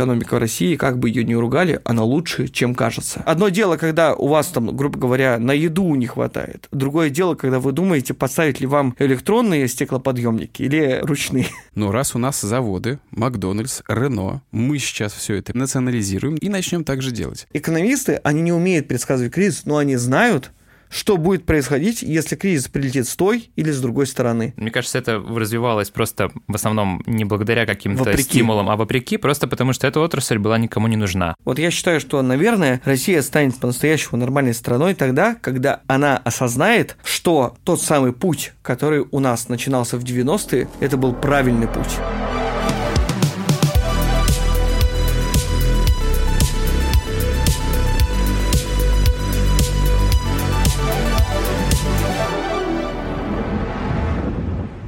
экономика 0.00 0.36
в 0.36 0.38
России, 0.38 0.76
как 0.76 0.98
бы 0.98 1.08
ее 1.08 1.24
ни 1.24 1.34
ругали, 1.34 1.80
она 1.84 2.02
лучше, 2.04 2.48
чем 2.48 2.74
кажется. 2.74 3.22
Одно 3.26 3.50
дело, 3.50 3.76
когда 3.76 4.14
у 4.14 4.28
вас 4.28 4.46
там, 4.48 4.74
грубо 4.74 4.98
говоря, 4.98 5.38
на 5.38 5.52
еду 5.52 5.94
не 5.94 6.06
хватает. 6.06 6.68
Другое 6.72 7.10
дело, 7.10 7.34
когда 7.34 7.60
вы 7.60 7.72
думаете, 7.72 8.14
поставить 8.14 8.60
ли 8.60 8.66
вам 8.66 8.94
электронные 8.98 9.68
стеклоподъемники 9.68 10.62
или 10.62 11.00
ручные. 11.02 11.46
Ну, 11.74 11.90
раз 11.90 12.14
у 12.14 12.18
нас 12.18 12.40
заводы, 12.40 12.98
Макдональдс, 13.10 13.82
Рено, 13.88 14.42
мы 14.52 14.78
сейчас 14.78 15.12
все 15.12 15.34
это 15.34 15.56
национализируем 15.56 16.36
и 16.36 16.48
начнем 16.48 16.84
так 16.84 17.02
же 17.02 17.10
делать. 17.10 17.46
Экономисты, 17.52 18.20
они 18.24 18.42
не 18.42 18.52
умеют 18.52 18.88
предсказывать 18.88 19.32
кризис, 19.32 19.62
но 19.66 19.76
они 19.76 19.96
знают, 19.96 20.50
что 20.90 21.16
будет 21.16 21.46
происходить, 21.46 22.02
если 22.02 22.36
кризис 22.36 22.68
прилетит 22.68 23.06
с 23.06 23.16
той 23.16 23.50
или 23.56 23.70
с 23.70 23.80
другой 23.80 24.06
стороны. 24.06 24.52
Мне 24.56 24.70
кажется, 24.70 24.98
это 24.98 25.18
развивалось 25.18 25.90
просто 25.90 26.30
в 26.48 26.54
основном 26.54 27.02
не 27.06 27.24
благодаря 27.24 27.64
каким-то 27.64 28.04
Вопреки. 28.04 28.24
стимулам, 28.24 28.68
а 28.68 28.76
вопреки, 28.76 29.16
просто 29.16 29.46
потому 29.46 29.72
что 29.72 29.86
эта 29.86 30.00
отрасль 30.00 30.38
была 30.38 30.58
никому 30.58 30.88
не 30.88 30.96
нужна. 30.96 31.34
Вот 31.44 31.58
я 31.58 31.70
считаю, 31.70 32.00
что, 32.00 32.20
наверное, 32.22 32.80
Россия 32.84 33.22
станет 33.22 33.56
по-настоящему 33.58 34.18
нормальной 34.18 34.54
страной 34.54 34.94
тогда, 34.94 35.36
когда 35.40 35.80
она 35.86 36.18
осознает, 36.18 36.96
что 37.04 37.56
тот 37.64 37.80
самый 37.80 38.12
путь, 38.12 38.52
который 38.62 39.06
у 39.10 39.20
нас 39.20 39.48
начинался 39.48 39.96
в 39.96 40.04
90-е, 40.04 40.68
это 40.80 40.96
был 40.96 41.14
правильный 41.14 41.68
путь. 41.68 41.98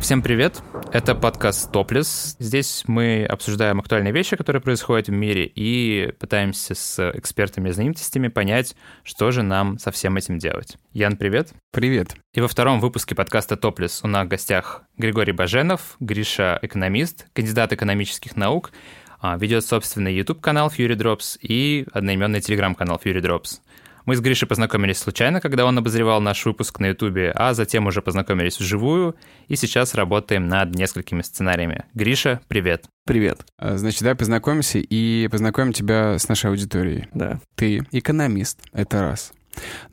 Всем 0.02 0.20
привет! 0.20 0.60
Это 0.92 1.14
подкаст 1.14 1.70
Топлес. 1.70 2.34
Здесь 2.40 2.82
мы 2.88 3.24
обсуждаем 3.24 3.78
актуальные 3.78 4.12
вещи, 4.12 4.34
которые 4.34 4.60
происходят 4.60 5.06
в 5.06 5.12
мире, 5.12 5.46
и 5.46 6.12
пытаемся 6.18 6.74
с 6.74 7.10
экспертами 7.14 7.68
и 7.68 7.72
знаменитостями 7.72 8.26
понять, 8.26 8.74
что 9.04 9.30
же 9.30 9.42
нам 9.42 9.78
со 9.78 9.92
всем 9.92 10.16
этим 10.16 10.38
делать. 10.38 10.76
Ян, 10.92 11.16
привет! 11.16 11.52
Привет. 11.70 12.16
И 12.34 12.40
во 12.40 12.48
втором 12.48 12.80
выпуске 12.80 13.14
подкаста 13.14 13.56
«Топлес» 13.56 14.00
у 14.02 14.08
нас 14.08 14.26
в 14.26 14.28
гостях 14.28 14.82
Григорий 14.98 15.32
Баженов, 15.32 15.94
Гриша– 16.00 16.58
экономист, 16.62 17.28
кандидат 17.32 17.72
экономических 17.72 18.34
наук, 18.34 18.72
а, 19.20 19.36
ведет 19.38 19.64
собственный 19.64 20.12
YouTube-канал 20.16 20.68
Fury 20.76 20.96
Drops 20.96 21.38
и 21.40 21.86
одноименный 21.92 22.40
телеграм-канал 22.40 23.00
Fury 23.02 23.20
Drops. 23.20 23.60
Мы 24.04 24.16
с 24.16 24.20
Гришей 24.20 24.48
познакомились 24.48 24.98
случайно, 24.98 25.40
когда 25.40 25.64
он 25.64 25.78
обозревал 25.78 26.20
наш 26.20 26.44
выпуск 26.44 26.80
на 26.80 26.86
Ютубе, 26.88 27.30
а 27.34 27.54
затем 27.54 27.86
уже 27.86 28.02
познакомились 28.02 28.58
вживую, 28.58 29.14
и 29.48 29.56
сейчас 29.56 29.94
работаем 29.94 30.48
над 30.48 30.74
несколькими 30.74 31.22
сценариями. 31.22 31.84
Гриша, 31.94 32.40
привет. 32.48 32.86
Привет. 33.06 33.44
А, 33.58 33.76
Значит, 33.76 34.00
давай 34.02 34.16
познакомимся 34.16 34.78
и 34.78 35.28
познакомим 35.28 35.72
тебя 35.72 36.18
с 36.18 36.28
нашей 36.28 36.50
аудиторией. 36.50 37.08
Да. 37.14 37.40
Ты 37.54 37.86
экономист, 37.92 38.60
это 38.72 39.00
раз. 39.02 39.32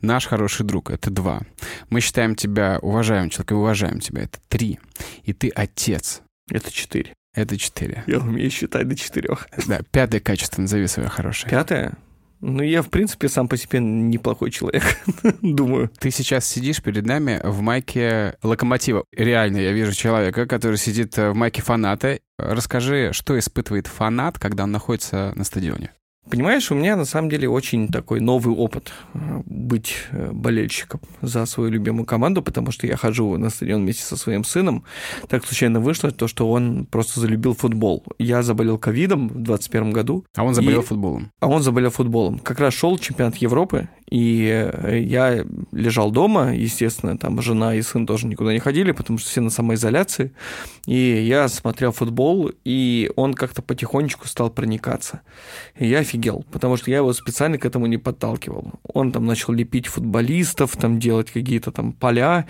Наш 0.00 0.26
хороший 0.26 0.64
друг, 0.64 0.90
это 0.90 1.10
два. 1.10 1.42
Мы 1.90 2.00
считаем 2.00 2.34
тебя 2.34 2.78
уважаемым 2.80 3.30
человеком, 3.30 3.58
уважаем 3.58 4.00
тебя, 4.00 4.22
это 4.22 4.38
три. 4.48 4.78
И 5.24 5.32
ты 5.32 5.50
отец, 5.50 6.22
Это 6.50 6.72
четыре. 6.72 7.12
это 7.34 7.56
четыре. 7.58 8.02
Я 8.06 8.18
умею 8.18 8.50
считать 8.50 8.88
до 8.88 8.96
четырех. 8.96 9.46
Да, 9.66 9.80
пятое 9.92 10.20
качество, 10.20 10.62
назови 10.62 10.86
свое 10.86 11.08
хорошее. 11.08 11.50
Пятое. 11.50 11.92
Ну, 12.40 12.62
я, 12.62 12.82
в 12.82 12.88
принципе, 12.88 13.28
сам 13.28 13.48
по 13.48 13.56
себе 13.56 13.80
неплохой 13.80 14.50
человек, 14.50 14.82
думаю. 15.42 15.90
Ты 15.98 16.10
сейчас 16.10 16.46
сидишь 16.46 16.82
перед 16.82 17.04
нами 17.04 17.40
в 17.44 17.60
майке 17.60 18.36
локомотива. 18.42 19.04
Реально, 19.12 19.58
я 19.58 19.72
вижу 19.72 19.92
человека, 19.92 20.46
который 20.46 20.76
сидит 20.76 21.18
э, 21.18 21.30
в 21.30 21.34
майке 21.34 21.60
фаната. 21.60 22.18
Расскажи, 22.38 23.10
что 23.12 23.38
испытывает 23.38 23.86
фанат, 23.86 24.38
когда 24.38 24.64
он 24.64 24.72
находится 24.72 25.32
на 25.36 25.44
стадионе? 25.44 25.92
Понимаешь, 26.30 26.70
у 26.70 26.74
меня 26.74 26.96
на 26.96 27.04
самом 27.04 27.28
деле 27.28 27.48
очень 27.48 27.88
такой 27.88 28.20
новый 28.20 28.54
опыт 28.54 28.92
э, 29.14 29.18
быть 29.46 29.94
э, 30.12 30.30
болельщиком 30.32 31.00
за 31.22 31.44
свою 31.46 31.70
любимую 31.70 32.06
команду, 32.06 32.40
потому 32.42 32.70
что 32.70 32.86
я 32.86 32.96
хожу 32.96 33.36
на 33.36 33.50
стадион 33.50 33.82
вместе 33.82 34.04
со 34.04 34.16
своим 34.16 34.44
сыном. 34.44 34.84
Так 35.28 35.44
случайно 35.44 35.80
вышло 35.80 36.10
то, 36.10 36.28
что 36.28 36.50
он 36.50 36.86
просто 36.86 37.18
залюбил 37.20 37.54
футбол. 37.54 38.04
Я 38.18 38.42
заболел 38.42 38.78
ковидом 38.78 39.28
в 39.28 39.32
2021 39.42 39.90
году, 39.90 40.24
А 40.36 40.44
он 40.44 40.54
заболел 40.54 40.80
И- 40.82 40.84
футболом. 40.84 41.30
а 41.40 41.48
он 41.48 41.62
заболел 41.62 41.90
футболом. 41.90 42.38
Как 42.38 42.60
раз 42.60 42.74
шел 42.74 42.96
чемпионат 42.98 43.36
Европы, 43.36 43.88
и 44.10 44.70
э, 44.72 45.00
я 45.00 45.44
лежал 45.72 46.10
дома, 46.10 46.54
естественно, 46.54 47.16
там 47.16 47.40
жена 47.40 47.76
и 47.76 47.82
сын 47.82 48.06
тоже 48.06 48.26
никуда 48.26 48.52
не 48.52 48.58
ходили, 48.58 48.90
потому 48.90 49.18
что 49.18 49.28
все 49.28 49.40
на 49.40 49.50
самоизоляции. 49.50 50.32
И 50.86 50.94
я 50.94 51.48
смотрел 51.48 51.92
футбол, 51.92 52.50
и 52.64 53.10
он 53.14 53.34
как-то 53.34 53.62
потихонечку 53.62 54.26
стал 54.26 54.50
проникаться. 54.50 55.20
И 55.78 55.86
я 55.86 56.00
офигел, 56.00 56.44
потому 56.50 56.76
что 56.76 56.90
я 56.90 56.98
его 56.98 57.12
специально 57.12 57.56
к 57.56 57.64
этому 57.64 57.86
не 57.86 57.98
подталкивал. 57.98 58.72
Он 58.82 59.12
там 59.12 59.26
начал 59.26 59.52
лепить 59.52 59.86
футболистов, 59.86 60.76
там 60.76 60.98
делать 60.98 61.30
какие-то 61.30 61.70
там 61.70 61.92
поля 61.92 62.46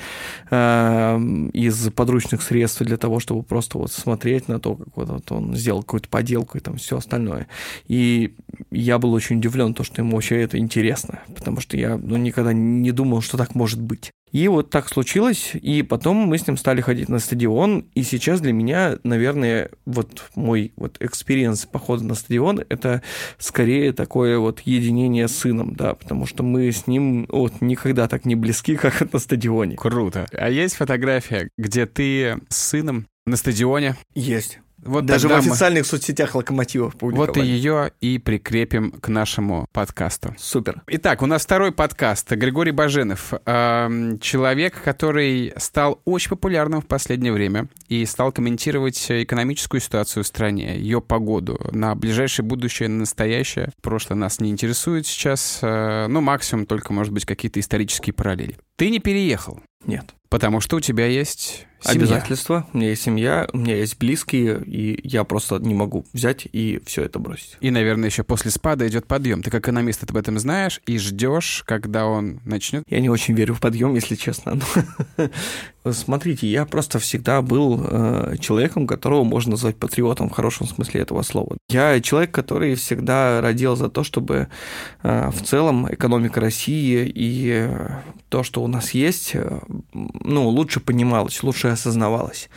э, 0.50 1.19
из 1.53 1.91
подручных 1.92 2.41
средств 2.41 2.81
для 2.82 2.97
того, 2.97 3.21
чтобы 3.21 3.42
просто 3.42 3.77
вот 3.77 3.92
смотреть 3.92 4.48
на 4.48 4.60
то, 4.60 4.77
как 4.77 4.97
вот, 4.97 5.09
вот 5.10 5.32
он 5.32 5.54
сделал 5.54 5.82
какую-то 5.82 6.09
поделку 6.09 6.56
и 6.56 6.60
там 6.60 6.77
все 6.77 6.97
остальное. 6.97 7.48
И 7.87 8.34
я 8.71 8.98
был 8.98 9.12
очень 9.12 9.37
удивлен, 9.37 9.75
то, 9.75 9.84
что 9.84 10.00
ему 10.00 10.16
вообще 10.16 10.41
это 10.41 10.56
интересно, 10.56 11.21
потому 11.37 11.50
что 11.59 11.77
я 11.77 11.97
ну, 11.97 12.16
никогда 12.16 12.53
не 12.53 12.93
думал, 12.93 13.22
что 13.22 13.37
так 13.37 13.55
может 13.55 13.81
быть. 13.81 14.12
И 14.33 14.47
вот 14.47 14.71
так 14.71 14.88
случилось, 14.88 15.53
и 15.55 15.83
потом 15.83 16.16
мы 16.19 16.38
с 16.38 16.47
ним 16.47 16.56
стали 16.56 16.81
ходить 16.81 17.09
на 17.09 17.19
стадион, 17.19 17.87
и 17.94 18.03
сейчас 18.03 18.41
для 18.41 18.53
меня, 18.53 18.99
наверное, 19.03 19.71
вот 19.87 20.31
мой 20.37 20.72
вот 20.77 20.97
experience 21.00 21.66
похода 21.66 22.05
на 22.05 22.15
стадион, 22.15 22.62
это 22.69 23.03
скорее 23.39 23.93
такое 23.93 24.39
вот 24.39 24.60
единение 24.60 25.27
с 25.27 25.37
сыном, 25.37 25.75
да, 25.75 25.94
потому 25.94 26.27
что 26.27 26.44
мы 26.44 26.71
с 26.71 26.87
ним 26.87 27.27
вот 27.28 27.60
никогда 27.60 28.06
так 28.06 28.25
не 28.25 28.37
близки, 28.37 28.77
как 28.81 29.12
на 29.12 29.19
стадионе. 29.19 29.77
Круто. 29.77 30.27
А 30.33 30.49
есть 30.49 30.77
фотография, 30.77 31.50
где 31.59 31.87
ты 31.87 32.39
с 32.49 32.56
сыном 32.56 33.06
на 33.27 33.37
стадионе? 33.37 33.97
Есть. 34.15 34.60
Вот 34.82 35.04
Даже 35.06 35.28
в 35.28 35.30
тогда 35.30 35.42
мы- 35.46 35.50
официальных 35.50 35.86
соцсетях 35.86 36.34
локомотивов 36.34 36.96
публиковали. 36.96 37.28
Вот 37.28 37.36
и 37.36 37.42
ее 37.46 37.92
и 38.00 38.18
прикрепим 38.18 38.92
к 38.92 39.08
нашему 39.08 39.66
подкасту. 39.72 40.34
Супер. 40.38 40.82
Итак, 40.86 41.22
у 41.22 41.26
нас 41.26 41.42
второй 41.44 41.70
подкаст. 41.72 42.30
Григорий 42.32 42.72
Баженов. 42.72 43.32
Эм, 43.44 44.18
Человек, 44.20 44.80
который 44.82 45.52
стал 45.56 46.00
очень 46.04 46.30
популярным 46.30 46.80
в 46.80 46.86
последнее 46.86 47.32
время 47.32 47.68
и 47.88 48.04
стал 48.06 48.32
комментировать 48.32 49.04
экономическую 49.10 49.80
ситуацию 49.80 50.24
в 50.24 50.26
стране, 50.26 50.76
ее 50.78 51.00
погоду 51.00 51.60
на 51.72 51.94
ближайшее 51.94 52.47
будущее, 52.47 52.88
на 52.88 53.00
настоящее. 53.00 53.70
Прошлое 53.82 54.16
нас 54.18 54.41
не 54.41 54.50
интересует 54.50 55.06
сейчас. 55.06 55.58
э, 55.62 56.06
Ну, 56.08 56.20
максимум 56.20 56.66
только, 56.66 56.92
может 56.92 57.12
быть, 57.12 57.24
какие-то 57.26 57.60
исторические 57.60 58.14
параллели. 58.14 58.56
Ты 58.80 58.88
не 58.88 58.98
переехал, 58.98 59.60
Нет. 59.84 60.14
потому 60.30 60.62
что 60.62 60.78
у 60.78 60.80
тебя 60.80 61.04
есть 61.04 61.66
семья. 61.82 61.98
Обязательства. 61.98 62.66
У 62.72 62.78
меня 62.78 62.88
есть 62.88 63.02
семья, 63.02 63.46
у 63.52 63.58
меня 63.58 63.76
есть 63.76 63.98
близкие, 63.98 64.62
и 64.64 65.06
я 65.06 65.24
просто 65.24 65.58
не 65.58 65.74
могу 65.74 66.06
взять 66.14 66.46
и 66.50 66.80
все 66.86 67.02
это 67.02 67.18
бросить. 67.18 67.58
И, 67.60 67.70
наверное, 67.70 68.08
еще 68.08 68.22
после 68.22 68.50
спада 68.50 68.88
идет 68.88 69.06
подъем. 69.06 69.42
Ты 69.42 69.50
как 69.50 69.62
экономист 69.62 70.02
об 70.08 70.16
этом 70.16 70.38
знаешь 70.38 70.80
и 70.86 70.98
ждешь, 70.98 71.62
когда 71.66 72.06
он 72.06 72.41
начнет. 72.46 72.84
Я 72.88 73.00
не 73.00 73.10
очень 73.10 73.34
верю 73.34 73.54
в 73.54 73.60
подъем, 73.60 73.94
если 73.94 74.14
честно. 74.14 74.58
Но 75.16 75.30
Смотрите, 75.92 76.47
я 76.47 76.66
просто 76.66 76.98
всегда 76.98 77.41
был 77.41 77.80
э, 77.82 78.36
человеком, 78.38 78.86
которого 78.86 79.24
можно 79.24 79.52
назвать 79.52 79.76
патриотом 79.76 80.28
в 80.28 80.32
хорошем 80.32 80.66
смысле 80.66 81.00
этого 81.00 81.22
слова. 81.22 81.56
Я 81.70 82.00
человек, 82.02 82.32
который 82.32 82.74
всегда 82.74 83.41
родил 83.41 83.76
за 83.76 83.88
то, 83.88 84.04
чтобы 84.04 84.48
э, 85.02 85.30
в 85.30 85.42
целом 85.42 85.92
экономика 85.92 86.38
России 86.41 87.10
и 87.14 87.66
э, 87.66 87.88
то, 88.28 88.42
что 88.42 88.62
у 88.62 88.66
нас 88.70 88.92
есть, 88.92 89.32
э, 89.34 89.60
ну, 89.92 90.48
лучше 90.48 90.81
понималось, 90.81 91.42
лучше 91.42 91.69
осознавалось. 91.69 92.48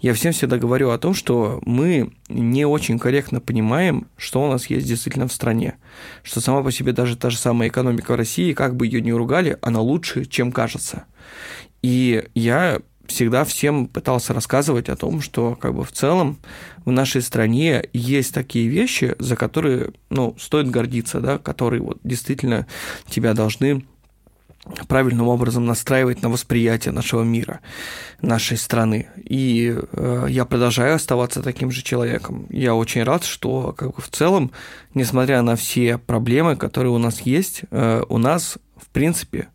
Я 0.00 0.14
всем 0.14 0.32
всегда 0.32 0.58
говорю 0.58 0.90
о 0.90 0.98
том, 0.98 1.14
что 1.14 1.60
мы 1.64 2.12
не 2.28 2.64
очень 2.64 2.98
корректно 2.98 3.40
понимаем, 3.40 4.06
что 4.16 4.44
у 4.44 4.50
нас 4.50 4.66
есть 4.66 4.86
действительно 4.86 5.28
в 5.28 5.32
стране. 5.32 5.74
Что 6.22 6.40
сама 6.40 6.62
по 6.62 6.70
себе 6.70 6.92
даже 6.92 7.16
та 7.16 7.30
же 7.30 7.36
самая 7.36 7.68
экономика 7.68 8.16
России, 8.16 8.52
как 8.52 8.76
бы 8.76 8.86
ее 8.86 9.00
ни 9.00 9.10
ругали, 9.10 9.58
она 9.62 9.80
лучше, 9.80 10.24
чем 10.24 10.52
кажется. 10.52 11.04
И 11.82 12.24
я 12.34 12.80
всегда 13.06 13.44
всем 13.44 13.86
пытался 13.86 14.32
рассказывать 14.32 14.88
о 14.88 14.96
том, 14.96 15.20
что 15.20 15.56
как 15.56 15.74
бы 15.74 15.84
в 15.84 15.92
целом 15.92 16.38
в 16.84 16.90
нашей 16.90 17.22
стране 17.22 17.88
есть 17.92 18.32
такие 18.32 18.68
вещи, 18.68 19.14
за 19.18 19.36
которые, 19.36 19.90
ну, 20.10 20.34
стоит 20.38 20.70
гордиться, 20.70 21.20
да, 21.20 21.38
которые 21.38 21.82
вот 21.82 21.98
действительно 22.04 22.66
тебя 23.08 23.34
должны 23.34 23.84
правильным 24.86 25.28
образом 25.28 25.66
настраивать 25.66 26.22
на 26.22 26.28
восприятие 26.28 26.92
нашего 26.92 27.22
мира, 27.22 27.60
нашей 28.20 28.56
страны. 28.56 29.08
И 29.16 29.76
э, 29.92 30.26
я 30.28 30.44
продолжаю 30.44 30.94
оставаться 30.94 31.42
таким 31.42 31.70
же 31.70 31.82
человеком. 31.82 32.46
Я 32.48 32.74
очень 32.74 33.02
рад, 33.02 33.24
что 33.24 33.74
как 33.76 33.96
бы, 33.96 34.02
в 34.02 34.08
целом, 34.08 34.52
несмотря 34.94 35.42
на 35.42 35.56
все 35.56 35.98
проблемы, 35.98 36.56
которые 36.56 36.92
у 36.92 36.98
нас 36.98 37.22
есть, 37.22 37.62
э, 37.70 38.04
у 38.08 38.18
нас 38.18 38.58
в 38.76 38.88
принципе, 38.88 39.48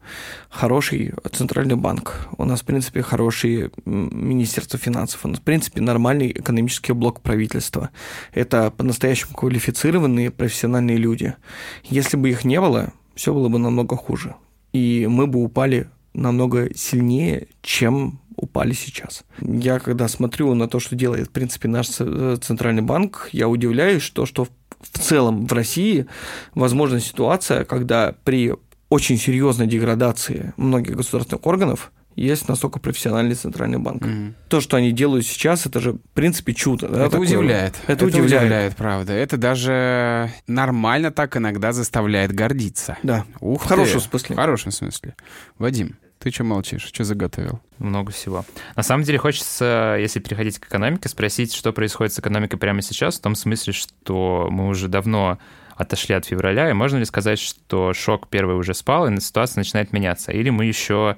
хороший 0.49 1.13
центральный 1.31 1.75
банк, 1.75 2.27
у 2.37 2.45
нас, 2.45 2.61
в 2.61 2.65
принципе, 2.65 3.01
хорошее 3.01 3.71
Министерство 3.85 4.79
финансов, 4.79 5.25
у 5.25 5.27
нас, 5.27 5.39
в 5.39 5.43
принципе, 5.43 5.81
нормальный 5.81 6.31
экономический 6.31 6.93
блок 6.93 7.21
правительства. 7.21 7.89
Это 8.33 8.71
по-настоящему 8.71 9.35
квалифицированные 9.35 10.31
профессиональные 10.31 10.97
люди. 10.97 11.35
Если 11.83 12.15
бы 12.15 12.29
их 12.29 12.45
не 12.45 12.59
было, 12.61 12.93
все 13.15 13.33
было 13.33 13.49
бы 13.49 13.59
намного 13.59 13.97
хуже. 13.97 14.35
И 14.73 15.07
мы 15.09 15.27
бы 15.27 15.43
упали 15.43 15.89
намного 16.13 16.73
сильнее, 16.75 17.47
чем 17.61 18.19
упали 18.35 18.73
сейчас. 18.73 19.23
Я 19.41 19.79
когда 19.79 20.07
смотрю 20.07 20.53
на 20.53 20.67
то, 20.67 20.79
что 20.79 20.95
делает, 20.95 21.27
в 21.27 21.31
принципе, 21.31 21.67
наш 21.67 21.89
э, 21.99 22.37
центральный 22.41 22.83
банк, 22.83 23.29
я 23.31 23.47
удивляюсь, 23.47 24.03
что, 24.03 24.25
что 24.25 24.47
в 24.79 24.99
целом 24.99 25.47
в 25.47 25.53
России 25.53 26.05
возможна 26.53 26.99
ситуация, 26.99 27.65
когда 27.65 28.15
при 28.23 28.53
очень 28.89 29.17
серьезной 29.17 29.67
деградации 29.67 30.53
многих 30.55 30.95
государственных 30.95 31.45
органов 31.45 31.91
есть 32.17 32.49
настолько 32.49 32.79
профессиональный 32.79 33.35
центральный 33.35 33.77
банк. 33.77 34.03
Mm-hmm. 34.03 34.33
То, 34.49 34.59
что 34.59 34.77
они 34.77 34.91
делают 34.91 35.25
сейчас, 35.25 35.65
это 35.65 35.79
же, 35.79 35.93
в 35.93 35.99
принципе, 36.13 36.53
чудо. 36.53 36.87
Да, 36.87 37.01
это 37.01 37.11
такое. 37.11 37.27
удивляет. 37.27 37.75
Это, 37.83 37.93
это 37.93 38.05
удивляет. 38.05 38.41
удивляет, 38.41 38.75
правда. 38.75 39.13
Это 39.13 39.37
даже 39.37 40.31
нормально 40.47 41.11
так 41.11 41.37
иногда 41.37 41.71
заставляет 41.71 42.33
гордиться. 42.33 42.97
Да. 43.03 43.25
Ух 43.39 43.63
в 43.63 43.67
хорошем 43.67 44.01
смысле. 44.01 44.35
В 44.35 44.39
хорошем 44.39 44.71
смысле. 44.71 45.15
Вадим, 45.59 45.97
ты 46.17 46.31
что 46.31 46.43
молчишь? 46.43 46.83
Что 46.83 47.03
заготовил? 47.03 47.61
Много 47.77 48.11
всего. 48.11 48.43
На 48.75 48.81
самом 48.81 49.03
деле 49.03 49.19
хочется, 49.19 49.97
если 49.99 50.19
переходить 50.19 50.57
к 50.57 50.65
экономике, 50.65 51.09
спросить, 51.09 51.53
что 51.53 51.71
происходит 51.71 52.13
с 52.13 52.19
экономикой 52.19 52.57
прямо 52.57 52.81
сейчас, 52.81 53.19
в 53.19 53.21
том 53.21 53.35
смысле, 53.35 53.73
что 53.73 54.47
мы 54.49 54.67
уже 54.69 54.87
давно 54.87 55.37
отошли 55.75 56.15
от 56.15 56.25
февраля, 56.25 56.71
и 56.71 56.73
можно 56.73 56.97
ли 56.97 57.05
сказать, 57.05 57.37
что 57.37 57.93
шок 57.93 58.27
первый 58.29 58.55
уже 58.55 58.73
спал, 58.73 59.07
и 59.07 59.19
ситуация 59.19 59.59
начинает 59.59 59.93
меняться? 59.93 60.31
Или 60.31 60.49
мы 60.49 60.65
еще 60.65 61.17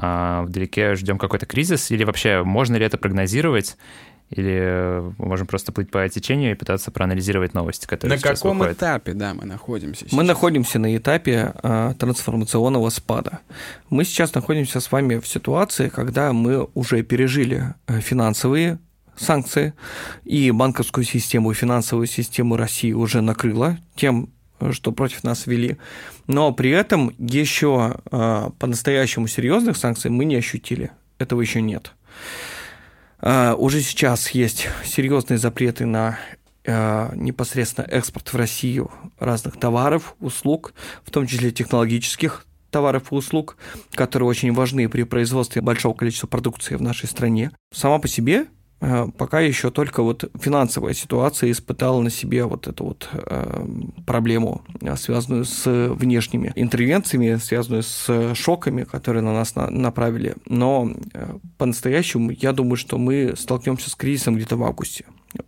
вдалеке 0.00 0.94
ждем 0.94 1.18
какой-то 1.18 1.46
кризис, 1.46 1.90
или 1.90 2.04
вообще 2.04 2.42
можно 2.42 2.76
ли 2.76 2.84
это 2.84 2.98
прогнозировать, 2.98 3.76
или 4.30 5.02
мы 5.18 5.26
можем 5.26 5.46
просто 5.46 5.72
плыть 5.72 5.90
по 5.90 6.08
течению 6.08 6.52
и 6.52 6.54
пытаться 6.54 6.92
проанализировать 6.92 7.52
новости, 7.52 7.86
которые 7.86 8.16
На 8.16 8.22
каком 8.22 8.58
выходят. 8.58 8.78
этапе, 8.78 9.12
да, 9.12 9.34
мы 9.34 9.44
находимся 9.44 10.02
сейчас? 10.04 10.12
Мы 10.12 10.22
находимся 10.22 10.78
на 10.78 10.96
этапе 10.96 11.52
а, 11.62 11.94
трансформационного 11.94 12.90
спада. 12.90 13.40
Мы 13.88 14.04
сейчас 14.04 14.32
находимся 14.32 14.78
с 14.78 14.92
вами 14.92 15.18
в 15.18 15.26
ситуации, 15.26 15.88
когда 15.88 16.32
мы 16.32 16.68
уже 16.74 17.02
пережили 17.02 17.74
э, 17.88 18.00
финансовые 18.00 18.78
санкции, 19.16 19.74
и 20.24 20.50
банковскую 20.52 21.04
систему, 21.04 21.50
и 21.50 21.54
финансовую 21.54 22.06
систему 22.06 22.56
России 22.56 22.92
уже 22.92 23.20
накрыло 23.20 23.78
тем, 23.96 24.30
что 24.72 24.92
против 24.92 25.24
нас 25.24 25.46
ввели. 25.46 25.76
Но 26.26 26.52
при 26.52 26.70
этом 26.70 27.14
еще 27.18 27.96
э, 28.10 28.50
по-настоящему 28.58 29.26
серьезных 29.26 29.76
санкций 29.76 30.10
мы 30.10 30.24
не 30.24 30.36
ощутили. 30.36 30.90
Этого 31.18 31.40
еще 31.40 31.60
нет. 31.60 31.92
Э, 33.20 33.54
уже 33.54 33.80
сейчас 33.80 34.30
есть 34.30 34.68
серьезные 34.84 35.38
запреты 35.38 35.86
на 35.86 36.18
э, 36.64 37.10
непосредственно 37.14 37.86
экспорт 37.86 38.32
в 38.32 38.36
Россию 38.36 38.90
разных 39.18 39.58
товаров, 39.58 40.14
услуг, 40.20 40.74
в 41.04 41.10
том 41.10 41.26
числе 41.26 41.50
технологических 41.50 42.46
товаров 42.70 43.10
и 43.10 43.14
услуг, 43.14 43.56
которые 43.94 44.28
очень 44.28 44.52
важны 44.52 44.88
при 44.88 45.02
производстве 45.02 45.60
большого 45.60 45.94
количества 45.94 46.28
продукции 46.28 46.76
в 46.76 46.82
нашей 46.82 47.08
стране. 47.08 47.50
Сама 47.72 47.98
по 47.98 48.08
себе 48.08 48.46
пока 48.80 49.40
еще 49.40 49.70
только 49.70 50.02
вот 50.02 50.30
финансовая 50.40 50.94
ситуация 50.94 51.50
испытала 51.50 52.00
на 52.00 52.10
себе 52.10 52.44
вот 52.44 52.66
эту 52.66 52.84
вот 52.84 53.08
э, 53.12 53.66
проблему, 54.06 54.62
э, 54.80 54.96
связанную 54.96 55.44
с 55.44 55.64
внешними 55.66 56.52
интервенциями, 56.56 57.36
связанную 57.36 57.82
с 57.82 58.34
шоками, 58.34 58.84
которые 58.84 59.22
на 59.22 59.32
нас 59.32 59.54
направили. 59.54 60.34
Но 60.46 60.90
по-настоящему 61.58 62.30
я 62.30 62.52
думаю, 62.52 62.76
что 62.76 62.96
мы 62.96 63.34
столкнемся 63.36 63.90
с 63.90 63.94
кризисом 63.94 64.36
где-то 64.36 64.56
в 64.56 64.64
августе. 64.64 65.04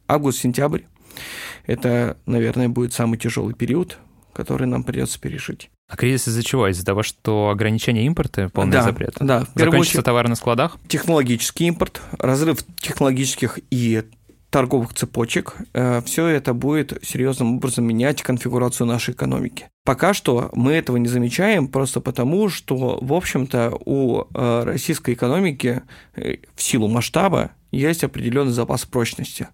Август-сентябрь– 0.06 0.82
это, 1.66 2.18
наверное, 2.26 2.68
будет 2.68 2.92
самый 2.92 3.18
тяжелый 3.18 3.54
период, 3.54 3.98
который 4.32 4.66
нам 4.66 4.84
придется 4.84 5.20
пережить. 5.20 5.70
А 5.92 5.96
кризис 5.96 6.26
из-за 6.26 6.42
чего? 6.42 6.68
Из-за 6.68 6.86
того, 6.86 7.02
что 7.02 7.50
ограничение 7.50 8.06
импорта, 8.06 8.48
полный 8.48 8.72
да, 8.72 8.82
запрет? 8.82 9.14
Да. 9.20 9.40
Закончится 9.54 9.98
очередь, 9.98 10.04
товар 10.06 10.26
на 10.26 10.36
складах? 10.36 10.78
Технологический 10.88 11.66
импорт, 11.66 12.00
разрыв 12.18 12.64
технологических 12.80 13.58
и 13.70 14.02
торговых 14.48 14.94
цепочек, 14.94 15.54
э, 15.74 16.00
все 16.06 16.28
это 16.28 16.54
будет 16.54 16.98
серьезным 17.02 17.56
образом 17.56 17.84
менять 17.84 18.22
конфигурацию 18.22 18.86
нашей 18.86 19.12
экономики. 19.12 19.68
Пока 19.84 20.14
что 20.14 20.50
мы 20.54 20.72
этого 20.72 20.96
не 20.96 21.08
замечаем 21.08 21.68
просто 21.68 22.00
потому, 22.00 22.48
что, 22.48 22.98
в 23.02 23.12
общем-то, 23.12 23.78
у 23.84 24.24
э, 24.32 24.62
российской 24.64 25.12
экономики 25.12 25.82
э, 26.16 26.36
в 26.54 26.62
силу 26.62 26.88
масштаба 26.88 27.50
есть 27.70 28.02
определенный 28.02 28.52
запас 28.52 28.86
прочности. 28.86 29.48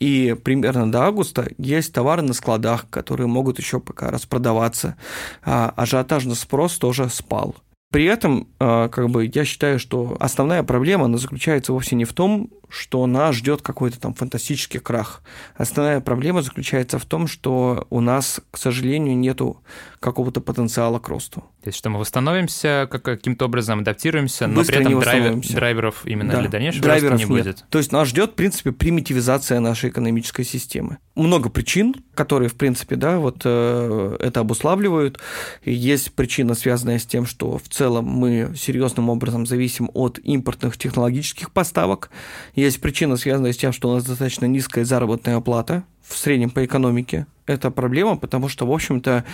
И 0.00 0.36
примерно 0.44 0.90
до 0.90 1.04
августа 1.04 1.48
есть 1.58 1.92
товары 1.92 2.22
на 2.22 2.32
складах, 2.32 2.88
которые 2.90 3.26
могут 3.26 3.58
еще 3.58 3.80
пока 3.80 4.10
распродаваться. 4.10 4.96
А 5.44 5.72
ажиотажный 5.76 6.36
спрос 6.36 6.78
тоже 6.78 7.08
спал. 7.08 7.56
При 7.90 8.04
этом, 8.04 8.48
а, 8.60 8.88
как 8.88 9.08
бы, 9.08 9.30
я 9.32 9.44
считаю, 9.44 9.78
что 9.78 10.16
основная 10.20 10.62
проблема, 10.62 11.06
она 11.06 11.16
заключается 11.16 11.72
вовсе 11.72 11.96
не 11.96 12.04
в 12.04 12.12
том, 12.12 12.50
что 12.68 13.06
нас 13.06 13.36
ждет 13.36 13.62
какой-то 13.62 14.00
там 14.00 14.14
фантастический 14.14 14.80
крах. 14.80 15.22
Основная 15.56 16.00
проблема 16.00 16.42
заключается 16.42 16.98
в 16.98 17.04
том, 17.04 17.26
что 17.26 17.86
у 17.90 18.00
нас, 18.00 18.40
к 18.50 18.58
сожалению, 18.58 19.16
нету 19.16 19.62
какого-то 20.00 20.40
потенциала 20.40 20.98
к 20.98 21.08
росту. 21.08 21.44
То 21.62 21.68
есть, 21.68 21.78
что 21.78 21.90
мы 21.90 21.98
восстановимся, 21.98 22.88
как, 22.90 23.02
каким-то 23.02 23.46
образом 23.46 23.80
адаптируемся, 23.80 24.46
но 24.46 24.56
Быстро 24.56 24.76
при 24.76 24.82
этом 24.86 25.00
драйвер, 25.00 25.36
драйверов 25.36 26.06
именно 26.06 26.32
да, 26.32 26.40
для 26.40 26.48
дальнейшего 26.48 26.84
драйверов 26.84 27.12
роста 27.12 27.26
не 27.28 27.34
нет. 27.34 27.44
будет. 27.44 27.64
То 27.68 27.78
есть, 27.78 27.92
нас 27.92 28.08
ждет, 28.08 28.30
в 28.30 28.34
принципе, 28.34 28.72
примитивизация 28.72 29.60
нашей 29.60 29.90
экономической 29.90 30.44
системы. 30.44 30.98
Много 31.14 31.48
причин, 31.48 31.96
которые, 32.14 32.48
в 32.48 32.54
принципе, 32.54 32.96
да, 32.96 33.18
вот 33.18 33.42
э, 33.44 34.16
это 34.20 34.40
обуславливают. 34.40 35.18
Есть 35.64 36.12
причина, 36.12 36.54
связанная 36.54 36.98
с 37.00 37.06
тем, 37.06 37.26
что 37.26 37.58
в 37.58 37.68
целом 37.68 38.04
мы 38.04 38.54
серьезным 38.56 39.08
образом 39.10 39.44
зависим 39.44 39.90
от 39.94 40.18
импортных 40.20 40.76
технологических 40.78 41.50
поставок 41.50 42.10
есть 42.58 42.80
причина, 42.80 43.16
связанная 43.16 43.52
с 43.52 43.56
тем, 43.56 43.72
что 43.72 43.90
у 43.90 43.94
нас 43.94 44.04
достаточно 44.04 44.46
низкая 44.46 44.84
заработная 44.84 45.40
плата 45.40 45.84
в 46.06 46.16
среднем 46.16 46.50
по 46.50 46.64
экономике. 46.64 47.26
Это 47.46 47.70
проблема, 47.70 48.16
потому 48.16 48.48
что, 48.48 48.66
в 48.66 48.72
общем-то, 48.72 49.24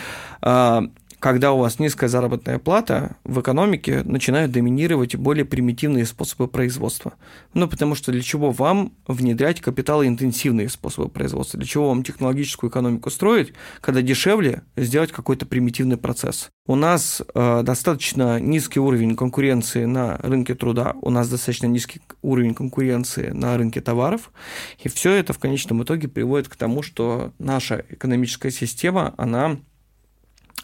а, 0.41 0.85
когда 1.25 1.53
у 1.53 1.59
вас 1.59 1.79
низкая 1.79 2.11
заработная 2.11 2.59
плата, 2.59 3.17
в 3.25 3.41
экономике 3.41 4.03
начинают 4.05 4.53
доминировать 4.53 5.17
более 5.17 5.47
примитивные 5.47 6.05
способы 6.05 6.49
производства. 6.49 7.15
Ну, 7.55 7.67
потому 7.67 7.94
что 7.94 8.12
для 8.12 8.21
чего 8.21 8.50
вам 8.50 8.93
внедрять 9.06 9.62
капиталоинтенсивные 9.62 10.69
способы 10.69 11.09
производства? 11.09 11.59
Для 11.59 11.67
чего 11.67 11.88
вам 11.88 12.03
технологическую 12.03 12.69
экономику 12.69 13.09
строить, 13.09 13.55
когда 13.81 14.03
дешевле 14.03 14.65
сделать 14.76 15.12
какой-то 15.12 15.47
примитивный 15.47 15.96
процесс? 15.96 16.51
У 16.67 16.75
нас 16.75 17.22
э, 17.34 17.63
достаточно 17.63 18.39
низкий 18.39 18.81
уровень 18.81 19.17
конкуренции 19.17 19.87
на 19.87 20.19
рынке 20.19 20.55
труда, 20.55 20.94
у 21.01 21.08
нас 21.08 21.31
достаточно 21.31 21.65
низкий 21.69 22.03
уровень 22.20 22.55
конкуренции 22.55 23.31
на 23.31 23.56
рынке 23.56 23.81
товаров, 23.81 24.31
и 24.79 24.91
все 24.91 25.13
это 25.13 25.32
в 25.32 25.39
конечном 25.39 25.84
итоге 25.84 26.06
приводит 26.06 26.49
к 26.49 26.56
тому, 26.56 26.82
что 26.82 27.32
наша 27.39 27.82
экономическая 27.89 28.51
система, 28.51 29.15
она 29.17 29.56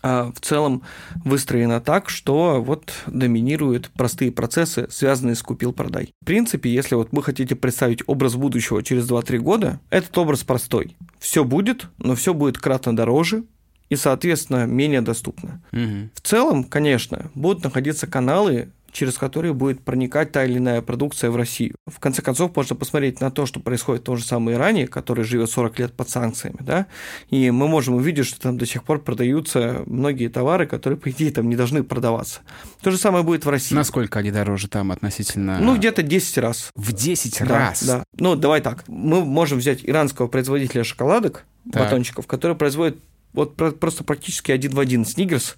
в 0.03 0.35
целом 0.41 0.83
выстроена 1.25 1.81
так, 1.81 2.09
что 2.09 2.63
вот 2.63 2.93
доминируют 3.07 3.91
простые 3.91 4.33
процессы, 4.33 4.87
связанные 4.91 5.35
с 5.35 5.43
купил-продай. 5.43 6.13
В 6.21 6.25
принципе, 6.25 6.73
если 6.73 6.95
вот 6.95 7.09
вы 7.13 7.23
хотите 7.23 7.55
представить 7.55 8.03
образ 8.07 8.37
будущего 8.37 8.83
через 8.83 9.09
2-3 9.09 9.39
года, 9.39 9.81
этот 9.91 10.17
образ 10.19 10.45
простой. 10.45 10.97
Все 11.19 11.45
будет, 11.45 11.87
но 11.99 12.15
все 12.15 12.35
будет 12.35 12.59
кратно 12.59 12.95
дороже, 12.95 13.45
и, 13.91 13.97
соответственно, 13.97 14.67
менее 14.67 15.03
доступно. 15.03 15.61
Угу. 15.73 16.11
В 16.15 16.21
целом, 16.23 16.65
конечно, 16.65 17.31
будут 17.35 17.65
находиться 17.65 18.07
каналы, 18.07 18.71
через 18.93 19.19
которые 19.19 19.55
будет 19.55 19.83
проникать 19.83 20.33
та 20.33 20.45
или 20.45 20.59
иная 20.59 20.83
продукция 20.83 21.31
в 21.31 21.37
Россию. 21.37 21.75
В 21.87 21.99
конце 22.01 22.23
концов, 22.23 22.55
можно 22.55 22.77
посмотреть 22.77 23.21
на 23.21 23.31
то, 23.31 23.47
что 23.47 23.61
происходит 23.61 24.03
в 24.03 24.05
том 24.05 24.17
же 24.17 24.25
самом 24.25 24.53
Иране, 24.53 24.87
который 24.87 25.25
живет 25.25 25.51
40 25.51 25.79
лет 25.79 25.93
под 25.93 26.09
санкциями, 26.09 26.59
да, 26.61 26.87
и 27.29 27.51
мы 27.51 27.69
можем 27.69 27.95
увидеть, 27.95 28.27
что 28.27 28.41
там 28.41 28.59
до 28.59 28.67
сих 28.67 28.85
пор 28.85 29.01
продаются 29.01 29.83
многие 29.87 30.29
товары, 30.29 30.67
которые, 30.67 30.99
по 30.99 31.11
идее, 31.11 31.31
там 31.31 31.49
не 31.49 31.57
должны 31.57 31.83
продаваться. 31.83 32.41
То 32.83 32.91
же 32.91 32.99
самое 32.99 33.25
будет 33.25 33.45
в 33.45 33.49
России. 33.49 33.75
Насколько 33.75 34.21
они 34.21 34.31
дороже 34.31 34.69
там 34.69 34.93
относительно... 34.93 35.59
Ну, 35.61 35.77
где-то 35.77 36.03
10 36.03 36.39
раз. 36.39 36.71
В 36.75 36.93
10 36.93 37.39
да, 37.41 37.59
раз? 37.59 37.83
Да. 37.83 38.05
Ну, 38.19 38.37
давай 38.37 38.61
так. 38.61 38.85
Мы 38.89 39.25
можем 39.25 39.59
взять 39.59 39.81
иранского 39.83 40.29
производителя 40.29 40.85
шоколадок, 40.85 41.45
так. 41.73 41.83
батончиков, 41.83 42.27
который 42.27 42.57
производит 42.57 42.99
вот 43.33 43.57
просто 43.79 44.05
практически 44.05 44.51
один 44.53 44.73
в 44.73 44.81
один 44.81 45.05
снигерс, 45.05 45.57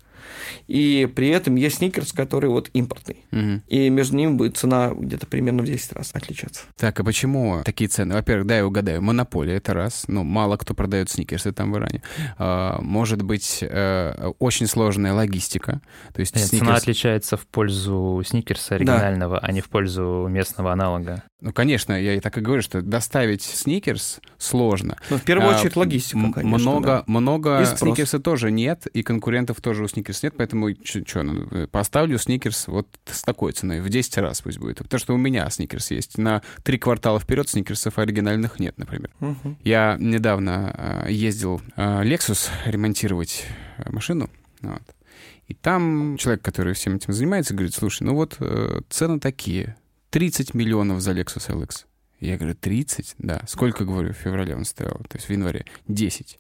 И 0.67 1.11
при 1.15 1.29
этом 1.29 1.57
есть 1.57 1.77
сникерс, 1.79 2.13
который 2.13 2.51
вот 2.51 2.71
импортный. 2.73 3.25
Мгм. 3.31 3.63
И 3.69 3.89
между 3.91 4.17
ними 4.17 4.33
будет 4.35 4.57
цена 4.57 4.93
где-то 4.95 5.27
примерно 5.27 5.63
в 5.63 5.67
10 5.67 5.93
раз 5.93 6.11
отличаться. 6.15 6.63
Так, 6.77 6.99
а 7.01 7.05
почему 7.05 7.63
такие 7.65 7.89
цены? 7.89 8.15
Во-первых, 8.15 8.47
да, 8.47 8.57
я 8.57 8.67
угадаю, 8.67 9.03
монополия, 9.03 9.57
это 9.57 9.75
раз. 9.75 10.05
Ну, 10.09 10.23
мало 10.25 10.57
кто 10.57 10.75
продает 10.75 11.11
сникерсы 11.11 11.53
там 11.53 11.73
в 11.73 11.77
Иране. 11.77 12.03
А, 12.39 12.81
может 12.81 13.23
быть, 13.23 13.59
э, 13.63 14.33
очень 14.39 14.67
сложная 14.67 15.13
логистика. 15.13 15.81
То 16.15 16.21
есть 16.21 16.35
Нет, 16.37 16.47
Цена 16.47 16.73
сникерс- 16.73 16.77
отличается 16.79 17.37
в 17.37 17.47
пользу 17.47 18.23
сникерса 18.27 18.75
оригинального, 18.77 19.39
а 19.39 19.53
не 19.53 19.61
в 19.61 19.69
пользу 19.69 20.27
местного 20.29 20.73
аналога. 20.73 21.23
Ну, 21.45 21.53
конечно, 21.53 21.93
я 22.01 22.15
и 22.15 22.21
так 22.21 22.39
и 22.39 22.41
говорю, 22.41 22.63
что 22.63 22.83
доставить 22.83 23.43
сникерс 23.43 24.21
сложно. 24.39 24.97
Но 25.11 25.19
в 25.19 25.23
первую 25.25 25.51
А, 25.53 25.57
очередь 25.59 25.75
логистика, 25.75 26.17
М- 26.19 26.33
конечно. 26.33 26.57
много, 26.59 26.87
да. 26.87 27.05
много 27.09 27.63
И 27.63 27.65
сникерса 27.67 28.21
тоже 28.21 28.53
нет, 28.53 28.87
и 28.87 29.03
конкурентов 29.03 29.61
тоже 29.61 29.83
у 29.83 29.89
сникерс 29.89 30.23
нет, 30.23 30.35
поэтому 30.37 30.71
что, 30.85 31.67
поставлю 31.73 32.17
сникерс 32.19 32.69
вот 32.69 32.87
с 33.07 33.23
такой 33.23 33.51
ценой, 33.53 33.81
в 33.81 33.89
10 33.89 34.19
раз 34.19 34.41
пусть 34.41 34.59
будет. 34.59 34.79
Потому 34.79 35.01
что 35.01 35.15
у 35.15 35.17
меня 35.17 35.51
сникерс 35.51 35.91
есть. 35.91 36.17
На 36.17 36.43
три 36.63 36.79
квартала 36.79 37.19
вперед 37.19 37.49
сникерсов 37.49 37.99
оригинальных 37.99 38.61
нет, 38.61 38.79
например. 38.79 39.11
Мгм. 39.19 39.59
Я 39.65 39.97
недавно 39.99 41.03
э, 41.07 41.13
ездил 41.13 41.61
э, 41.77 42.03
Lexus 42.05 42.51
ремонтировать 42.67 43.45
э, 43.79 43.91
машину. 43.91 44.31
вот. 44.61 44.83
И 45.49 45.55
там 45.55 46.17
человек, 46.19 46.43
который 46.43 46.73
всем 46.73 46.95
этим 46.95 47.13
занимается, 47.13 47.53
говорит, 47.53 47.75
слушай, 47.75 48.05
ну 48.05 48.15
вот 48.15 48.37
э, 48.39 48.81
цены 48.89 49.19
такие. 49.19 49.75
30 50.13 50.53
миллионов 50.53 51.01
за 51.01 51.13
Lexus 51.13 51.49
LX. 51.49 51.87
Я 52.21 52.37
говорю, 52.37 52.55
30? 52.55 53.15
Да. 53.19 53.41
Сколько, 53.47 53.87
говорю, 53.87 54.13
в 54.13 54.17
феврале 54.17 54.55
он 54.55 54.67
стоял? 54.67 55.01
То 55.09 55.17
есть 55.17 55.27
в 55.27 55.33
январе. 55.33 55.65
10. 55.89 56.39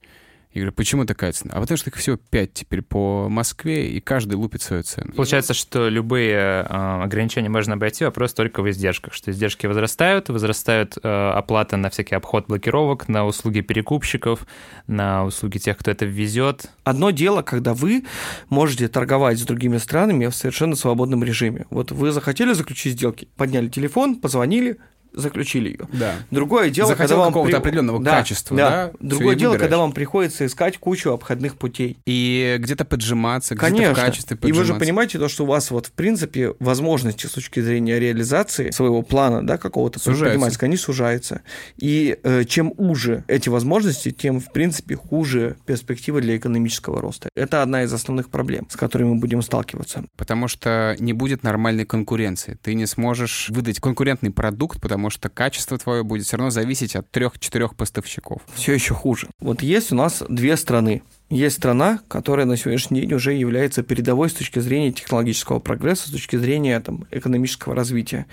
Я 0.52 0.60
говорю, 0.60 0.72
почему 0.72 1.06
такая 1.06 1.32
цена? 1.32 1.54
А 1.54 1.60
потому 1.60 1.78
что 1.78 1.88
их 1.88 1.96
всего 1.96 2.16
5 2.16 2.52
теперь 2.52 2.82
по 2.82 3.28
Москве, 3.30 3.88
и 3.88 4.00
каждый 4.00 4.34
лупит 4.34 4.60
свою 4.60 4.82
цену. 4.82 5.12
Получается, 5.14 5.54
что 5.54 5.88
любые 5.88 6.36
э, 6.36 7.02
ограничения 7.02 7.48
можно 7.48 7.74
обойти, 7.74 8.04
вопрос 8.04 8.34
только 8.34 8.62
в 8.62 8.70
издержках, 8.70 9.14
что 9.14 9.30
издержки 9.30 9.66
возрастают, 9.66 10.28
возрастают 10.28 10.98
э, 11.02 11.30
оплата 11.30 11.78
на 11.78 11.88
всякий 11.88 12.14
обход 12.14 12.48
блокировок, 12.48 13.08
на 13.08 13.24
услуги 13.24 13.62
перекупщиков, 13.62 14.46
на 14.86 15.24
услуги 15.24 15.56
тех, 15.56 15.78
кто 15.78 15.90
это 15.90 16.04
везет. 16.04 16.70
Одно 16.84 17.12
дело, 17.12 17.40
когда 17.40 17.72
вы 17.72 18.04
можете 18.50 18.88
торговать 18.88 19.38
с 19.38 19.42
другими 19.42 19.78
странами 19.78 20.26
в 20.26 20.34
совершенно 20.34 20.76
свободном 20.76 21.24
режиме. 21.24 21.64
Вот 21.70 21.92
вы 21.92 22.12
захотели 22.12 22.52
заключить 22.52 22.92
сделки, 22.92 23.26
подняли 23.36 23.68
телефон, 23.68 24.16
позвонили, 24.16 24.78
заключили 25.14 25.68
ее. 25.70 25.88
Да. 25.92 26.14
Другое 26.30 26.70
дело, 26.70 26.88
Захотел 26.88 27.08
когда 27.08 27.16
вам 27.24 27.32
какого-то 27.32 27.56
определенного 27.58 28.02
качества, 28.02 28.56
да, 28.56 28.88
всё, 28.88 28.96
Другое 29.00 29.36
дело, 29.36 29.50
выбираешь. 29.52 29.60
когда 29.60 29.78
вам 29.78 29.92
приходится 29.92 30.46
искать 30.46 30.78
кучу 30.78 31.10
обходных 31.10 31.56
путей. 31.56 31.98
И 32.06 32.56
где-то 32.58 32.84
поджиматься, 32.84 33.54
где-то 33.54 33.70
Конечно. 33.72 33.94
в 33.94 33.96
качестве 33.98 34.36
И 34.36 34.46
вы 34.46 34.48
же 34.48 34.58
поджиматься. 34.60 34.80
понимаете 34.84 35.18
то, 35.18 35.28
что 35.28 35.44
у 35.44 35.46
вас 35.46 35.70
вот 35.70 35.86
в 35.86 35.92
принципе 35.92 36.54
возможности 36.60 37.26
с 37.26 37.30
точки 37.30 37.60
зрения 37.60 37.98
реализации 37.98 38.70
своего 38.70 39.02
плана, 39.02 39.46
да, 39.46 39.58
какого-то 39.58 40.00
предпринимательского, 40.00 40.66
они 40.66 40.76
сужаются. 40.76 41.42
И 41.76 42.18
э, 42.22 42.44
чем 42.44 42.72
уже 42.76 43.24
эти 43.28 43.48
возможности, 43.48 44.10
тем 44.10 44.40
в 44.40 44.52
принципе 44.52 44.96
хуже 44.96 45.56
перспективы 45.66 46.20
для 46.20 46.36
экономического 46.36 47.00
роста. 47.00 47.28
Это 47.34 47.62
одна 47.62 47.82
из 47.84 47.92
основных 47.92 48.30
проблем, 48.30 48.66
с 48.70 48.76
которыми 48.76 49.10
мы 49.10 49.16
будем 49.16 49.42
сталкиваться. 49.42 50.04
Потому 50.16 50.48
что 50.48 50.96
не 50.98 51.12
будет 51.12 51.42
нормальной 51.42 51.84
конкуренции. 51.84 52.58
Ты 52.62 52.74
не 52.74 52.86
сможешь 52.86 53.48
выдать 53.50 53.80
конкурентный 53.80 54.30
продукт, 54.30 54.80
потому 54.80 55.01
что 55.10 55.28
качество 55.28 55.78
твое 55.78 56.02
будет 56.02 56.26
все 56.26 56.36
равно 56.36 56.50
зависеть 56.50 56.96
от 56.96 57.10
трех-четырех 57.10 57.74
поставщиков. 57.74 58.42
Все 58.54 58.72
еще 58.72 58.94
хуже. 58.94 59.28
Вот 59.40 59.62
есть 59.62 59.92
у 59.92 59.94
нас 59.94 60.22
две 60.28 60.56
страны. 60.56 61.02
Есть 61.30 61.56
страна, 61.56 62.00
которая 62.08 62.44
на 62.44 62.56
сегодняшний 62.56 63.00
день 63.00 63.14
уже 63.14 63.32
является 63.32 63.82
передовой 63.82 64.28
с 64.28 64.34
точки 64.34 64.58
зрения 64.58 64.92
технологического 64.92 65.60
прогресса, 65.60 66.08
с 66.08 66.12
точки 66.12 66.36
зрения 66.36 66.78
там, 66.80 67.06
экономического 67.10 67.74
развития. 67.74 68.26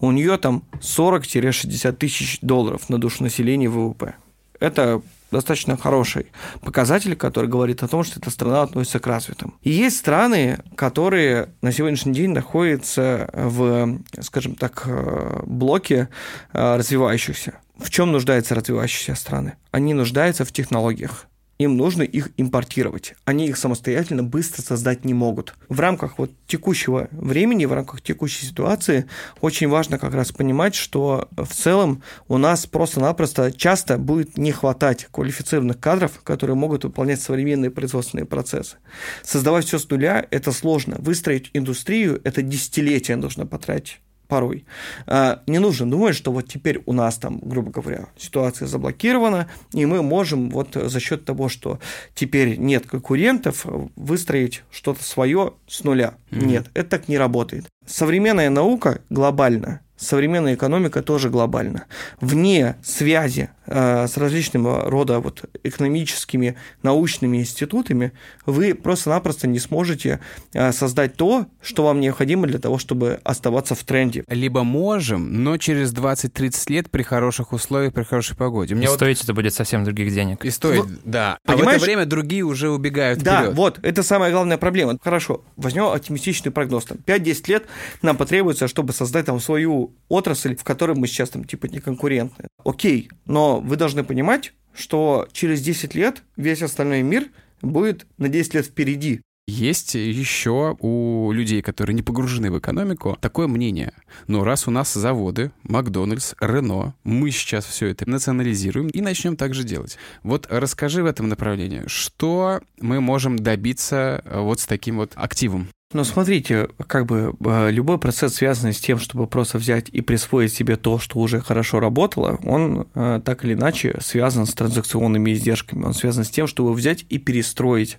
У 0.00 0.10
нее 0.10 0.38
там 0.38 0.64
40-60 0.80 1.92
тысяч 1.92 2.38
долларов 2.40 2.88
на 2.88 2.98
душу 2.98 3.22
населения 3.22 3.68
ВВП. 3.68 4.14
Это 4.58 5.02
достаточно 5.30 5.76
хороший 5.76 6.26
показатель, 6.60 7.16
который 7.16 7.48
говорит 7.48 7.82
о 7.82 7.88
том, 7.88 8.04
что 8.04 8.20
эта 8.20 8.30
страна 8.30 8.62
относится 8.62 8.98
к 8.98 9.06
развитым. 9.06 9.54
И 9.62 9.70
есть 9.70 9.98
страны, 9.98 10.58
которые 10.76 11.50
на 11.62 11.72
сегодняшний 11.72 12.12
день 12.12 12.30
находятся 12.30 13.28
в, 13.32 13.98
скажем 14.20 14.54
так, 14.54 14.84
э, 14.86 15.42
блоке 15.46 16.08
э, 16.52 16.76
развивающихся. 16.76 17.60
В 17.78 17.90
чем 17.90 18.12
нуждаются 18.12 18.54
развивающиеся 18.54 19.14
страны? 19.14 19.54
Они 19.70 19.94
нуждаются 19.94 20.44
в 20.44 20.52
технологиях. 20.52 21.26
Им 21.58 21.76
нужно 21.76 22.02
их 22.02 22.30
импортировать. 22.36 23.14
Они 23.24 23.48
их 23.48 23.56
самостоятельно 23.56 24.22
быстро 24.22 24.62
создать 24.62 25.04
не 25.04 25.14
могут. 25.14 25.54
В 25.68 25.80
рамках 25.80 26.18
вот 26.18 26.30
текущего 26.46 27.08
времени, 27.12 27.64
в 27.64 27.72
рамках 27.72 28.02
текущей 28.02 28.44
ситуации 28.44 29.06
очень 29.40 29.68
важно 29.68 29.98
как 29.98 30.14
раз 30.14 30.32
понимать, 30.32 30.74
что 30.74 31.28
в 31.36 31.48
целом 31.48 32.02
у 32.28 32.36
нас 32.36 32.66
просто-напросто 32.66 33.52
часто 33.52 33.96
будет 33.96 34.36
не 34.36 34.52
хватать 34.52 35.08
квалифицированных 35.10 35.80
кадров, 35.80 36.20
которые 36.22 36.56
могут 36.56 36.84
выполнять 36.84 37.20
современные 37.20 37.70
производственные 37.70 38.26
процессы. 38.26 38.76
Создавать 39.22 39.64
все 39.66 39.78
с 39.78 39.88
нуля– 39.88 40.26
это 40.30 40.52
сложно. 40.52 40.96
Выстроить 40.98 41.50
индустрию– 41.54 42.20
это 42.24 42.42
десятилетия 42.42 43.16
нужно 43.16 43.46
потратить 43.46 44.00
порой. 44.26 44.64
А, 45.06 45.42
Не 45.46 45.58
нужно 45.58 45.90
думать, 45.90 46.14
что 46.14 46.32
вот 46.32 46.48
теперь 46.48 46.82
у 46.86 46.92
нас 46.92 47.18
там, 47.18 47.38
грубо 47.42 47.70
говоря, 47.70 48.06
ситуация 48.16 48.68
заблокирована, 48.68 49.48
и 49.72 49.86
мы 49.86 50.02
можем 50.02 50.50
вот 50.50 50.74
за 50.74 51.00
счет 51.00 51.24
того, 51.24 51.48
что 51.48 51.78
теперь 52.14 52.56
нет 52.58 52.86
конкурентов, 52.86 53.66
выстроить 53.96 54.62
что-то 54.70 55.02
свое 55.04 55.54
с 55.66 55.84
нуля. 55.84 56.14
Нет, 56.30 56.70
это 56.74 56.90
так 56.90 57.08
не 57.08 57.18
работает. 57.18 57.66
Современная 57.86 58.50
наука 58.50 59.00
глобальна, 59.10 59.80
современная 59.96 60.54
экономика 60.54 61.02
тоже 61.02 61.30
глобальна. 61.30 61.84
Вне 62.20 62.76
связи 62.82 63.50
с 63.66 64.16
различного 64.16 64.90
рода 64.90 65.20
вот 65.20 65.44
экономическими, 65.64 66.56
научными 66.82 67.38
институтами 67.38 68.12
вы 68.44 68.74
просто-напросто 68.74 69.46
не 69.46 69.58
сможете 69.58 70.20
э, 70.52 70.72
создать 70.72 71.16
то, 71.16 71.46
что 71.60 71.84
вам 71.84 72.00
необходимо 72.00 72.46
для 72.46 72.58
того, 72.58 72.78
чтобы 72.78 73.20
оставаться 73.24 73.74
в 73.74 73.82
тренде. 73.84 74.24
Либо 74.28 74.62
можем, 74.64 75.42
но 75.44 75.56
через 75.58 75.92
20-30 75.92 76.72
лет 76.72 76.90
при 76.90 77.02
хороших 77.02 77.52
условиях, 77.52 77.92
при 77.92 78.02
хорошей 78.04 78.36
погоде. 78.36 78.74
У 78.74 78.76
И 78.76 78.80
меня 78.80 78.90
вот 78.90 78.96
стоить 78.96 79.22
это 79.22 79.34
будет 79.34 79.54
совсем 79.54 79.84
других 79.84 80.12
денег. 80.12 80.44
и 80.44 80.50
стоит, 80.50 80.84
Ну, 80.86 80.96
да. 81.04 81.38
А 81.44 81.52
в 81.52 81.56
понимаешь- 81.56 81.76
это 81.78 81.86
время 81.86 82.06
другие 82.06 82.42
уже 82.42 82.70
убегают 82.70 83.20
Да, 83.20 83.40
вперед. 83.42 83.56
вот, 83.56 83.78
это 83.82 84.02
самая 84.02 84.30
главная 84.32 84.58
проблема. 84.58 84.96
Хорошо, 85.02 85.42
возьмем 85.56 85.84
оптимистичный 85.86 86.52
прогноз. 86.52 86.84
Там, 86.84 86.98
5-10 87.04 87.48
лет 87.48 87.64
нам 88.02 88.16
потребуется, 88.16 88.68
чтобы 88.68 88.92
создать 88.92 89.26
там 89.26 89.40
свою 89.40 89.92
отрасль, 90.08 90.56
в 90.56 90.64
которой 90.64 90.96
мы 90.96 91.06
сейчас 91.06 91.30
там 91.30 91.44
типа 91.44 91.66
не 91.66 91.80
конкурентны. 91.80 92.46
Окей, 92.64 93.08
но 93.26 93.55
вы 93.60 93.76
должны 93.76 94.04
понимать, 94.04 94.52
что 94.74 95.28
через 95.32 95.62
10 95.62 95.94
лет 95.94 96.22
весь 96.36 96.62
остальной 96.62 97.02
мир 97.02 97.28
будет 97.62 98.06
на 98.18 98.28
10 98.28 98.54
лет 98.54 98.66
впереди. 98.66 99.20
Есть 99.48 99.94
еще 99.94 100.76
у 100.80 101.30
людей, 101.30 101.62
которые 101.62 101.94
не 101.94 102.02
погружены 102.02 102.50
в 102.50 102.58
экономику, 102.58 103.16
такое 103.20 103.46
мнение. 103.46 103.92
Но 104.26 104.42
раз 104.42 104.66
у 104.66 104.72
нас 104.72 104.92
заводы, 104.92 105.52
Макдональдс, 105.62 106.34
Рено, 106.40 106.96
мы 107.04 107.30
сейчас 107.30 107.64
все 107.64 107.86
это 107.86 108.10
национализируем 108.10 108.88
и 108.88 109.00
начнем 109.00 109.36
так 109.36 109.54
же 109.54 109.62
делать. 109.62 109.98
Вот 110.24 110.48
расскажи 110.50 111.04
в 111.04 111.06
этом 111.06 111.28
направлении, 111.28 111.84
что 111.86 112.60
мы 112.80 113.00
можем 113.00 113.38
добиться 113.38 114.20
э, 114.24 114.40
вот 114.40 114.58
с 114.58 114.66
таким 114.66 114.96
вот 114.96 115.12
активом? 115.14 115.68
Но 115.92 116.02
смотрите, 116.02 116.68
как 116.88 117.06
бы 117.06 117.36
э, 117.44 117.70
любой 117.70 117.98
процесс, 117.98 118.34
связанный 118.34 118.72
с 118.72 118.80
тем, 118.80 118.98
чтобы 118.98 119.28
просто 119.28 119.56
взять 119.56 119.88
и 119.88 120.00
присвоить 120.00 120.52
себе 120.52 120.74
то, 120.74 120.98
что 120.98 121.20
уже 121.20 121.40
хорошо 121.40 121.78
работало, 121.78 122.40
он 122.42 122.88
э, 122.96 123.20
так 123.24 123.44
или 123.44 123.54
иначе 123.54 123.96
связан 124.00 124.46
с 124.46 124.54
транзакционными 124.54 125.32
издержками. 125.32 125.84
Он 125.84 125.94
связан 125.94 126.24
с 126.24 126.30
тем, 126.30 126.48
чтобы 126.48 126.72
взять 126.72 127.06
и 127.08 127.18
перестроить 127.18 127.98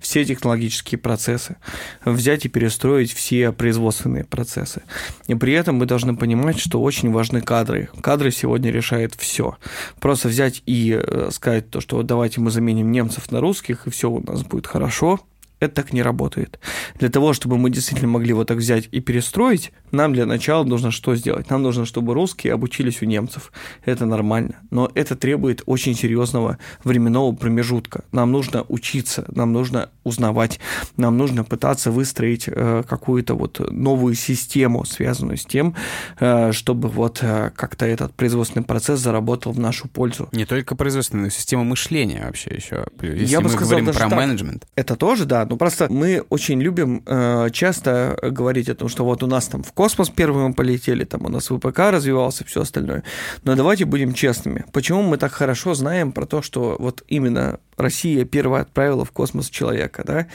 все 0.00 0.24
технологические 0.24 0.98
процессы, 0.98 1.58
взять 2.04 2.44
и 2.44 2.48
перестроить 2.48 3.12
все 3.12 3.52
производственные 3.52 4.24
процессы. 4.24 4.82
И 5.28 5.36
при 5.36 5.52
этом 5.52 5.76
мы 5.76 5.86
должны 5.86 6.16
понимать, 6.16 6.58
что 6.58 6.82
очень 6.82 7.12
важны 7.12 7.40
кадры. 7.40 7.88
Кадры 8.00 8.32
сегодня 8.32 8.72
решают 8.72 9.14
все. 9.14 9.56
Просто 10.00 10.26
взять 10.26 10.64
и 10.66 11.00
э, 11.00 11.30
сказать 11.30 11.70
то, 11.70 11.80
что 11.80 12.02
давайте 12.02 12.40
мы 12.40 12.50
заменим 12.50 12.90
немцев 12.90 13.30
на 13.30 13.40
русских, 13.40 13.86
и 13.86 13.90
все 13.90 14.10
у 14.10 14.20
нас 14.20 14.42
будет 14.42 14.66
хорошо, 14.66 15.20
это 15.60 15.74
так 15.74 15.92
не 15.92 16.02
работает. 16.02 16.58
Для 16.98 17.08
того, 17.08 17.32
чтобы 17.32 17.58
мы 17.58 17.70
действительно 17.70 18.08
могли 18.08 18.32
вот 18.32 18.48
так 18.48 18.58
взять 18.58 18.88
и 18.92 19.00
перестроить, 19.00 19.72
нам 19.90 20.12
для 20.12 20.26
начала 20.26 20.64
нужно 20.64 20.90
что 20.90 21.16
сделать? 21.16 21.50
Нам 21.50 21.62
нужно, 21.62 21.86
чтобы 21.86 22.14
русские 22.14 22.52
обучились 22.52 23.02
у 23.02 23.06
немцев. 23.06 23.52
Это 23.84 24.06
нормально. 24.06 24.56
Но 24.70 24.90
это 24.94 25.16
требует 25.16 25.62
очень 25.66 25.94
серьезного 25.94 26.58
временного 26.84 27.32
промежутка. 27.34 28.04
Нам 28.12 28.32
нужно 28.32 28.64
учиться, 28.68 29.24
нам 29.28 29.52
нужно 29.52 29.90
узнавать, 30.04 30.60
нам 30.96 31.16
нужно 31.16 31.44
пытаться 31.44 31.90
выстроить 31.90 32.44
э, 32.46 32.82
какую-то 32.88 33.34
вот 33.34 33.60
новую 33.70 34.14
систему, 34.14 34.84
связанную 34.84 35.36
с 35.36 35.44
тем, 35.44 35.74
э, 36.20 36.52
чтобы 36.52 36.88
вот 36.88 37.18
э, 37.22 37.50
как-то 37.56 37.86
этот 37.86 38.14
производственный 38.14 38.64
процесс 38.64 39.00
заработал 39.00 39.52
в 39.52 39.58
нашу 39.58 39.88
пользу. 39.88 40.28
Не 40.32 40.44
только 40.44 40.76
производственную, 40.76 41.26
но 41.26 41.30
систему 41.30 41.64
мышления 41.64 42.24
вообще 42.26 42.50
еще. 42.54 42.86
Если 43.02 43.26
Я 43.26 43.40
бы 43.40 43.44
мы 43.44 43.50
сказал 43.50 43.78
говорим 43.78 43.86
про 43.86 44.08
так. 44.08 44.18
менеджмент. 44.18 44.66
Это 44.76 44.96
тоже, 44.96 45.24
да, 45.24 45.44
Ну, 45.48 45.56
просто 45.56 45.86
мы 45.90 46.24
очень 46.28 46.60
любим 46.60 47.02
э, 47.06 47.48
часто 47.52 48.18
говорить 48.22 48.68
о 48.68 48.74
том, 48.74 48.88
что 48.88 49.04
вот 49.04 49.22
у 49.22 49.26
нас 49.26 49.46
там 49.46 49.62
в 49.62 49.72
космос 49.72 50.10
первым 50.10 50.52
полетели, 50.52 51.04
там 51.04 51.24
у 51.24 51.28
нас 51.28 51.48
ВПК 51.48 51.78
развивался, 51.90 52.44
все 52.44 52.62
остальное. 52.62 53.02
Но 53.44 53.54
давайте 53.54 53.84
будем 53.84 54.12
честными. 54.12 54.64
Почему 54.72 55.02
мы 55.02 55.16
так 55.16 55.32
хорошо 55.32 55.74
знаем 55.74 56.12
про 56.12 56.26
то, 56.26 56.42
что 56.42 56.76
вот 56.78 57.02
именно 57.08 57.60
Россия 57.78 58.24
первая 58.24 58.62
отправила 58.62 59.04
в 59.04 59.12
космос 59.12 59.48
человека, 59.48 60.02
да? 60.04 60.26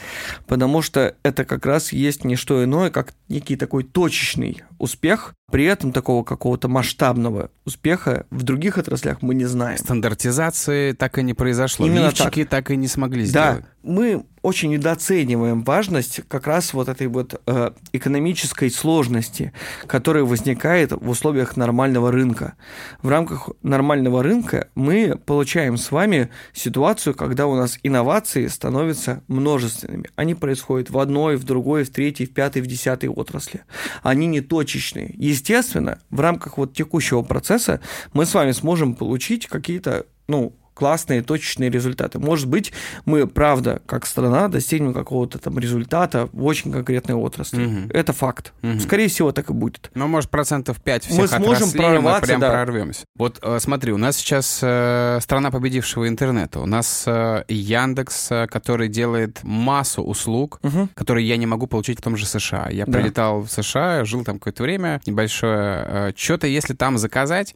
Потому 0.46 0.82
что 0.82 1.14
это 1.22 1.44
как 1.44 1.66
раз 1.66 1.92
есть 1.92 2.24
не 2.24 2.36
что 2.36 2.64
иное, 2.64 2.90
как 2.90 3.14
некий 3.28 3.56
такой 3.56 3.84
точечный 3.84 4.62
успех, 4.78 5.34
при 5.50 5.66
этом 5.66 5.92
такого 5.92 6.24
какого-то 6.24 6.68
масштабного 6.68 7.50
успеха 7.64 8.26
в 8.30 8.42
других 8.42 8.78
отраслях 8.78 9.22
мы 9.22 9.34
не 9.34 9.44
знаем. 9.44 9.78
Стандартизации 9.78 10.92
так 10.92 11.18
и 11.18 11.22
не 11.22 11.34
произошло. 11.34 11.86
Именно 11.86 12.06
Лифчики 12.06 12.44
так. 12.44 12.50
так 12.50 12.70
и 12.70 12.76
не 12.76 12.88
смогли 12.88 13.24
сделать. 13.24 13.60
Да, 13.60 13.66
мы 13.82 14.24
очень 14.42 14.70
недооцениваем 14.70 15.62
важность 15.64 16.20
как 16.28 16.46
раз 16.46 16.74
вот 16.74 16.88
этой 16.88 17.06
вот 17.06 17.40
э, 17.46 17.70
экономической 17.92 18.70
сложности, 18.70 19.52
которая 19.86 20.24
возникает 20.24 20.92
в 20.92 21.08
условиях 21.08 21.56
нормального 21.56 22.12
рынка. 22.12 22.54
В 23.00 23.08
рамках 23.08 23.48
нормального 23.62 24.22
рынка 24.22 24.68
мы 24.74 25.18
получаем 25.24 25.78
с 25.78 25.90
вами 25.90 26.28
ситуацию, 26.52 27.14
когда 27.14 27.33
у 27.46 27.54
нас 27.54 27.78
инновации 27.82 28.46
становятся 28.46 29.22
множественными. 29.28 30.10
Они 30.16 30.34
происходят 30.34 30.90
в 30.90 30.98
одной, 30.98 31.36
в 31.36 31.44
другой, 31.44 31.84
в 31.84 31.90
третьей, 31.90 32.26
в 32.26 32.34
пятой, 32.34 32.62
в 32.62 32.66
десятой 32.66 33.08
отрасли. 33.08 33.62
Они 34.02 34.26
не 34.26 34.40
точечные. 34.40 35.14
Естественно, 35.16 35.98
в 36.10 36.20
рамках 36.20 36.58
вот 36.58 36.74
текущего 36.74 37.22
процесса 37.22 37.80
мы 38.12 38.26
с 38.26 38.34
вами 38.34 38.52
сможем 38.52 38.94
получить 38.94 39.46
какие-то 39.46 40.06
ну, 40.28 40.54
классные 40.74 41.22
точечные 41.22 41.70
результаты. 41.70 42.18
Может 42.18 42.48
быть, 42.48 42.72
мы, 43.04 43.26
правда, 43.26 43.80
как 43.86 44.06
страна, 44.06 44.48
достигнем 44.48 44.92
какого-то 44.92 45.38
там 45.38 45.58
результата 45.58 46.28
в 46.32 46.44
очень 46.44 46.72
конкретной 46.72 47.14
отрасли. 47.14 47.64
Угу. 47.64 47.90
Это 47.90 48.12
факт. 48.12 48.52
Угу. 48.62 48.80
Скорее 48.80 49.08
всего, 49.08 49.32
так 49.32 49.50
и 49.50 49.52
будет. 49.52 49.90
Ну, 49.94 50.08
может, 50.08 50.30
процентов 50.30 50.80
5 50.80 51.04
всех 51.04 51.18
мы 51.18 51.28
сможем 51.28 51.70
прорваться, 51.70 52.20
мы 52.20 52.26
прям 52.26 52.40
да. 52.40 52.50
прорвемся. 52.50 53.04
Вот 53.16 53.38
э, 53.42 53.58
смотри, 53.60 53.92
у 53.92 53.98
нас 53.98 54.16
сейчас 54.16 54.60
э, 54.62 55.18
страна 55.22 55.50
победившего 55.50 56.08
интернета. 56.08 56.60
У 56.60 56.66
нас 56.66 57.04
э, 57.06 57.44
Яндекс, 57.48 58.30
э, 58.32 58.46
который 58.48 58.88
делает 58.88 59.40
массу 59.42 60.02
услуг, 60.02 60.58
угу. 60.62 60.88
которые 60.94 61.26
я 61.26 61.36
не 61.36 61.46
могу 61.46 61.66
получить 61.66 62.00
в 62.00 62.02
том 62.02 62.16
же 62.16 62.26
США. 62.26 62.68
Я 62.70 62.86
да. 62.86 62.98
прилетал 62.98 63.42
в 63.42 63.48
США, 63.48 64.04
жил 64.04 64.24
там 64.24 64.38
какое-то 64.38 64.62
время 64.62 65.00
небольшое. 65.06 65.84
Э, 65.86 66.12
Что-то, 66.16 66.46
если 66.46 66.74
там 66.74 66.98
заказать, 66.98 67.54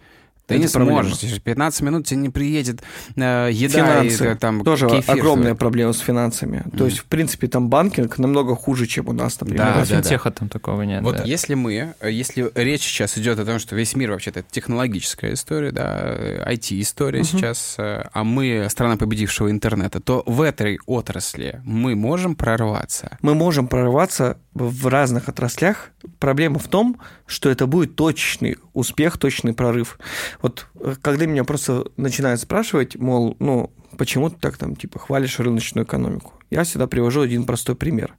ты 0.48 0.54
это 0.54 0.64
не 0.64 0.68
проблема. 0.68 1.02
сможешь. 1.04 1.42
15 1.42 1.80
минут 1.82 2.06
тебе 2.06 2.20
не 2.20 2.30
приедет 2.30 2.82
э, 3.16 3.50
еда 3.52 4.00
Финансы. 4.00 4.32
и 4.32 4.34
там 4.34 4.64
Тоже 4.64 4.88
кефир, 4.88 5.14
огромная 5.14 5.54
проблема 5.54 5.92
с 5.92 5.98
финансами. 5.98 6.62
Mm. 6.64 6.78
То 6.78 6.86
есть, 6.86 7.00
в 7.00 7.04
принципе, 7.04 7.48
там 7.48 7.68
банкинг 7.68 8.16
намного 8.16 8.56
хуже, 8.56 8.86
чем 8.86 9.08
у 9.08 9.12
нас, 9.12 9.38
например. 9.38 9.66
Да, 9.66 9.74
да, 9.74 9.84
финтеха 9.84 10.30
да. 10.30 10.36
там 10.36 10.48
такого 10.48 10.82
нет. 10.82 11.02
Вот 11.02 11.18
да. 11.18 11.24
если 11.24 11.52
мы, 11.52 11.94
если 12.02 12.50
речь 12.54 12.80
сейчас 12.80 13.18
идет 13.18 13.38
о 13.38 13.44
том, 13.44 13.58
что 13.58 13.76
весь 13.76 13.94
мир 13.94 14.10
вообще-то 14.10 14.40
это 14.40 14.48
технологическая 14.50 15.34
история, 15.34 15.70
да, 15.70 16.14
IT-история 16.50 17.20
uh-huh. 17.20 17.24
сейчас, 17.24 17.74
э, 17.76 18.06
а 18.10 18.24
мы 18.24 18.68
страна 18.70 18.96
победившего 18.96 19.50
интернета, 19.50 20.00
то 20.00 20.22
в 20.24 20.40
этой 20.40 20.78
отрасли 20.86 21.60
мы 21.62 21.94
можем 21.94 22.34
прорваться? 22.34 23.18
Мы 23.20 23.34
можем 23.34 23.68
прорваться 23.68 24.38
в 24.54 24.86
разных 24.86 25.28
отраслях. 25.28 25.90
Проблема 26.18 26.58
в 26.58 26.68
том, 26.68 26.96
что 27.26 27.50
это 27.50 27.66
будет 27.66 27.96
точный 27.96 28.56
успех, 28.72 29.18
точный 29.18 29.52
прорыв. 29.52 29.98
Вот 30.40 30.66
э, 30.80 30.94
когда 31.00 31.26
меня 31.26 31.44
просто 31.44 31.86
начинают 31.96 32.40
спрашивать, 32.40 32.96
мол, 32.96 33.36
ну, 33.38 33.72
почему 33.96 34.30
ты 34.30 34.36
так 34.36 34.56
там, 34.56 34.76
типа, 34.76 34.98
хвалишь 34.98 35.38
рыночную 35.38 35.84
экономику? 35.84 36.34
Я 36.50 36.64
всегда 36.64 36.86
привожу 36.86 37.20
один 37.20 37.44
простой 37.44 37.74
пример. 37.74 38.14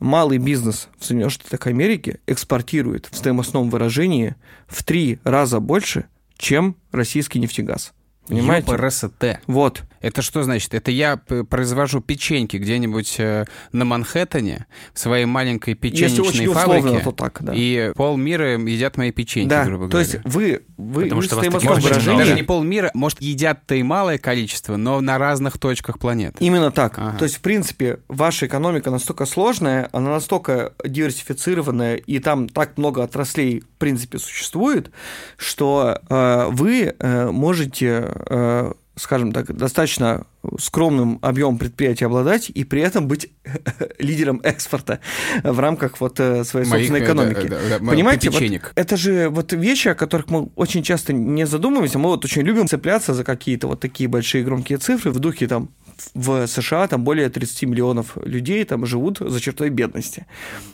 Малый 0.00 0.38
бизнес 0.38 0.88
в 0.98 1.04
Соединенных 1.04 1.32
Штатах 1.32 1.66
Америки 1.66 2.20
экспортирует 2.26 3.08
в 3.10 3.16
стоимостном 3.16 3.70
выражении 3.70 4.36
в 4.66 4.82
три 4.84 5.18
раза 5.24 5.60
больше, 5.60 6.06
чем 6.38 6.76
российский 6.92 7.38
нефтегаз. 7.38 7.92
Понимаете? 8.26 8.74
РСТ. 8.74 9.40
Вот. 9.46 9.82
Это 10.00 10.22
что 10.22 10.42
значит? 10.42 10.74
Это 10.74 10.90
я 10.90 11.16
произвожу 11.16 12.00
печеньки 12.00 12.56
где-нибудь 12.56 13.16
э, 13.18 13.44
на 13.72 13.84
Манхэттене 13.84 14.66
в 14.92 14.98
своей 14.98 15.24
маленькой 15.24 15.74
очень 15.74 16.52
фабрике. 16.52 16.78
Условно, 16.78 17.00
то 17.00 17.12
так, 17.12 17.38
да. 17.40 17.52
И 17.54 17.92
полмира 17.94 18.58
едят 18.58 18.96
мои 18.96 19.10
печеньки, 19.10 19.48
да, 19.48 19.64
грубо 19.64 19.86
говоря. 19.86 19.92
То 19.92 19.98
есть 19.98 20.24
вы, 20.24 20.62
вы, 20.76 21.04
Потому 21.04 21.20
вы 21.20 21.26
что 21.26 21.36
может, 21.36 21.82
выражения... 21.82 22.18
Даже 22.18 22.34
не 22.34 22.42
полмира, 22.42 22.90
может, 22.94 23.20
едят-то 23.20 23.74
и 23.74 23.82
малое 23.82 24.18
количество, 24.18 24.76
но 24.76 25.00
на 25.00 25.18
разных 25.18 25.58
точках 25.58 25.98
планеты. 25.98 26.36
Именно 26.44 26.70
так. 26.70 26.98
Ага. 26.98 27.18
То 27.18 27.24
есть, 27.24 27.36
в 27.36 27.40
принципе, 27.40 28.00
ваша 28.08 28.46
экономика 28.46 28.90
настолько 28.90 29.26
сложная, 29.26 29.88
она 29.92 30.10
настолько 30.10 30.72
диверсифицированная, 30.84 31.96
и 31.96 32.18
там 32.18 32.48
так 32.48 32.78
много 32.78 33.02
отраслей, 33.02 33.60
в 33.60 33.78
принципе, 33.78 34.18
существует, 34.18 34.90
что 35.36 36.00
э, 36.08 36.48
вы 36.50 36.94
э, 36.98 37.30
можете 37.30 38.12
э, 38.30 38.72
скажем 38.98 39.32
так, 39.32 39.56
достаточно 39.56 40.26
скромным 40.58 41.18
объемом 41.22 41.58
предприятия 41.58 42.06
обладать 42.06 42.50
и 42.50 42.64
при 42.64 42.82
этом 42.82 43.08
быть 43.08 43.30
лидером 43.98 44.40
экспорта 44.42 45.00
в 45.42 45.58
рамках 45.58 46.00
вот 46.00 46.20
э, 46.20 46.44
своей 46.44 46.66
Моих, 46.66 46.88
собственной 46.88 47.04
экономики. 47.04 47.48
Да, 47.48 47.58
да, 47.68 47.78
да, 47.78 47.86
Понимаете, 47.86 48.30
вот 48.30 48.72
это 48.74 48.96
же 48.96 49.28
вот 49.28 49.52
вещи, 49.52 49.88
о 49.88 49.94
которых 49.94 50.28
мы 50.28 50.48
очень 50.56 50.82
часто 50.82 51.12
не 51.12 51.46
задумываемся. 51.46 51.98
Мы 51.98 52.08
вот 52.08 52.24
очень 52.24 52.42
любим 52.42 52.66
цепляться 52.66 53.14
за 53.14 53.24
какие-то 53.24 53.66
вот 53.66 53.80
такие 53.80 54.08
большие 54.08 54.44
громкие 54.44 54.78
цифры 54.78 55.10
в 55.10 55.18
духе 55.18 55.48
там 55.48 55.70
в 56.14 56.46
США 56.46 56.86
там 56.88 57.04
более 57.04 57.28
30 57.28 57.62
миллионов 57.64 58.16
людей 58.24 58.64
там 58.64 58.86
живут 58.86 59.18
за 59.18 59.40
чертой 59.40 59.70
бедности. 59.70 60.26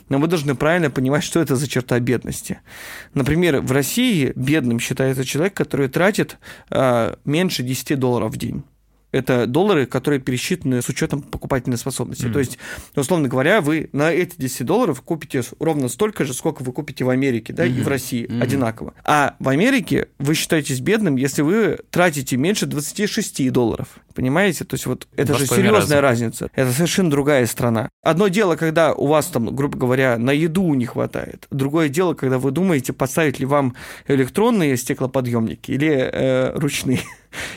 Но 0.09 0.19
вы 0.19 0.27
должны 0.27 0.55
правильно 0.55 0.89
понимать, 0.89 1.23
что 1.23 1.39
это 1.39 1.55
за 1.55 1.67
черта 1.67 1.99
бедности. 1.99 2.59
Например, 3.13 3.61
в 3.61 3.71
России 3.71 4.33
бедным 4.35 4.79
считается 4.79 5.23
человек, 5.23 5.53
который 5.53 5.87
тратит 5.87 6.37
э, 6.69 7.15
меньше 7.25 7.63
10 7.63 7.99
долларов 7.99 8.33
в 8.33 8.37
день 8.37 8.63
это 9.11 9.47
доллары, 9.47 9.85
которые 9.85 10.19
пересчитаны 10.19 10.81
с 10.81 10.89
учетом 10.89 11.21
покупательной 11.21 11.77
способности. 11.77 12.25
Mm. 12.25 12.33
То 12.33 12.39
есть, 12.39 12.57
условно 12.95 13.27
говоря, 13.27 13.61
вы 13.61 13.89
на 13.93 14.11
эти 14.11 14.35
10 14.37 14.65
долларов 14.65 15.01
купите 15.01 15.43
ровно 15.59 15.87
столько 15.87 16.25
же, 16.25 16.33
сколько 16.33 16.63
вы 16.63 16.71
купите 16.71 17.05
в 17.05 17.09
Америке, 17.09 17.53
да, 17.53 17.65
mm-hmm. 17.65 17.79
и 17.79 17.81
в 17.81 17.87
России 17.87 18.25
mm-hmm. 18.25 18.41
одинаково. 18.41 18.93
А 19.03 19.35
в 19.39 19.49
Америке 19.49 20.09
вы 20.19 20.35
считаетесь 20.35 20.79
бедным, 20.81 21.15
если 21.15 21.41
вы 21.41 21.79
тратите 21.89 22.37
меньше 22.37 22.65
26 22.65 23.51
долларов. 23.51 23.87
Понимаете? 24.13 24.63
То 24.63 24.75
есть 24.75 24.85
вот 24.85 25.07
это 25.17 25.33
Во 25.33 25.39
же 25.39 25.45
серьезная 25.45 25.99
разница. 25.99 26.49
Это 26.55 26.71
совершенно 26.71 27.11
другая 27.11 27.45
страна. 27.47 27.89
Одно 28.01 28.29
дело, 28.29 28.55
когда 28.55 28.93
у 28.93 29.07
вас 29.07 29.27
там, 29.27 29.53
грубо 29.53 29.77
говоря, 29.77 30.17
на 30.17 30.31
еду 30.31 30.73
не 30.73 30.85
хватает. 30.85 31.47
Другое 31.51 31.89
дело, 31.89 32.13
когда 32.13 32.39
вы 32.39 32.51
думаете, 32.51 32.93
поставить 32.93 33.39
ли 33.39 33.45
вам 33.45 33.75
электронные 34.07 34.77
стеклоподъемники 34.77 35.71
или 35.71 35.89
э, 35.89 36.57
ручные. 36.57 37.01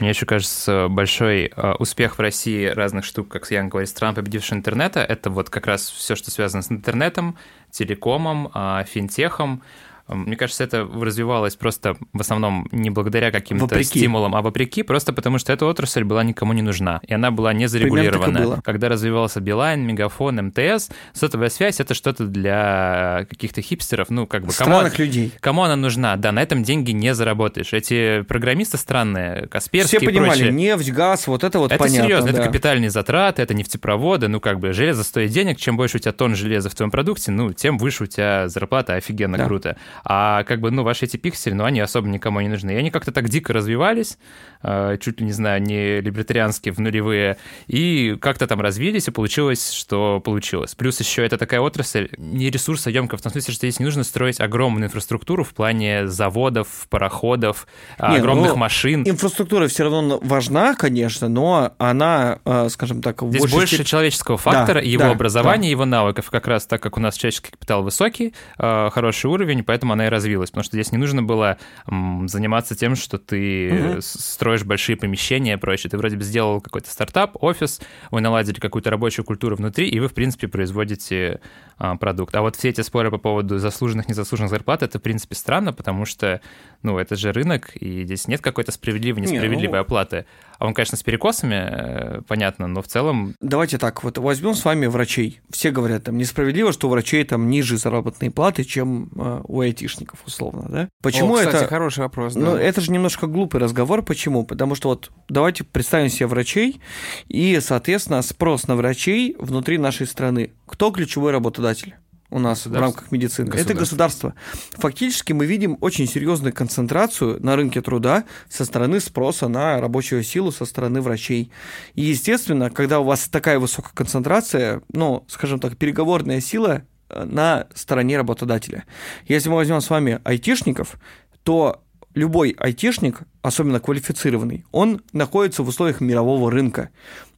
Мне 0.00 0.10
еще 0.10 0.26
кажется, 0.26 0.88
большой 0.88 1.52
э, 1.54 1.72
успех 1.78 2.18
в 2.18 2.20
России 2.20 2.66
разных 2.66 3.04
штук, 3.04 3.28
как 3.28 3.50
Ян 3.50 3.68
говорит, 3.68 3.88
стран, 3.88 4.14
победивших 4.14 4.54
интернета, 4.54 5.00
это 5.00 5.30
вот 5.30 5.50
как 5.50 5.66
раз 5.66 5.88
все, 5.90 6.14
что 6.16 6.30
связано 6.30 6.62
с 6.62 6.70
интернетом, 6.70 7.36
телекомом, 7.70 8.50
э, 8.54 8.84
финтехом, 8.88 9.62
мне 10.08 10.36
кажется, 10.36 10.64
это 10.64 10.84
развивалось 10.84 11.56
просто 11.56 11.96
в 12.12 12.20
основном 12.20 12.68
не 12.72 12.90
благодаря 12.90 13.30
каким-то 13.30 13.82
стимулам, 13.82 14.34
а 14.34 14.42
вопреки, 14.42 14.82
просто 14.82 15.12
потому 15.12 15.38
что 15.38 15.52
эта 15.52 15.66
отрасль 15.66 16.04
была 16.04 16.24
никому 16.24 16.52
не 16.52 16.62
нужна, 16.62 17.00
и 17.06 17.12
она 17.12 17.30
была 17.30 17.52
не 17.52 17.66
зарегулирована. 17.66 18.60
Когда 18.62 18.88
развивался 18.88 19.40
Билайн, 19.40 19.82
Мегафон, 19.86 20.36
МТС, 20.36 20.90
сотовая 21.12 21.50
связь— 21.50 21.80
это 21.80 21.94
что-то 21.94 22.24
для 22.24 23.26
каких-то 23.28 23.60
хипстеров, 23.62 24.10
ну, 24.10 24.26
как 24.26 24.44
бы... 24.44 24.52
Странных 24.52 24.92
кому, 24.94 25.04
людей. 25.04 25.32
Кому 25.40 25.62
она 25.62 25.76
нужна? 25.76 26.16
Да, 26.16 26.32
на 26.32 26.42
этом 26.42 26.62
деньги 26.62 26.90
не 26.92 27.14
заработаешь. 27.14 27.72
Эти 27.72 28.22
программисты 28.22 28.78
странные, 28.78 29.46
Касперские 29.48 30.00
Все 30.00 30.06
понимали, 30.06 30.28
прочие. 30.30 30.52
нефть, 30.52 30.90
газ, 30.90 31.26
вот 31.26 31.44
это 31.44 31.58
вот 31.58 31.72
это 31.72 31.78
понятно. 31.78 32.04
серьезно, 32.04 32.32
да. 32.32 32.38
это 32.38 32.46
капитальные 32.46 32.90
затраты, 32.90 33.42
это 33.42 33.54
нефтепроводы, 33.54 34.28
ну, 34.28 34.40
как 34.40 34.58
бы 34.58 34.72
железо 34.72 35.04
стоит 35.04 35.30
денег, 35.30 35.58
чем 35.58 35.76
больше 35.76 35.98
у 35.98 36.00
тебя 36.00 36.12
тонн 36.12 36.34
железа 36.34 36.70
в 36.70 36.74
твоем 36.74 36.90
продукте, 36.90 37.30
ну, 37.30 37.52
тем 37.52 37.78
выше 37.78 38.04
у 38.04 38.06
тебя 38.06 38.48
зарплата, 38.48 38.94
офигенно 38.94 39.38
да. 39.38 39.44
круто. 39.46 39.76
А 40.04 40.44
как 40.44 40.60
бы, 40.60 40.70
ну, 40.70 40.82
ваши 40.82 41.06
эти 41.06 41.16
пиксели, 41.16 41.54
ну, 41.54 41.64
они 41.64 41.80
особо 41.80 42.08
никому 42.08 42.40
не 42.40 42.48
нужны. 42.48 42.72
И 42.72 42.76
они 42.76 42.90
как-то 42.90 43.12
так 43.12 43.28
дико 43.28 43.52
развивались, 43.52 44.18
чуть 44.62 45.20
ли, 45.20 45.26
не 45.26 45.32
знаю, 45.32 45.62
не 45.62 46.00
либертарианские 46.00 46.72
в 46.72 46.78
нулевые, 46.80 47.36
и 47.66 48.16
как-то 48.20 48.46
там 48.46 48.60
развились, 48.60 49.08
и 49.08 49.10
получилось, 49.10 49.72
что 49.72 50.20
получилось. 50.20 50.74
Плюс 50.74 50.98
еще 51.00 51.24
это 51.24 51.38
такая 51.38 51.60
отрасль 51.60 52.08
не 52.16 52.50
ресурсоемкая, 52.50 53.18
в 53.18 53.22
том 53.22 53.32
смысле, 53.32 53.54
что 53.54 53.66
здесь 53.66 53.78
не 53.78 53.84
нужно 53.84 54.04
строить 54.04 54.40
огромную 54.40 54.86
инфраструктуру 54.86 55.44
в 55.44 55.54
плане 55.54 56.06
заводов, 56.08 56.86
пароходов, 56.90 57.66
не, 57.98 58.16
огромных 58.16 58.52
ну, 58.52 58.56
машин. 58.56 59.02
Инфраструктура 59.06 59.68
все 59.68 59.84
равно 59.84 60.18
важна, 60.22 60.74
конечно, 60.74 61.28
но 61.28 61.72
она, 61.78 62.40
э, 62.44 62.68
скажем 62.70 63.02
так, 63.02 63.22
Здесь 63.22 63.50
больше 63.50 63.66
степени... 63.68 63.86
человеческого 63.86 64.38
фактора, 64.38 64.80
да, 64.80 64.86
его 64.86 65.04
да, 65.04 65.10
образования, 65.10 65.68
да. 65.68 65.70
его 65.70 65.84
навыков, 65.84 66.30
как 66.30 66.46
раз 66.48 66.66
так 66.66 66.82
как 66.82 66.96
у 66.96 67.00
нас 67.00 67.16
человеческий 67.16 67.50
капитал 67.50 67.82
высокий, 67.82 68.34
э, 68.58 68.90
хороший 68.90 69.26
уровень, 69.26 69.62
поэтому 69.62 69.92
она 69.92 70.06
и 70.06 70.08
развилась, 70.08 70.50
потому 70.50 70.64
что 70.64 70.76
здесь 70.76 70.92
не 70.92 70.98
нужно 70.98 71.22
было 71.22 71.58
заниматься 71.86 72.74
тем, 72.74 72.96
что 72.96 73.18
ты 73.18 73.92
угу. 73.92 74.00
строишь 74.00 74.47
строишь 74.48 74.64
большие 74.64 74.96
помещения 74.96 75.52
и 75.52 75.56
прочее. 75.56 75.90
Ты 75.90 75.98
вроде 75.98 76.16
бы 76.16 76.24
сделал 76.24 76.62
какой-то 76.62 76.90
стартап, 76.90 77.36
офис, 77.42 77.82
вы 78.10 78.22
наладили 78.22 78.58
какую-то 78.58 78.88
рабочую 78.88 79.26
культуру 79.26 79.56
внутри, 79.56 79.86
и 79.90 80.00
вы, 80.00 80.08
в 80.08 80.14
принципе, 80.14 80.48
производите 80.48 81.40
а, 81.76 81.96
продукт. 81.96 82.34
А 82.34 82.40
вот 82.40 82.56
все 82.56 82.70
эти 82.70 82.80
споры 82.80 83.10
по 83.10 83.18
поводу 83.18 83.58
заслуженных, 83.58 84.08
незаслуженных 84.08 84.48
зарплат, 84.50 84.82
это, 84.82 84.98
в 84.98 85.02
принципе, 85.02 85.34
странно, 85.34 85.74
потому 85.74 86.06
что, 86.06 86.40
ну, 86.82 86.96
это 86.96 87.14
же 87.14 87.30
рынок, 87.30 87.76
и 87.76 88.04
здесь 88.04 88.26
нет 88.26 88.40
какой-то 88.40 88.72
справедливой, 88.72 89.20
несправедливой 89.20 89.66
не, 89.66 89.68
ну... 89.68 89.80
оплаты. 89.80 90.24
А 90.58 90.66
он, 90.66 90.74
конечно, 90.74 90.96
с 90.96 91.02
перекосами, 91.02 91.54
э, 91.54 92.22
понятно, 92.26 92.66
но 92.66 92.82
в 92.82 92.88
целом... 92.88 93.34
Давайте 93.40 93.78
так, 93.78 94.02
вот 94.02 94.18
возьмем 94.18 94.54
с 94.54 94.64
вами 94.64 94.86
врачей. 94.86 95.40
Все 95.50 95.70
говорят, 95.70 96.04
там, 96.04 96.18
несправедливо, 96.18 96.72
что 96.72 96.88
у 96.88 96.90
врачей 96.90 97.22
там 97.24 97.48
ниже 97.48 97.78
заработные 97.78 98.30
платы, 98.30 98.64
чем 98.64 99.10
э, 99.16 99.40
у 99.44 99.60
айтишников, 99.60 100.20
условно, 100.26 100.66
да? 100.68 100.88
Почему 101.00 101.34
О, 101.34 101.38
кстати, 101.38 101.56
это... 101.56 101.66
хороший 101.66 102.00
вопрос, 102.00 102.34
да. 102.34 102.40
Ну, 102.40 102.56
это 102.56 102.80
же 102.80 102.90
немножко 102.90 103.28
глупый 103.28 103.60
разговор. 103.60 104.02
Почему? 104.02 104.44
Потому 104.44 104.74
что 104.74 104.88
вот 104.88 105.12
давайте 105.28 105.62
представим 105.62 106.08
себе 106.08 106.26
врачей 106.26 106.80
и, 107.28 107.58
соответственно, 107.60 108.22
спрос 108.22 108.66
на 108.66 108.74
врачей 108.74 109.36
внутри 109.38 109.78
нашей 109.78 110.06
страны. 110.06 110.50
Кто 110.66 110.90
ключевой 110.90 111.32
работодатель? 111.32 111.94
У 112.30 112.38
нас 112.38 112.66
в 112.66 112.74
рамках 112.74 113.10
медицины. 113.10 113.54
Это 113.54 113.74
государство. 113.74 114.34
Фактически 114.72 115.32
мы 115.32 115.46
видим 115.46 115.78
очень 115.80 116.06
серьезную 116.06 116.52
концентрацию 116.52 117.42
на 117.42 117.56
рынке 117.56 117.80
труда 117.80 118.24
со 118.48 118.64
стороны 118.64 119.00
спроса 119.00 119.48
на 119.48 119.80
рабочую 119.80 120.22
силу, 120.22 120.52
со 120.52 120.64
стороны 120.64 121.00
врачей. 121.00 121.50
И, 121.94 122.02
естественно, 122.02 122.70
когда 122.70 123.00
у 123.00 123.04
вас 123.04 123.28
такая 123.28 123.58
высокая 123.58 123.92
концентрация, 123.94 124.82
ну, 124.92 125.24
скажем 125.28 125.58
так, 125.58 125.76
переговорная 125.76 126.40
сила 126.40 126.82
э, 127.08 127.24
на 127.24 127.66
стороне 127.74 128.18
работодателя. 128.18 128.84
Если 129.26 129.48
мы 129.48 129.56
возьмем 129.56 129.80
с 129.80 129.88
вами 129.88 130.20
айтишников, 130.24 130.96
то 131.44 131.82
любой 132.14 132.54
айтишник, 132.58 133.20
особенно 133.42 133.80
квалифицированный, 133.80 134.66
он 134.70 135.00
находится 135.12 135.62
в 135.62 135.68
условиях 135.68 136.00
мирового 136.00 136.50
рынка. 136.50 136.90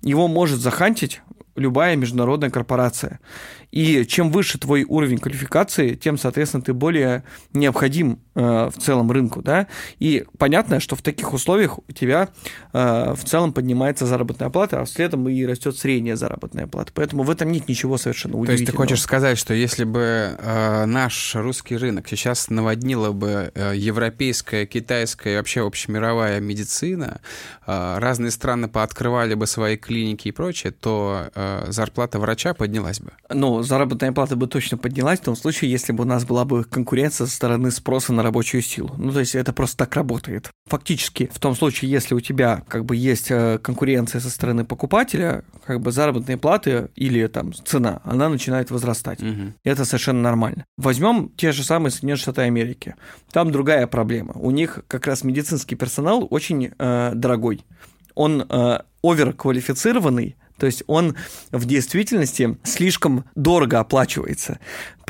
Его 0.03 0.26
может 0.26 0.59
захантить 0.59 1.20
любая 1.57 1.96
международная 1.96 2.50
корпорация. 2.50 3.20
И 3.71 4.05
чем 4.07 4.31
выше 4.31 4.59
твой 4.59 4.85
уровень 4.85 5.19
квалификации, 5.19 5.95
тем, 5.95 6.19
соответственно, 6.19 6.63
ты 6.63 6.73
более 6.73 7.25
необходим 7.53 8.19
э, 8.35 8.71
в 8.75 8.79
целом 8.79 9.11
рынку, 9.11 9.43
да. 9.43 9.67
И 9.99 10.25
понятно, 10.39 10.81
что 10.81 10.97
в 10.97 11.03
таких 11.03 11.33
условиях 11.33 11.79
у 11.79 11.93
тебя 11.93 12.31
э, 12.73 13.15
в 13.15 13.25
целом 13.25 13.53
поднимается 13.53 14.07
заработная 14.07 14.51
плата, 14.51 14.81
а 14.81 14.87
следом 14.87 15.29
и 15.29 15.45
растет 15.45 15.77
средняя 15.77 16.17
заработная 16.17 16.67
плата. 16.67 16.93
Поэтому 16.95 17.23
в 17.23 17.31
этом 17.31 17.53
нет 17.53 17.69
ничего 17.69 17.97
совершенно 17.99 18.35
удивительного. 18.35 18.57
То 18.57 18.63
есть 18.63 18.71
ты 18.73 18.77
хочешь 18.77 19.03
сказать, 19.03 19.39
что 19.39 19.55
если 19.55 19.85
бы 19.85 20.37
э, 20.39 20.85
наш 20.87 21.35
русский 21.37 21.77
рынок 21.77 22.09
сейчас 22.09 22.51
наводнила 22.51 23.13
бы 23.13 23.53
э, 23.55 23.73
европейская, 23.77 24.67
китайская 24.67 25.35
и 25.35 25.37
вообще 25.37 25.65
общемировая 25.65 26.41
медицина, 26.41 27.21
э, 27.67 27.99
разные 27.99 28.31
страны 28.31 28.69
пооткрывали 28.69 29.35
бы 29.35 29.47
свои 29.47 29.77
клиники 29.77 30.29
и 30.29 30.33
прочее, 30.33 30.73
то 30.73 31.31
э, 31.35 31.67
зарплата 31.69 32.19
врача 32.19 32.55
поднялась 32.55 33.01
бы? 33.01 33.13
Ну, 33.29 33.60
заработная 33.62 34.12
плата 34.12 34.37
бы 34.37 34.46
точно 34.46 34.79
поднялась 34.79 35.20
в 35.20 35.25
том 35.25 35.37
случае, 35.37 35.70
если 35.70 35.92
бы 35.92 36.05
у 36.05 36.07
нас 36.07 36.25
была 36.25 36.44
бы 36.44 36.64
конкуренция 36.64 37.27
со 37.27 37.35
стороны 37.35 37.70
спроса 37.70 38.12
на 38.12 38.23
рабочую 38.23 38.62
силу. 38.62 38.94
Ну, 38.99 39.12
то 39.12 39.20
есть 39.20 39.35
это 39.35 39.53
просто 39.53 39.79
так 39.79 39.94
работает. 39.96 40.51
Фактически, 40.66 41.31
в 41.33 41.38
том 41.38 41.55
случае, 41.55 41.90
если 41.90 42.14
у 42.14 42.20
тебя 42.20 42.62
как 42.68 42.85
бы 42.85 42.96
есть 42.96 43.31
э, 43.31 43.59
конкуренция 43.59 44.20
со 44.20 44.31
стороны 44.31 44.64
покупателя, 44.64 45.44
как 45.64 45.81
бы 45.81 45.92
заработные 45.92 46.37
платы 46.37 46.88
или 46.96 47.27
там 47.27 47.53
цена, 47.53 48.01
она 48.05 48.29
начинает 48.29 48.70
возрастать. 48.70 49.23
Угу. 49.23 49.55
Это 49.64 49.85
совершенно 49.85 50.20
нормально. 50.20 50.64
Возьмем 50.77 51.31
те 51.37 51.53
же 51.53 51.64
самые 51.64 51.90
Соединенные 51.90 52.20
Штаты 52.20 52.42
Америки. 52.42 52.94
Там 53.33 53.51
другая 53.51 53.87
проблема. 53.87 54.33
У 54.35 54.51
них 54.51 54.81
как 54.88 55.07
раз 55.07 55.25
медицинский 55.25 55.77
персонал 55.77 56.27
очень 56.31 56.73
э, 56.79 57.12
дорогой. 57.14 57.64
Он 58.14 58.42
э, 58.49 58.79
оверквалифицированный, 59.03 60.37
то 60.61 60.66
есть 60.66 60.85
он 60.87 61.16
в 61.51 61.64
действительности 61.64 62.57
слишком 62.62 63.25
дорого 63.35 63.81
оплачивается 63.81 64.61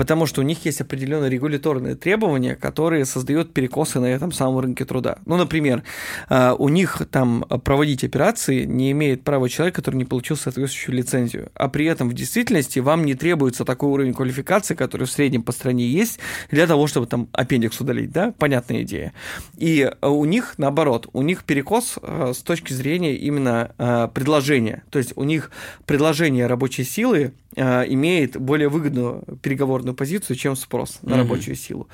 потому 0.00 0.24
что 0.24 0.40
у 0.40 0.44
них 0.44 0.64
есть 0.64 0.80
определенные 0.80 1.28
регуляторные 1.28 1.94
требования, 1.94 2.56
которые 2.56 3.04
создают 3.04 3.52
перекосы 3.52 4.00
на 4.00 4.06
этом 4.06 4.32
самом 4.32 4.60
рынке 4.60 4.86
труда. 4.86 5.18
Ну, 5.26 5.36
например, 5.36 5.82
э, 6.30 6.54
у 6.58 6.70
них 6.70 7.02
там 7.10 7.42
проводить 7.42 8.02
операции 8.02 8.64
не 8.64 8.92
имеет 8.92 9.24
права 9.24 9.50
человек, 9.50 9.74
который 9.74 9.96
не 9.96 10.06
получил 10.06 10.38
соответствующую 10.38 10.96
лицензию, 10.96 11.50
а 11.54 11.68
при 11.68 11.84
этом 11.84 12.08
в 12.08 12.14
действительности 12.14 12.78
вам 12.78 13.04
не 13.04 13.12
требуется 13.12 13.66
такой 13.66 13.90
уровень 13.90 14.14
квалификации, 14.14 14.74
который 14.74 15.06
в 15.06 15.10
среднем 15.10 15.42
по 15.42 15.52
стране 15.52 15.86
есть, 15.86 16.18
для 16.50 16.66
того, 16.66 16.86
чтобы 16.86 17.06
там 17.06 17.28
аппендикс 17.32 17.78
удалить, 17.78 18.10
да, 18.10 18.32
понятная 18.38 18.84
идея. 18.84 19.12
И 19.58 19.82
э, 19.82 20.08
у 20.08 20.24
них, 20.24 20.54
наоборот, 20.56 21.10
у 21.12 21.20
них 21.20 21.44
перекос 21.44 21.98
э, 22.00 22.32
с 22.34 22.38
точки 22.38 22.72
зрения 22.72 23.16
именно 23.16 24.10
предложения, 24.14 24.82
то 24.88 24.98
есть 24.98 25.12
у 25.16 25.24
них 25.24 25.39
предложение 25.87 26.46
рабочей 26.46 26.85
силы 26.85 27.33
имеет 27.57 28.37
более 28.37 28.68
выгодную 28.68 29.24
переговорную 29.42 29.94
позицию, 29.94 30.37
чем 30.37 30.55
спрос 30.55 31.00
на 31.03 31.14
mm-hmm. 31.14 31.16
рабочую 31.18 31.57
силу. 31.57 31.88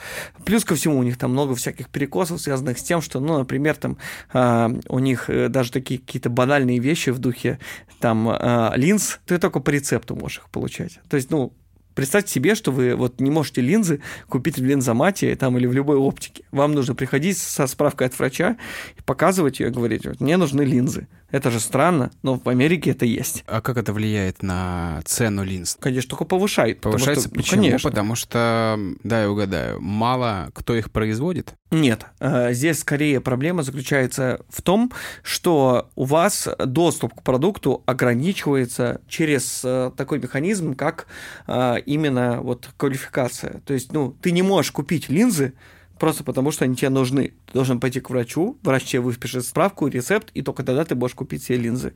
Плюс 0.45 0.65
ко 0.65 0.75
всему 0.75 0.99
у 0.99 1.03
них 1.03 1.17
там 1.19 1.33
много 1.33 1.55
всяких 1.55 1.89
перекосов, 1.89 2.41
связанных 2.41 2.79
с 2.79 2.83
тем, 2.83 3.01
что, 3.01 3.21
ну, 3.21 3.39
например, 3.39 3.77
там 3.77 3.97
э, 4.33 4.81
у 4.89 4.99
них 4.99 5.31
э, 5.31 5.49
даже 5.49 5.73
такие 5.73 5.99
какие-то 5.99 6.31
банальные 6.31 6.79
вещи 6.79 7.11
в 7.11 7.19
духе 7.19 7.59
там 8.01 8.29
э, 8.29 8.73
линз, 8.77 9.21
ты 9.27 9.39
только 9.39 9.61
по 9.61 9.71
рецепту 9.71 10.15
можешь 10.15 10.39
их 10.39 10.51
получать. 10.51 11.01
То 11.09 11.17
есть, 11.17 11.31
ну, 11.31 11.53
Представьте 11.97 12.31
себе, 12.31 12.55
что 12.55 12.71
вы 12.73 12.95
вот 12.95 13.21
не 13.21 13.31
можете 13.31 13.63
линзы 13.63 14.01
купить 14.29 14.59
в 14.59 14.65
линзомате 14.65 15.35
там, 15.35 15.57
или 15.57 15.67
в 15.67 15.73
любой 15.73 15.97
оптике. 15.97 16.45
Вам 16.53 16.75
нужно 16.75 16.95
приходить 16.95 17.39
со 17.39 17.67
справкой 17.67 18.09
от 18.09 18.19
врача 18.19 18.59
показывать 19.07 19.61
ее 19.61 19.69
и 19.69 19.71
говорить, 19.71 20.07
вот, 20.07 20.21
мне 20.21 20.37
нужны 20.37 20.61
линзы. 20.61 21.09
Это 21.31 21.51
же 21.51 21.59
странно, 21.59 22.13
но 22.23 22.39
в 22.39 22.49
Америке 22.49 22.91
это 22.91 23.05
есть. 23.05 23.43
А 23.47 23.61
как 23.61 23.79
это 23.79 23.93
влияет 23.93 24.43
на 24.43 25.01
цену 25.05 25.43
линз? 25.43 25.77
Конечно, 25.81 26.11
только 26.11 26.25
повышает. 26.25 26.81
Повышается 26.81 27.29
потому 27.29 27.45
что, 27.45 27.51
почему? 27.51 27.63
Ну, 27.63 27.69
конечно. 27.69 27.91
Потому 27.91 28.15
что, 28.15 28.79
да, 29.03 29.23
я 29.23 29.31
угадаю, 29.31 29.81
мало 29.81 30.51
кто 30.55 30.77
их 30.77 30.93
производит? 30.93 31.55
Нет. 31.73 32.07
Э, 32.21 32.53
здесь 32.53 32.79
скорее 32.79 33.21
проблема 33.21 33.65
заключается 33.65 34.41
в 34.49 34.63
том, 34.63 34.93
что 35.23 35.89
у 35.97 36.05
вас 36.05 36.49
доступ 36.65 37.15
к 37.15 37.23
продукту 37.23 37.83
ограничивается 37.87 39.01
через 39.09 39.63
э, 39.65 39.91
такой 39.97 40.21
механизм, 40.21 40.75
как 40.75 41.09
э, 41.49 41.79
именно 41.87 42.41
вот 42.43 42.69
квалификация. 42.77 43.61
То 43.65 43.75
есть, 43.75 43.93
ну, 43.93 44.15
ты 44.21 44.33
не 44.33 44.43
можешь 44.43 44.73
купить 44.73 45.09
линзы, 45.09 45.55
просто 45.99 46.25
потому 46.25 46.51
что 46.51 46.65
они 46.65 46.77
тебе 46.77 46.91
нужны. 46.91 47.33
Ты 47.47 47.53
должен 47.55 47.81
пойти 47.81 48.01
к 48.01 48.11
врачу, 48.11 48.59
врач 48.63 48.85
тебе 48.85 49.01
выпишет 49.01 49.47
справку, 49.47 49.87
рецепт, 49.87 50.31
и 50.35 50.43
только 50.43 50.63
тогда 50.63 50.85
ты 50.85 50.95
можешь 50.95 51.15
купить 51.15 51.43
себе 51.43 51.59
линзы. 51.59 51.95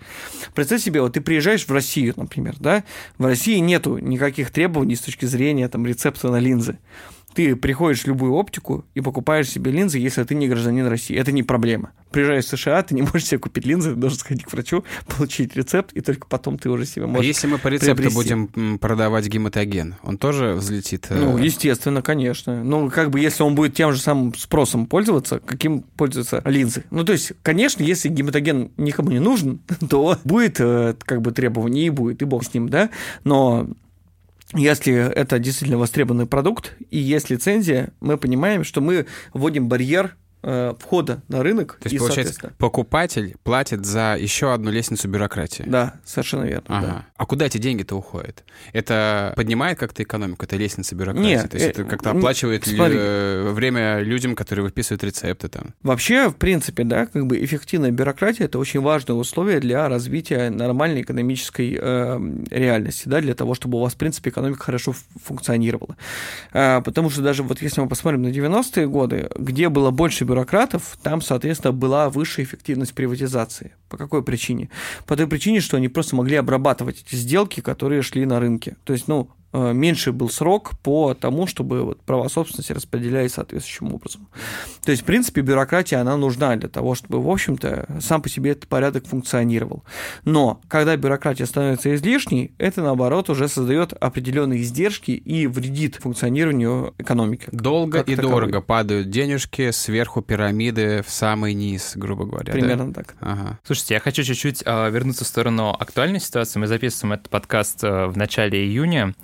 Представь 0.54 0.82
себе, 0.82 1.02
вот 1.02 1.14
ты 1.14 1.20
приезжаешь 1.20 1.66
в 1.66 1.72
Россию, 1.72 2.14
например, 2.16 2.56
да, 2.58 2.84
в 3.18 3.24
России 3.24 3.58
нету 3.58 3.98
никаких 3.98 4.50
требований 4.50 4.96
с 4.96 5.00
точки 5.00 5.26
зрения 5.26 5.68
там 5.68 5.86
рецепта 5.86 6.30
на 6.30 6.38
линзы. 6.38 6.78
Ты 7.34 7.56
приходишь 7.56 8.02
в 8.02 8.06
любую 8.06 8.32
оптику 8.34 8.84
и 8.94 9.00
покупаешь 9.00 9.48
себе 9.48 9.70
линзы, 9.70 9.98
если 9.98 10.24
ты 10.24 10.34
не 10.34 10.48
гражданин 10.48 10.86
России. 10.86 11.16
Это 11.16 11.32
не 11.32 11.42
проблема. 11.42 11.92
Приезжаешь 12.10 12.44
в 12.44 12.48
США, 12.48 12.82
ты 12.82 12.94
не 12.94 13.02
можешь 13.02 13.26
себе 13.26 13.38
купить 13.38 13.64
линзы, 13.64 13.90
ты 13.90 13.96
должен 13.96 14.18
сходить 14.18 14.44
к 14.44 14.52
врачу, 14.52 14.84
получить 15.16 15.54
рецепт, 15.54 15.92
и 15.92 16.00
только 16.00 16.26
потом 16.26 16.58
ты 16.58 16.68
уже 16.68 16.86
себе 16.86 17.04
а 17.04 17.08
можешь 17.08 17.24
А 17.24 17.26
если 17.26 17.46
мы 17.46 17.58
по 17.58 17.68
рецепту 17.68 17.96
приобрести. 17.96 18.34
будем 18.34 18.78
продавать 18.78 19.26
гематоген, 19.28 19.96
он 20.02 20.18
тоже 20.18 20.54
взлетит? 20.54 21.06
Э? 21.10 21.14
Ну, 21.14 21.38
естественно, 21.38 22.02
конечно. 22.02 22.64
Ну, 22.64 22.90
как 22.90 23.10
бы, 23.10 23.20
если 23.20 23.42
он 23.42 23.54
будет 23.54 23.74
тем 23.74 23.92
же 23.92 24.00
самым 24.00 24.34
спросом 24.34 24.86
пользоваться, 24.86 25.38
каким 25.38 25.82
пользуются 25.82 26.42
линзы. 26.44 26.84
Ну, 26.90 27.04
то 27.04 27.12
есть, 27.12 27.32
конечно, 27.42 27.82
если 27.82 28.08
гематоген 28.08 28.72
никому 28.76 29.10
не 29.10 29.20
нужен, 29.20 29.60
то 29.88 30.18
будет 30.24 30.56
э, 30.58 30.94
как 31.04 31.22
бы 31.22 31.30
требование 31.32 31.86
и 31.86 31.90
будет, 31.90 32.22
и 32.22 32.24
бог 32.24 32.44
с 32.44 32.52
ним, 32.52 32.68
да, 32.68 32.90
но 33.22 33.68
если 34.54 34.94
это 34.94 35.38
действительно 35.38 35.78
востребованный 35.78 36.26
продукт 36.26 36.74
и 36.90 36.98
есть 36.98 37.30
лицензия, 37.30 37.92
мы 38.00 38.18
понимаем, 38.18 38.64
что 38.64 38.80
мы 38.80 39.06
вводим 39.32 39.68
барьер 39.68 40.16
входа 40.42 41.22
на 41.28 41.42
рынок. 41.42 41.78
То 41.80 41.86
есть, 41.86 41.94
и, 41.94 41.98
получается, 41.98 42.52
покупатель 42.58 43.36
платит 43.42 43.84
за 43.84 44.16
еще 44.18 44.52
одну 44.52 44.70
лестницу 44.70 45.08
бюрократии. 45.08 45.64
Да, 45.66 45.94
совершенно 46.04 46.44
верно. 46.44 46.64
Ага. 46.68 46.86
Да. 46.86 47.06
А 47.16 47.26
куда 47.26 47.46
эти 47.46 47.58
деньги-то 47.58 47.96
уходят? 47.96 48.44
Это 48.72 49.32
поднимает 49.36 49.78
как-то 49.78 50.02
экономику, 50.02 50.44
это 50.44 50.56
лестница 50.56 50.94
бюрократии? 50.94 51.28
Нет, 51.28 51.50
То 51.50 51.56
есть 51.56 51.70
это 51.70 51.84
как-то 51.84 52.10
оплачивает 52.10 52.66
смотри. 52.66 52.96
время 53.52 54.00
людям, 54.00 54.34
которые 54.34 54.64
выписывают 54.64 55.04
рецепты 55.04 55.48
там? 55.48 55.74
Вообще, 55.82 56.30
в 56.30 56.36
принципе, 56.36 56.84
да, 56.84 57.06
как 57.06 57.26
бы 57.26 57.42
эффективная 57.44 57.90
бюрократия– 57.90 58.44
это 58.46 58.58
очень 58.58 58.80
важное 58.80 59.16
условие 59.16 59.60
для 59.60 59.88
развития 59.88 60.50
нормальной 60.50 61.02
экономической 61.02 61.78
э, 61.80 62.20
реальности, 62.50 63.08
да, 63.08 63.20
для 63.20 63.34
того, 63.34 63.54
чтобы 63.54 63.78
у 63.78 63.80
вас, 63.80 63.94
в 63.94 63.96
принципе, 63.96 64.30
экономика 64.30 64.64
хорошо 64.64 64.94
функционировала. 65.22 65.96
Э, 66.52 66.80
потому 66.82 67.10
что 67.10 67.22
даже 67.22 67.42
вот 67.42 67.60
если 67.62 67.80
мы 67.80 67.88
посмотрим 67.88 68.22
на 68.22 68.28
90-е 68.28 68.88
годы, 68.88 69.30
где 69.36 69.68
было 69.68 69.90
больше 69.90 70.24
бюрократов, 70.30 70.96
там, 71.02 71.20
соответственно, 71.20 71.72
была 71.72 72.08
высшая 72.08 72.44
эффективность 72.44 72.94
приватизации. 72.94 73.72
По 73.88 73.96
какой 73.96 74.22
причине? 74.22 74.70
По 75.06 75.16
той 75.16 75.26
причине, 75.26 75.60
что 75.60 75.76
они 75.76 75.88
просто 75.88 76.14
могли 76.14 76.36
обрабатывать 76.36 77.04
эти 77.04 77.16
сделки, 77.16 77.60
которые 77.60 78.02
шли 78.02 78.24
на 78.24 78.38
рынке. 78.38 78.76
То 78.84 78.92
есть, 78.92 79.08
ну, 79.08 79.28
меньше 79.52 80.12
был 80.12 80.30
срок 80.30 80.72
по 80.82 81.14
тому, 81.14 81.46
чтобы 81.46 81.84
вот 81.84 82.02
права 82.02 82.28
собственности 82.28 82.72
распределялись 82.72 83.32
соответствующим 83.32 83.94
образом. 83.94 84.28
То 84.84 84.90
есть, 84.90 85.02
в 85.02 85.06
принципе, 85.06 85.40
бюрократия, 85.40 85.96
она 85.96 86.16
нужна 86.16 86.54
для 86.56 86.68
того, 86.68 86.94
чтобы, 86.94 87.22
в 87.22 87.28
общем-то, 87.28 87.98
сам 88.00 88.22
по 88.22 88.28
себе 88.28 88.52
этот 88.52 88.68
порядок 88.68 89.06
функционировал. 89.06 89.84
Но 90.24 90.60
когда 90.68 90.96
бюрократия 90.96 91.46
становится 91.46 91.94
излишней, 91.94 92.52
это, 92.58 92.82
наоборот, 92.82 93.30
уже 93.30 93.48
создает 93.48 93.92
определенные 93.92 94.62
издержки 94.62 95.10
и 95.10 95.46
вредит 95.46 95.96
функционированию 95.96 96.94
экономики. 96.98 97.48
Долго 97.52 98.00
и 98.00 98.16
таковой. 98.16 98.30
дорого 98.30 98.60
падают 98.60 99.10
денежки 99.10 99.70
сверху 99.70 100.22
пирамиды 100.22 101.02
в 101.06 101.10
самый 101.10 101.54
низ, 101.54 101.92
грубо 101.96 102.24
говоря. 102.24 102.52
Примерно 102.52 102.92
да? 102.92 103.02
так. 103.02 103.16
Ага. 103.20 103.58
Слушайте, 103.64 103.94
я 103.94 104.00
хочу 104.00 104.22
чуть-чуть 104.22 104.62
э, 104.64 104.90
вернуться 104.90 105.24
в 105.24 105.28
сторону 105.28 105.70
актуальной 105.70 106.20
ситуации. 106.20 106.58
Мы 106.58 106.66
записываем 106.66 107.14
этот 107.14 107.28
подкаст 107.30 107.82
э, 107.84 108.06
в 108.06 108.16
начале 108.16 108.64
июня. 108.64 109.14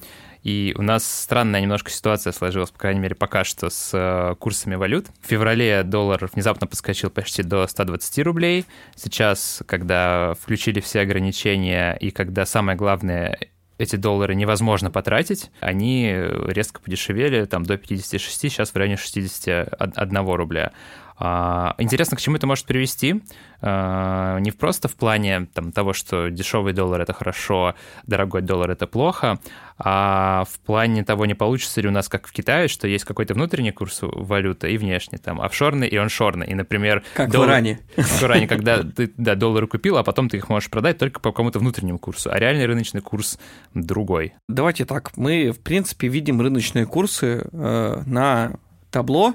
И 0.46 0.76
у 0.78 0.82
нас 0.82 1.04
странная 1.04 1.60
немножко 1.60 1.90
ситуация 1.90 2.32
сложилась, 2.32 2.70
по 2.70 2.78
крайней 2.78 3.00
мере, 3.00 3.16
пока 3.16 3.42
что 3.42 3.68
с 3.68 3.90
э, 3.92 4.36
курсами 4.36 4.76
валют. 4.76 5.06
В 5.20 5.26
феврале 5.26 5.82
доллар 5.82 6.30
внезапно 6.32 6.68
подскочил 6.68 7.10
почти 7.10 7.42
до 7.42 7.66
120 7.66 8.18
рублей. 8.20 8.64
Сейчас, 8.94 9.64
когда 9.66 10.34
включили 10.40 10.78
все 10.78 11.00
ограничения 11.00 11.94
и 11.94 12.12
когда 12.12 12.46
самое 12.46 12.78
главное 12.78 13.40
эти 13.78 13.96
доллары 13.96 14.36
невозможно 14.36 14.88
потратить, 14.88 15.50
они 15.58 16.14
резко 16.14 16.80
подешевели, 16.80 17.44
там 17.46 17.64
до 17.64 17.76
56, 17.76 18.40
сейчас 18.40 18.70
в 18.70 18.76
районе 18.76 18.96
61 18.98 20.26
рубля. 20.28 20.70
А, 21.18 21.74
интересно, 21.78 22.16
к 22.16 22.20
чему 22.20 22.36
это 22.36 22.46
может 22.46 22.66
привести. 22.66 23.22
А, 23.62 24.38
не 24.38 24.52
просто 24.52 24.88
в 24.88 24.94
плане 24.94 25.48
там, 25.54 25.72
того, 25.72 25.92
что 25.92 26.28
дешевый 26.28 26.72
доллар 26.72 27.00
это 27.00 27.12
хорошо, 27.12 27.74
дорогой 28.06 28.42
доллар 28.42 28.70
это 28.70 28.86
плохо, 28.86 29.38
а 29.78 30.44
в 30.50 30.58
плане 30.60 31.04
того, 31.04 31.26
не 31.26 31.34
получится 31.34 31.80
ли 31.80 31.88
у 31.88 31.90
нас, 31.90 32.08
как 32.08 32.26
в 32.26 32.32
Китае, 32.32 32.68
что 32.68 32.86
есть 32.86 33.04
какой-то 33.04 33.34
внутренний 33.34 33.72
курс 33.72 34.00
валюты 34.02 34.72
и 34.72 34.78
внешний, 34.78 35.18
там, 35.18 35.40
офшорный 35.40 35.88
и 35.88 35.96
оншорный. 35.96 36.46
И, 36.46 36.54
например... 36.54 37.02
Как 37.14 37.30
доллар... 37.30 37.48
в 37.48 37.50
Иране. 37.52 37.80
В 37.96 38.22
Иране, 38.22 38.46
когда 38.46 38.82
ты 38.82 39.12
да, 39.16 39.34
доллары 39.34 39.66
купил, 39.66 39.96
а 39.98 40.02
потом 40.02 40.28
ты 40.28 40.36
их 40.36 40.48
можешь 40.48 40.70
продать 40.70 40.98
только 40.98 41.20
по 41.20 41.30
какому-то 41.30 41.58
внутреннему 41.58 41.98
курсу, 41.98 42.30
а 42.32 42.38
реальный 42.38 42.66
рыночный 42.66 43.00
курс 43.00 43.38
другой. 43.74 44.34
Давайте 44.48 44.84
так, 44.84 45.16
мы, 45.16 45.50
в 45.50 45.60
принципе, 45.60 46.08
видим 46.08 46.40
рыночные 46.40 46.86
курсы 46.86 47.48
э, 47.52 48.02
на 48.06 48.52
табло, 48.96 49.34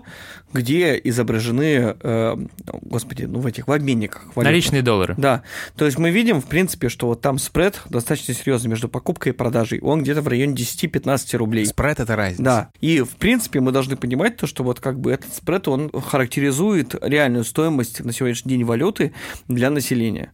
где 0.53 0.99
изображены, 1.03 1.95
э, 2.01 2.37
господи, 2.81 3.25
ну 3.25 3.41
в 3.41 3.45
этих 3.45 3.67
в 3.67 3.71
обменниках. 3.71 4.23
Валютных. 4.23 4.45
Наличные 4.45 4.81
доллары. 4.81 5.13
Да. 5.15 5.43
То 5.75 5.85
есть 5.85 5.99
мы 5.99 6.09
видим, 6.09 6.41
в 6.41 6.45
принципе, 6.45 6.89
что 6.89 7.05
вот 7.05 7.21
там 7.21 7.37
спред 7.37 7.79
достаточно 7.87 8.33
серьезный 8.33 8.71
между 8.71 8.89
покупкой 8.89 9.33
и 9.33 9.35
продажей. 9.35 9.79
Он 9.81 10.01
где-то 10.01 10.23
в 10.23 10.27
районе 10.27 10.55
10-15 10.55 11.37
рублей. 11.37 11.67
Спред 11.67 11.99
это 11.99 12.15
разница. 12.15 12.43
Да. 12.43 12.69
И 12.81 13.01
в 13.01 13.17
принципе 13.17 13.59
мы 13.59 13.71
должны 13.71 13.95
понимать 13.95 14.35
то, 14.37 14.47
что 14.47 14.63
вот 14.63 14.79
как 14.79 14.99
бы 14.99 15.11
этот 15.11 15.31
спред, 15.31 15.67
он 15.67 15.91
характеризует 15.91 16.95
реальную 16.99 17.43
стоимость 17.43 18.03
на 18.03 18.11
сегодняшний 18.11 18.55
день 18.55 18.63
валюты 18.63 19.13
для 19.47 19.69
населения. 19.69 20.31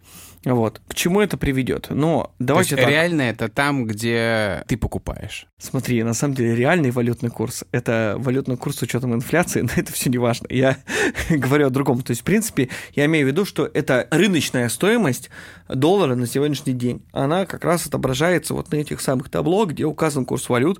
Вот. 0.54 0.82
К 0.88 0.94
чему 0.94 1.22
это 1.22 1.38
приведет? 1.38 1.88
Но 1.90 2.34
давайте 2.40 2.76
То 2.76 2.82
есть 2.82 2.86
так. 2.86 2.92
реально 2.92 3.22
это 3.24 3.50
там, 3.50 3.86
где 3.86 4.64
ты 4.68 4.78
покупаешь. 4.78 5.48
Смотри, 5.58 6.04
на 6.04 6.14
самом 6.14 6.36
деле 6.36 6.56
реальный 6.56 6.92
валютный 6.92 7.30
курс— 7.30 7.66
это 7.72 8.16
валютный 8.18 8.58
курс 8.58 8.78
с 8.78 8.82
учетом 8.82 9.14
инфляции, 9.14 9.62
но 9.64 9.70
это 9.76 9.92
все 9.92 10.10
не 10.10 10.18
важно. 10.18 10.48
Я 10.50 10.78
говорю 11.30 11.68
о 11.68 11.70
другом. 11.70 12.02
То 12.02 12.12
есть, 12.12 12.22
в 12.22 12.26
принципе, 12.26 12.70
я 12.94 13.06
имею 13.06 13.26
в 13.26 13.30
виду, 13.30 13.46
что 13.46 13.70
это 13.74 14.08
рыночная 14.12 14.70
стоимость 14.70 15.30
доллара 15.68 16.16
на 16.16 16.28
сегодняшний 16.28 16.74
день. 16.74 17.04
Она 17.12 17.46
как 17.46 17.64
раз 17.66 17.86
отображается 17.86 18.54
вот 18.54 18.72
на 18.72 18.78
этих 18.78 19.02
самых 19.02 19.30
табло, 19.30 19.66
где 19.66 19.84
указан 19.86 20.26
курс 20.26 20.50
валют 20.50 20.80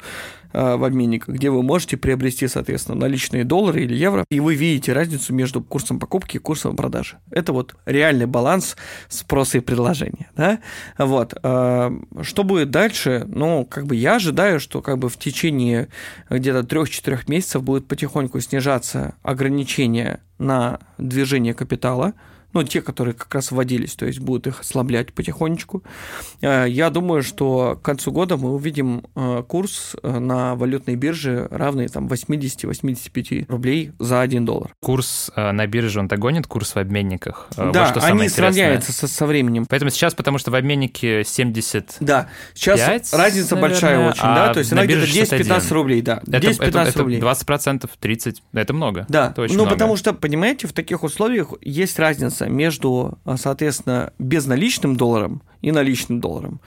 в 0.58 0.84
обменниках, 0.84 1.36
где 1.36 1.50
вы 1.50 1.62
можете 1.62 1.98
приобрести, 1.98 2.48
соответственно, 2.48 2.98
наличные 2.98 3.44
доллары 3.44 3.84
или 3.84 3.96
евро, 3.96 4.26
и 4.30 4.40
вы 4.40 4.56
видите 4.56 4.94
разницу 4.94 5.34
между 5.34 5.62
курсом 5.62 6.00
покупки 6.00 6.38
и 6.38 6.40
курсом 6.40 6.76
продажи. 6.76 7.18
Это 7.32 7.54
вот 7.54 7.76
реальный 7.86 8.26
баланс 8.26 8.76
спроса 9.08 9.60
и 9.60 9.62
предложения. 9.62 10.30
Да? 10.36 10.60
Вот. 10.98 11.34
Э, 11.44 11.92
что 12.22 12.44
будет 12.44 12.72
дальше? 12.72 13.26
Ну, 13.28 13.66
как 13.66 13.86
бы 13.86 13.96
я 13.96 14.16
ожидаю, 14.16 14.60
что 14.60 14.82
как 14.82 14.98
бы 14.98 15.10
в 15.10 15.18
течение 15.18 15.90
где-то 16.30 16.60
3-4 16.60 17.20
месяцев 17.28 17.64
будет 17.64 17.88
потихоньку 17.88 18.40
снижаться 18.40 19.16
ограничение 19.22 20.20
на 20.40 20.80
движение 20.98 21.54
капитала, 21.54 22.14
ну, 22.54 22.64
те, 22.64 22.82
которые 22.82 23.14
как 23.14 23.34
раз 23.36 23.52
вводились, 23.52 23.94
то 23.94 24.06
есть 24.06 24.20
будут 24.20 24.48
их 24.48 24.62
ослаблять 24.62 25.14
потихонечку. 25.14 25.84
Э, 26.42 26.66
я 26.68 26.90
думаю, 26.90 27.24
что 27.24 27.78
к 27.82 27.86
концу 27.86 28.12
года 28.12 28.38
мы 28.38 28.54
увидим 28.54 29.04
э, 29.16 29.44
курс 29.48 29.96
э, 30.02 30.20
на 30.20 30.56
валютной 30.56 30.96
бирже 30.96 31.48
равный 31.52 31.88
там 31.88 32.08
80-85 32.08 33.46
рублей 33.50 33.92
за 34.00 34.22
1 34.22 34.46
доллар. 34.46 34.72
Курс 34.82 35.32
на 35.36 35.68
бирже, 35.68 36.00
он 36.00 36.08
догонит 36.08 36.48
курс 36.48 36.76
в 36.76 36.78
обменниках? 36.78 37.48
Да, 37.56 37.92
вот 37.94 38.04
они 38.04 38.30
сравняются 38.30 38.92
со, 38.92 39.08
со 39.08 39.26
временем. 39.26 39.66
Поэтому 39.68 39.92
сейчас, 39.92 40.14
потому 40.14 40.38
что 40.38 40.52
в 40.52 40.56
обменнике 40.56 41.24
70 41.24 41.98
Да, 42.00 42.30
сейчас 42.54 42.80
5, 42.80 43.14
разница 43.14 43.56
наверное, 43.56 43.70
большая 43.70 44.10
очень, 44.10 44.22
а 44.24 44.36
да, 44.36 44.54
то 44.54 44.60
есть 44.60 44.72
она 44.72 44.86
где-то 44.86 45.06
10-15 45.06 45.74
рублей, 45.74 46.02
да, 46.02 46.22
10-15 46.26 46.98
рублей. 46.98 47.18
Это 47.18 47.28
20%, 47.28 47.90
30%, 48.02 48.36
это 48.54 48.74
много. 48.74 49.06
Да, 49.10 49.30
это 49.32 49.42
ну 49.42 49.54
много. 49.54 49.72
потому 49.72 49.96
что, 49.98 50.14
понимаете, 50.14 50.68
в 50.68 50.74
таких 50.74 51.04
условиях 51.04 51.54
есть 51.62 52.00
разница 52.00 52.37
между, 52.46 53.18
а, 53.26 53.38
соответственно, 53.38 54.14
безналичным 54.20 54.96
долларом 54.96 55.42
и 55.62 55.72
наличным 55.72 56.20
долларом. 56.20 56.60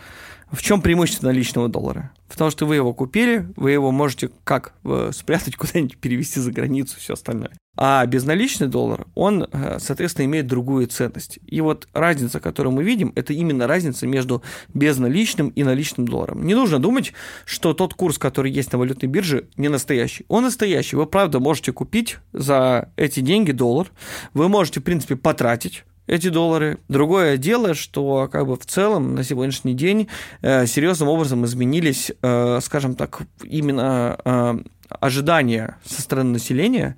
В 0.52 0.62
чем 0.62 0.82
преимущество 0.82 1.26
наличного 1.26 1.68
доллара? 1.68 2.12
Потому 2.28 2.50
что 2.50 2.66
вы 2.66 2.76
его 2.76 2.92
купили, 2.92 3.46
вы 3.56 3.70
его 3.70 3.92
можете 3.92 4.30
как 4.44 4.72
э, 4.84 5.10
спрятать 5.12 5.56
куда-нибудь, 5.56 5.96
перевести 5.98 6.40
за 6.40 6.50
границу, 6.50 6.96
все 6.98 7.14
остальное. 7.14 7.52
А 7.76 8.04
безналичный 8.04 8.66
доллар, 8.66 9.06
он, 9.14 9.46
э, 9.50 9.78
соответственно, 9.78 10.26
имеет 10.26 10.48
другую 10.48 10.88
ценность. 10.88 11.38
И 11.46 11.60
вот 11.60 11.88
разница, 11.92 12.40
которую 12.40 12.74
мы 12.74 12.82
видим, 12.82 13.12
это 13.14 13.32
именно 13.32 13.66
разница 13.66 14.06
между 14.06 14.42
безналичным 14.74 15.48
и 15.50 15.62
наличным 15.62 16.06
долларом. 16.06 16.44
Не 16.44 16.54
нужно 16.54 16.80
думать, 16.80 17.12
что 17.44 17.72
тот 17.72 17.94
курс, 17.94 18.18
который 18.18 18.50
есть 18.50 18.72
на 18.72 18.78
валютной 18.78 19.08
бирже, 19.08 19.48
не 19.56 19.68
настоящий. 19.68 20.24
Он 20.28 20.42
настоящий. 20.42 20.96
Вы, 20.96 21.06
правда, 21.06 21.38
можете 21.38 21.72
купить 21.72 22.18
за 22.32 22.90
эти 22.96 23.20
деньги 23.20 23.52
доллар. 23.52 23.90
Вы 24.34 24.48
можете, 24.48 24.80
в 24.80 24.82
принципе, 24.82 25.14
потратить 25.14 25.84
эти 26.10 26.28
доллары. 26.28 26.78
Другое 26.88 27.36
дело, 27.36 27.74
что 27.74 28.28
как 28.30 28.46
бы 28.46 28.56
в 28.56 28.66
целом 28.66 29.14
на 29.14 29.22
сегодняшний 29.22 29.74
день 29.74 30.08
э, 30.42 30.66
серьезным 30.66 31.08
образом 31.08 31.44
изменились, 31.44 32.10
э, 32.20 32.58
скажем 32.62 32.96
так, 32.96 33.22
именно 33.44 34.18
э, 34.24 34.58
ожидания 34.88 35.76
со 35.84 36.02
стороны 36.02 36.32
населения, 36.32 36.96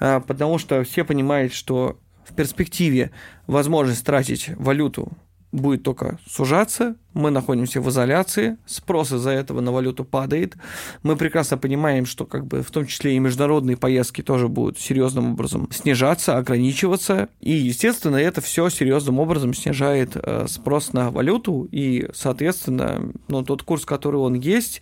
э, 0.00 0.20
потому 0.26 0.58
что 0.58 0.82
все 0.82 1.04
понимают, 1.04 1.52
что 1.52 1.98
в 2.24 2.34
перспективе 2.34 3.10
возможность 3.46 4.04
тратить 4.04 4.48
валюту 4.56 5.12
будет 5.52 5.82
только 5.82 6.18
сужаться, 6.26 6.96
мы 7.14 7.30
находимся 7.30 7.80
в 7.80 7.88
изоляции, 7.88 8.58
спрос 8.66 9.12
из-за 9.12 9.30
этого 9.30 9.60
на 9.60 9.72
валюту 9.72 10.04
падает. 10.04 10.56
Мы 11.02 11.16
прекрасно 11.16 11.56
понимаем, 11.56 12.06
что 12.06 12.26
как 12.26 12.46
бы 12.46 12.62
в 12.62 12.70
том 12.70 12.86
числе 12.86 13.14
и 13.14 13.18
международные 13.18 13.76
поездки 13.76 14.22
тоже 14.22 14.48
будут 14.48 14.78
серьезным 14.78 15.32
образом 15.32 15.68
снижаться, 15.70 16.36
ограничиваться. 16.36 17.28
И, 17.40 17.52
естественно, 17.52 18.16
это 18.16 18.40
все 18.40 18.68
серьезным 18.68 19.20
образом 19.20 19.54
снижает 19.54 20.16
э, 20.16 20.46
спрос 20.48 20.92
на 20.92 21.10
валюту. 21.10 21.68
И, 21.70 22.08
соответственно, 22.12 23.12
ну, 23.28 23.42
тот 23.42 23.62
курс, 23.62 23.84
который 23.84 24.16
он 24.16 24.34
есть, 24.34 24.80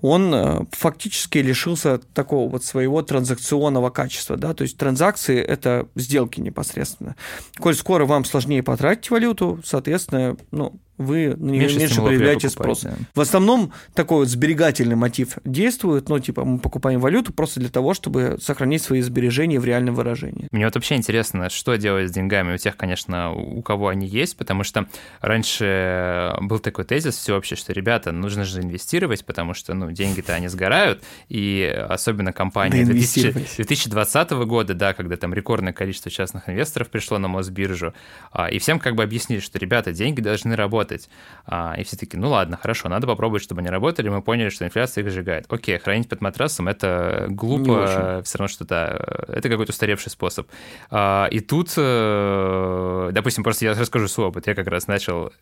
он 0.00 0.34
э, 0.34 0.64
фактически 0.72 1.38
лишился 1.38 1.98
такого 1.98 2.50
вот 2.50 2.64
своего 2.64 3.02
транзакционного 3.02 3.90
качества. 3.90 4.36
Да? 4.36 4.54
То 4.54 4.62
есть 4.62 4.78
транзакции– 4.78 5.38
это 5.38 5.86
сделки 5.94 6.40
непосредственно. 6.40 7.14
Коль 7.58 7.74
скоро 7.74 8.06
вам 8.06 8.24
сложнее 8.24 8.62
потратить 8.62 9.10
валюту, 9.10 9.60
соответственно, 9.64 10.36
ну, 10.50 10.80
вы 10.96 11.34
на 11.36 11.50
нее 11.50 11.60
меньше, 11.62 11.78
меньше 11.78 12.00
проявляете 12.00 12.48
спрос. 12.48 12.82
Да. 12.82 12.94
В 13.14 13.20
основном 13.20 13.72
такой 13.94 14.18
вот 14.18 14.28
сберегательный 14.28 14.94
мотив 14.96 15.38
действует, 15.44 16.08
ну, 16.08 16.18
типа, 16.18 16.44
мы 16.44 16.58
покупаем 16.58 17.00
валюту 17.00 17.32
просто 17.32 17.60
для 17.60 17.68
того, 17.68 17.94
чтобы 17.94 18.38
сохранить 18.40 18.82
свои 18.82 19.00
сбережения 19.00 19.58
в 19.58 19.64
реальном 19.64 19.94
выражении. 19.94 20.46
Мне 20.52 20.64
вот 20.64 20.74
вообще 20.74 20.94
интересно, 20.94 21.50
что 21.50 21.76
делать 21.76 22.08
с 22.08 22.12
деньгами 22.12 22.54
у 22.54 22.58
тех, 22.58 22.76
конечно, 22.76 23.32
у 23.32 23.60
кого 23.62 23.88
они 23.88 24.06
есть, 24.06 24.36
потому 24.36 24.62
что 24.62 24.86
раньше 25.20 26.34
был 26.40 26.60
такой 26.60 26.84
тезис 26.84 27.16
всеобщий, 27.16 27.56
что, 27.56 27.72
ребята, 27.72 28.12
нужно 28.12 28.44
же 28.44 28.60
инвестировать, 28.60 29.24
потому 29.24 29.54
что, 29.54 29.74
ну, 29.74 29.90
деньги-то 29.90 30.34
они 30.34 30.48
сгорают, 30.48 31.02
и 31.28 31.64
особенно 31.88 32.32
компании 32.32 32.84
да 32.84 32.92
2020 32.92 34.30
года, 34.46 34.74
да, 34.74 34.94
когда 34.94 35.16
там 35.16 35.34
рекордное 35.34 35.72
количество 35.72 36.10
частных 36.10 36.48
инвесторов 36.48 36.88
пришло 36.88 37.18
на 37.18 37.26
Мосбиржу, 37.26 37.94
а, 38.30 38.48
и 38.48 38.58
всем 38.58 38.78
как 38.78 38.94
бы 38.94 39.02
объяснили, 39.02 39.40
что, 39.40 39.58
ребята, 39.58 39.92
деньги 39.92 40.20
должны 40.20 40.54
работать, 40.54 40.83
работать. 40.84 41.08
А, 41.46 41.74
и 41.78 41.84
все 41.84 41.96
таки 41.96 42.16
ну 42.16 42.28
ладно, 42.28 42.56
хорошо, 42.56 42.88
надо 42.88 43.06
попробовать, 43.06 43.42
чтобы 43.42 43.60
они 43.60 43.70
работали. 43.70 44.08
Мы 44.08 44.22
поняли, 44.22 44.50
что 44.50 44.64
инфляция 44.64 45.04
их 45.04 45.10
сжигает. 45.10 45.46
Окей, 45.48 45.78
хранить 45.78 46.08
под 46.08 46.20
матрасом 46.20 46.68
это 46.68 47.26
глупо, 47.28 48.22
все 48.24 48.38
равно 48.38 48.48
что 48.48 48.64
то 48.64 49.24
это 49.28 49.48
какой-то 49.48 49.72
устаревший 49.72 50.10
способ. 50.10 50.46
А, 50.90 51.28
и 51.30 51.40
тут, 51.40 51.72
э, 51.76 53.10
допустим, 53.12 53.42
просто 53.44 53.64
я 53.64 53.74
расскажу 53.74 54.08
свой 54.08 54.28
опыт. 54.28 54.46
Я 54.46 54.54
как 54.54 54.66
раз 54.68 54.86
начал 54.86 55.32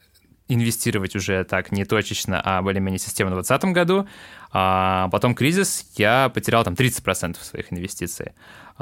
инвестировать 0.48 1.16
уже 1.16 1.44
так 1.44 1.72
не 1.72 1.84
точечно, 1.84 2.40
а 2.44 2.62
более-менее 2.62 2.98
системно 2.98 3.36
в 3.36 3.38
2020 3.38 3.72
году. 3.72 4.08
А 4.52 5.08
потом 5.10 5.34
кризис, 5.34 5.86
я 5.96 6.28
потерял 6.28 6.62
там 6.64 6.74
30% 6.74 7.42
своих 7.42 7.72
инвестиций. 7.72 8.32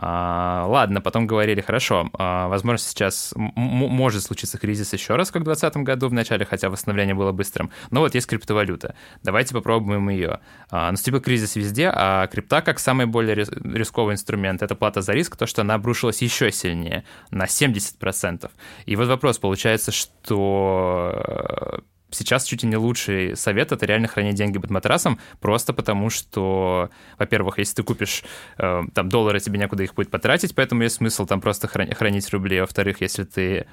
А, 0.02 0.64
ладно, 0.66 1.02
потом 1.02 1.26
говорили, 1.26 1.60
хорошо, 1.60 2.08
а, 2.14 2.48
возможно, 2.48 2.78
сейчас 2.78 3.34
может 3.36 4.22
случиться 4.22 4.56
кризис 4.56 4.94
еще 4.94 5.14
раз, 5.14 5.30
как 5.30 5.42
в 5.42 5.44
2020 5.44 5.82
году 5.84 6.08
в 6.08 6.14
начале, 6.14 6.46
хотя 6.46 6.70
восстановление 6.70 7.14
было 7.14 7.32
быстрым. 7.32 7.70
Но 7.90 8.00
вот 8.00 8.14
есть 8.14 8.26
криптовалюта. 8.26 8.94
Давайте 9.22 9.52
попробуем 9.52 10.08
ее. 10.08 10.40
А, 10.70 10.90
наступил 10.90 11.20
кризис 11.20 11.54
везде, 11.54 11.90
а 11.94 12.26
крипта 12.28 12.62
как 12.62 12.78
самый 12.78 13.04
более 13.04 13.34
рисковый 13.34 14.14
инструмент, 14.14 14.62
это 14.62 14.74
плата 14.74 15.02
за 15.02 15.12
риск, 15.12 15.36
то, 15.36 15.46
что 15.46 15.60
она 15.60 15.74
обрушилась 15.74 16.22
еще 16.22 16.50
сильнее, 16.50 17.04
на 17.30 17.44
70%. 17.44 18.50
И 18.86 18.96
вот 18.96 19.06
вопрос, 19.06 19.38
получается, 19.38 19.92
что 19.92 21.82
сейчас 22.10 22.44
чуть 22.44 22.62
ли 22.62 22.68
не 22.68 22.76
лучший 22.76 23.36
совет— 23.36 23.72
это 23.72 23.86
реально 23.86 24.08
хранить 24.08 24.34
деньги 24.34 24.58
под 24.58 24.70
матрасом, 24.70 25.18
просто 25.40 25.72
потому 25.72 26.10
что, 26.10 26.90
во-первых, 27.18 27.58
если 27.58 27.76
ты 27.76 27.82
купишь 27.82 28.24
э, 28.58 28.82
там 28.94 29.08
доллары, 29.08 29.40
тебе 29.40 29.58
некуда 29.58 29.82
их 29.82 29.94
будет 29.94 30.10
потратить, 30.10 30.54
поэтому 30.54 30.82
есть 30.82 30.96
смысл 30.96 31.26
там 31.26 31.40
просто 31.40 31.68
хранить 31.68 32.30
рубли. 32.30 32.60
Во-вторых, 32.60 33.00
если 33.00 33.24
ты 33.24 33.66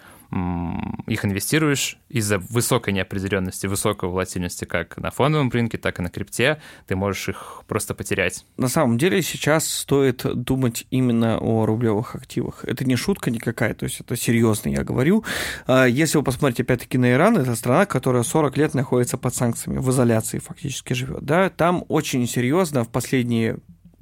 их 1.08 1.24
инвестируешь 1.24 1.98
из-за 2.10 2.38
высокой 2.38 2.94
неопределенности, 2.94 3.66
высокой 3.66 4.10
волатильности 4.10 4.66
как 4.66 4.98
на 4.98 5.10
фондовом 5.10 5.50
рынке, 5.50 5.78
так 5.78 6.00
и 6.00 6.02
на 6.02 6.10
крипте, 6.10 6.62
ты 6.86 6.98
можешь 6.98 7.30
их 7.30 7.64
просто 7.66 7.94
потерять. 7.94 8.46
На 8.58 8.68
самом 8.68 8.98
деле 8.98 9.22
сейчас 9.22 9.66
стоит 9.66 10.26
думать 10.26 10.86
именно 10.92 11.38
о 11.40 11.66
рублевых 11.66 12.16
активах. 12.16 12.66
Это 12.66 12.84
не 12.84 12.98
шутка 12.98 13.32
никакая, 13.32 13.74
то 13.74 13.86
есть 13.86 14.02
это 14.02 14.18
серьезно, 14.18 14.68
я 14.68 14.84
говорю. 14.84 15.24
А 15.66 15.86
если 15.86 16.18
вы 16.18 16.26
посмотрите 16.26 16.64
опять-таки 16.64 16.98
на 16.98 17.14
Иран, 17.14 17.38
это 17.38 17.56
страна, 17.56 17.86
которая 17.86 18.24
40 18.28 18.58
лет 18.58 18.74
находится 18.74 19.18
под 19.18 19.34
санкциями, 19.34 19.80
в 19.80 19.90
изоляции 19.90 20.40
фактически 20.40 20.94
живет. 20.94 21.24
Да? 21.24 21.50
Там 21.50 21.86
очень 21.88 22.28
серьезно 22.28 22.84
в 22.84 22.90
последние 22.90 23.58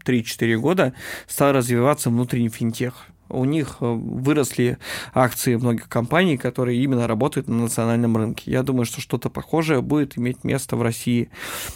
3-4 0.05 0.55
года 0.57 0.93
стал 1.27 1.53
развиваться 1.53 2.09
внутренний 2.09 2.49
финтех 2.49 3.07
у 3.29 3.45
них 3.45 3.77
э, 3.79 3.85
выросли 3.85 4.77
акции 5.13 5.55
многих 5.55 5.87
компаний, 5.89 6.37
которые 6.37 6.81
именно 6.83 7.07
работают 7.07 7.47
на 7.47 7.55
национальном 7.55 8.17
рынке. 8.17 8.51
Я 8.51 8.63
думаю, 8.63 8.85
что 8.85 9.01
что-то 9.01 9.29
похожее 9.29 9.81
будет 9.81 10.17
иметь 10.17 10.43
место 10.43 10.75
в 10.75 10.81
России. 10.81 11.29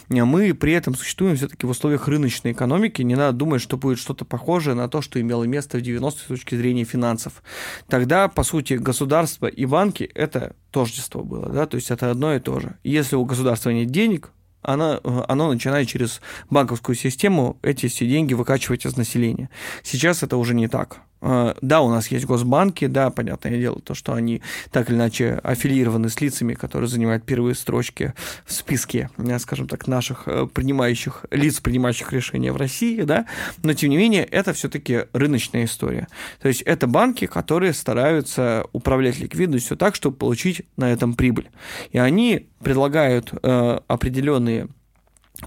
Мы 0.08 0.54
при 0.54 0.72
этом 0.72 0.94
существуем 0.94 1.36
все-таки 1.36 1.66
в 1.66 1.70
условиях 1.70 2.08
рыночной 2.08 2.52
экономики. 2.52 3.02
Не 3.02 3.16
надо 3.16 3.36
думать, 3.36 3.62
что 3.62 3.76
будет 3.76 3.98
что-то 3.98 4.24
похожее 4.24 4.74
на 4.74 4.88
то, 4.88 5.02
что 5.02 5.20
имело 5.20 5.44
место 5.44 5.78
в 5.78 5.82
90-е 5.82 6.10
с 6.10 6.28
точки 6.28 6.54
зрения 6.54 6.84
финансов. 6.84 7.42
Тогда, 7.88 8.28
по 8.28 8.42
сути, 8.42 8.74
государство 8.74 9.46
и 9.46 9.66
банки– 9.66 10.04
это 10.14 10.54
тождество 10.70 11.22
было, 11.22 11.48
да, 11.48 11.66
то 11.66 11.76
есть 11.76 11.90
это 11.90 12.10
одно 12.10 12.34
и 12.34 12.38
то 12.40 12.60
же. 12.60 12.76
Если 12.84 13.16
у 13.16 13.24
государства 13.24 13.70
нет 13.70 13.90
денег, 13.90 14.30
она, 14.62 15.00
оно 15.28 15.52
начинает 15.52 15.88
через 15.88 16.20
банковскую 16.50 16.94
систему 16.96 17.58
эти 17.62 17.88
все 17.88 18.06
деньги 18.06 18.34
выкачивать 18.34 18.84
из 18.86 18.96
населения. 18.96 19.48
Сейчас 19.82 20.22
это 20.22 20.36
уже 20.36 20.54
не 20.54 20.68
так. 20.68 21.00
А, 21.20 21.56
да, 21.60 21.80
у 21.82 21.90
нас 21.90 22.08
есть 22.08 22.26
госбанки, 22.26 22.86
да, 22.86 23.10
понятное 23.10 23.58
дело, 23.58 23.80
то, 23.80 23.94
что 23.94 24.14
они 24.14 24.42
так 24.70 24.88
или 24.88 24.96
иначе 24.96 25.40
аффилированы 25.42 26.08
с 26.08 26.20
лицами, 26.20 26.54
которые 26.54 26.88
занимают 26.88 27.24
первые 27.24 27.54
строчки 27.54 28.14
в 28.44 28.52
списке, 28.52 29.10
э, 29.18 29.38
скажем 29.38 29.68
так, 29.68 29.86
наших 29.86 30.24
э, 30.26 30.46
принимающих 30.52 31.26
лиц, 31.30 31.60
принимающих 31.60 32.12
решения 32.12 32.52
в 32.52 32.56
России, 32.56 33.02
да, 33.02 33.26
но 33.62 33.74
тем 33.74 33.90
не 33.90 33.96
менее 33.96 34.24
это 34.24 34.52
все-таки 34.52 35.04
рыночная 35.12 35.64
история. 35.64 36.08
То 36.40 36.48
есть 36.48 36.62
это 36.62 36.86
банки, 36.86 37.26
которые 37.26 37.74
стараются 37.74 38.64
управлять 38.72 39.18
ликвидностью 39.18 39.76
так, 39.76 39.94
чтобы 39.94 40.16
получить 40.16 40.62
на 40.76 40.90
этом 40.90 41.14
прибыль. 41.14 41.50
И 41.92 41.98
они 41.98 42.48
предлагают 42.62 43.32
э, 43.42 43.80
определенные 43.86 44.68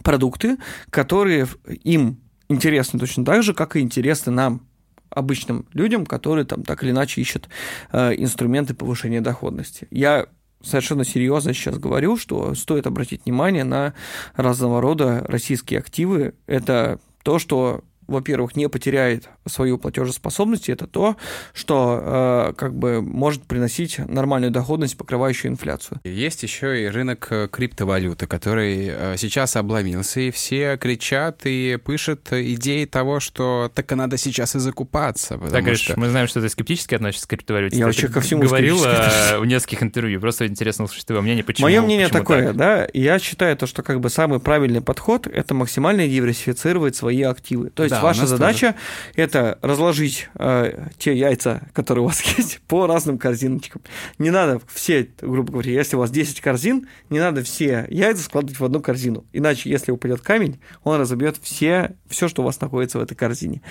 продукты, 0.04 0.58
которые 0.90 1.48
им 1.84 2.20
интересны 2.50 3.00
точно 3.00 3.26
так 3.26 3.44
же, 3.44 3.54
как 3.54 3.76
и 3.76 3.80
интересны 3.80 4.32
нам, 4.32 4.62
обычным 5.14 5.66
людям, 5.74 6.06
которые 6.06 6.46
там 6.46 6.64
так 6.64 6.84
или 6.84 6.92
иначе 6.92 7.22
ищут 7.22 7.50
э, 7.92 8.14
инструменты 8.18 8.74
повышения 8.74 9.22
доходности. 9.22 9.88
Я 9.92 10.28
совершенно 10.64 11.04
серьезно 11.04 11.54
сейчас 11.54 11.78
говорю, 11.78 12.18
что 12.18 12.56
стоит 12.56 12.88
обратить 12.88 13.26
внимание 13.26 13.64
на 13.64 13.94
разного 14.36 14.82
рода 14.82 15.24
российские 15.28 15.80
активы. 15.80 16.34
Это 16.48 17.00
то, 17.24 17.40
что 17.40 17.84
во-первых, 18.08 18.56
не 18.56 18.68
потеряет 18.70 19.30
свою 19.46 19.78
платежеспособность, 19.78 20.70
это 20.70 20.88
то, 20.88 21.18
что 21.54 22.00
э, 22.02 22.54
как 22.56 22.76
бы 22.76 23.02
может 23.02 23.44
приносить 23.44 24.00
нормальную 24.00 24.52
доходность, 24.52 24.98
покрывающую 24.98 25.52
инфляцию. 25.52 26.00
Есть 26.04 26.44
еще 26.44 26.84
и 26.84 26.88
рынок 26.88 27.28
э, 27.30 27.48
криптовалюты, 27.52 28.28
который 28.28 28.88
э, 28.90 29.16
сейчас 29.18 29.56
обломился, 29.56 30.22
и 30.22 30.32
все 30.32 30.78
кричат 30.78 31.42
и 31.46 31.78
пишут 31.86 32.32
идеи 32.32 32.86
того, 32.86 33.20
что 33.20 33.72
так 33.74 33.92
и 33.92 33.96
надо 33.96 34.18
сейчас 34.18 34.56
и 34.56 34.60
закупаться. 34.60 35.38
Так, 35.38 35.62
говоришь, 35.62 35.82
что... 35.82 36.00
мы 36.00 36.10
знаем, 36.10 36.28
что 36.28 36.42
ты 36.42 36.50
скептически 36.50 36.96
относишься 36.96 37.28
к 37.28 37.30
криптовалюте. 37.30 37.78
Я 37.78 37.86
вообще 37.86 38.08
ко 38.08 38.22
всему 38.22 38.44
говорил 38.44 38.78
в 38.78 39.46
нескольких 39.46 39.84
интервью. 39.84 40.20
Просто 40.20 40.48
интересно 40.48 40.86
услышать 40.86 41.08
твое 41.08 41.22
мнение, 41.22 41.44
почему. 41.44 41.68
Мое 41.68 41.82
мнение 41.82 42.08
почему 42.08 42.22
такое, 42.22 42.48
так? 42.48 42.56
да, 42.56 42.88
я 42.94 43.20
считаю 43.20 43.58
то, 43.58 43.68
что 43.68 43.84
как 43.84 44.00
бы 44.00 44.10
самый 44.10 44.40
правильный 44.40 44.82
подход 44.82 45.28
это 45.28 45.54
максимально 45.54 46.08
диверсифицировать 46.08 46.96
свои 46.96 47.24
активы. 47.24 47.70
То 47.70 47.84
есть 47.84 47.96
да, 47.96 48.02
ваша 48.02 48.26
задача 48.26 48.76
тоже. 49.16 49.33
Это 49.34 49.58
разложить 49.62 50.30
э, 50.36 50.90
те 50.98 51.16
яйца, 51.16 51.64
которые 51.74 52.04
у 52.04 52.08
вас 52.08 52.22
есть, 52.38 52.62
по 52.68 52.86
разным 52.86 53.18
корзиночкам. 53.18 53.82
Не 54.20 54.30
надо 54.30 54.62
все, 54.72 55.10
грубо 55.22 55.54
говоря, 55.54 55.72
если 55.72 55.96
у 55.96 56.00
вас 56.00 56.12
10 56.12 56.40
корзин, 56.42 56.88
не 57.10 57.20
надо 57.20 57.44
все 57.44 57.88
яйца 57.90 58.24
складывать 58.24 58.60
в 58.60 58.66
одну 58.66 58.80
корзину. 58.80 59.26
Иначе, 59.34 59.70
если 59.70 59.92
упадет 59.92 60.22
камень, 60.22 60.60
он 60.84 61.00
разобьет 61.00 61.38
все, 61.42 61.96
все, 62.08 62.28
что 62.28 62.44
у 62.44 62.46
вас 62.46 62.62
находится 62.62 63.00
в 63.00 63.02
этой 63.02 63.16
корзине. 63.16 63.62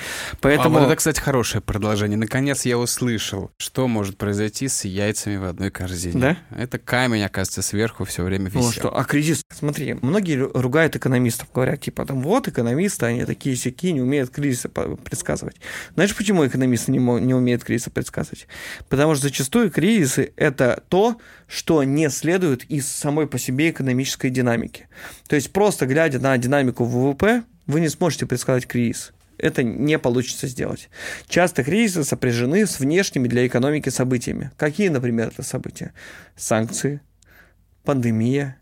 Поэтому... 0.40 0.78
А 0.78 0.80
вот 0.80 0.86
это, 0.86 0.96
кстати, 0.96 1.20
хорошее 1.20 1.62
продолжение. 1.62 2.18
Наконец 2.18 2.64
я 2.64 2.78
услышал, 2.78 3.50
что 3.58 3.86
может 3.86 4.18
произойти 4.18 4.68
с 4.68 4.84
яйцами 4.84 5.36
в 5.36 5.44
одной 5.44 5.70
корзине. 5.70 6.20
Да? 6.20 6.36
Это 6.50 6.78
камень, 6.78 7.22
оказывается, 7.22 7.62
сверху 7.62 8.04
все 8.04 8.24
время 8.24 8.46
висел. 8.46 8.62
Ну 8.62 8.72
что, 8.72 8.96
а 8.96 9.04
кризис? 9.04 9.42
Смотри, 9.52 9.94
многие 10.02 10.34
ругают 10.36 10.96
экономистов, 10.96 11.48
говорят, 11.52 11.80
типа, 11.80 12.04
там, 12.04 12.20
вот 12.20 12.48
экономисты, 12.48 13.06
они 13.06 13.24
такие 13.24 13.54
сякие, 13.54 13.92
не 13.92 14.00
умеют 14.00 14.30
кризиса 14.30 14.68
предсказывать. 14.68 15.51
Знаешь, 15.94 16.16
почему 16.16 16.46
экономисты 16.46 16.92
не, 16.92 16.98
не 16.98 17.34
умеют 17.34 17.64
кризиса 17.64 17.90
предсказывать? 17.90 18.46
Потому 18.88 19.14
что 19.14 19.24
зачастую 19.24 19.70
кризисы– 19.70 20.32
это 20.36 20.82
то, 20.88 21.18
что 21.46 21.82
не 21.84 22.08
следует 22.10 22.64
из 22.64 22.86
самой 22.86 23.26
по 23.26 23.38
себе 23.38 23.70
экономической 23.70 24.30
динамики. 24.30 24.88
То 25.28 25.36
есть 25.36 25.52
просто 25.52 25.86
глядя 25.86 26.18
на 26.18 26.36
динамику 26.38 26.84
ВВП, 26.84 27.44
вы 27.66 27.80
не 27.80 27.88
сможете 27.88 28.26
предсказать 28.26 28.66
кризис 28.66 29.12
это 29.42 29.64
не 29.64 29.98
получится 29.98 30.46
сделать. 30.46 30.88
Часто 31.28 31.64
кризисы 31.64 32.04
сопряжены 32.04 32.64
с 32.64 32.78
внешними 32.78 33.28
для 33.28 33.46
экономики 33.46 33.88
событиями. 33.88 34.52
Какие, 34.56 34.88
например, 34.88 35.28
это 35.28 35.42
события? 35.42 35.92
Санкции, 36.36 37.00
пандемия 37.82 38.56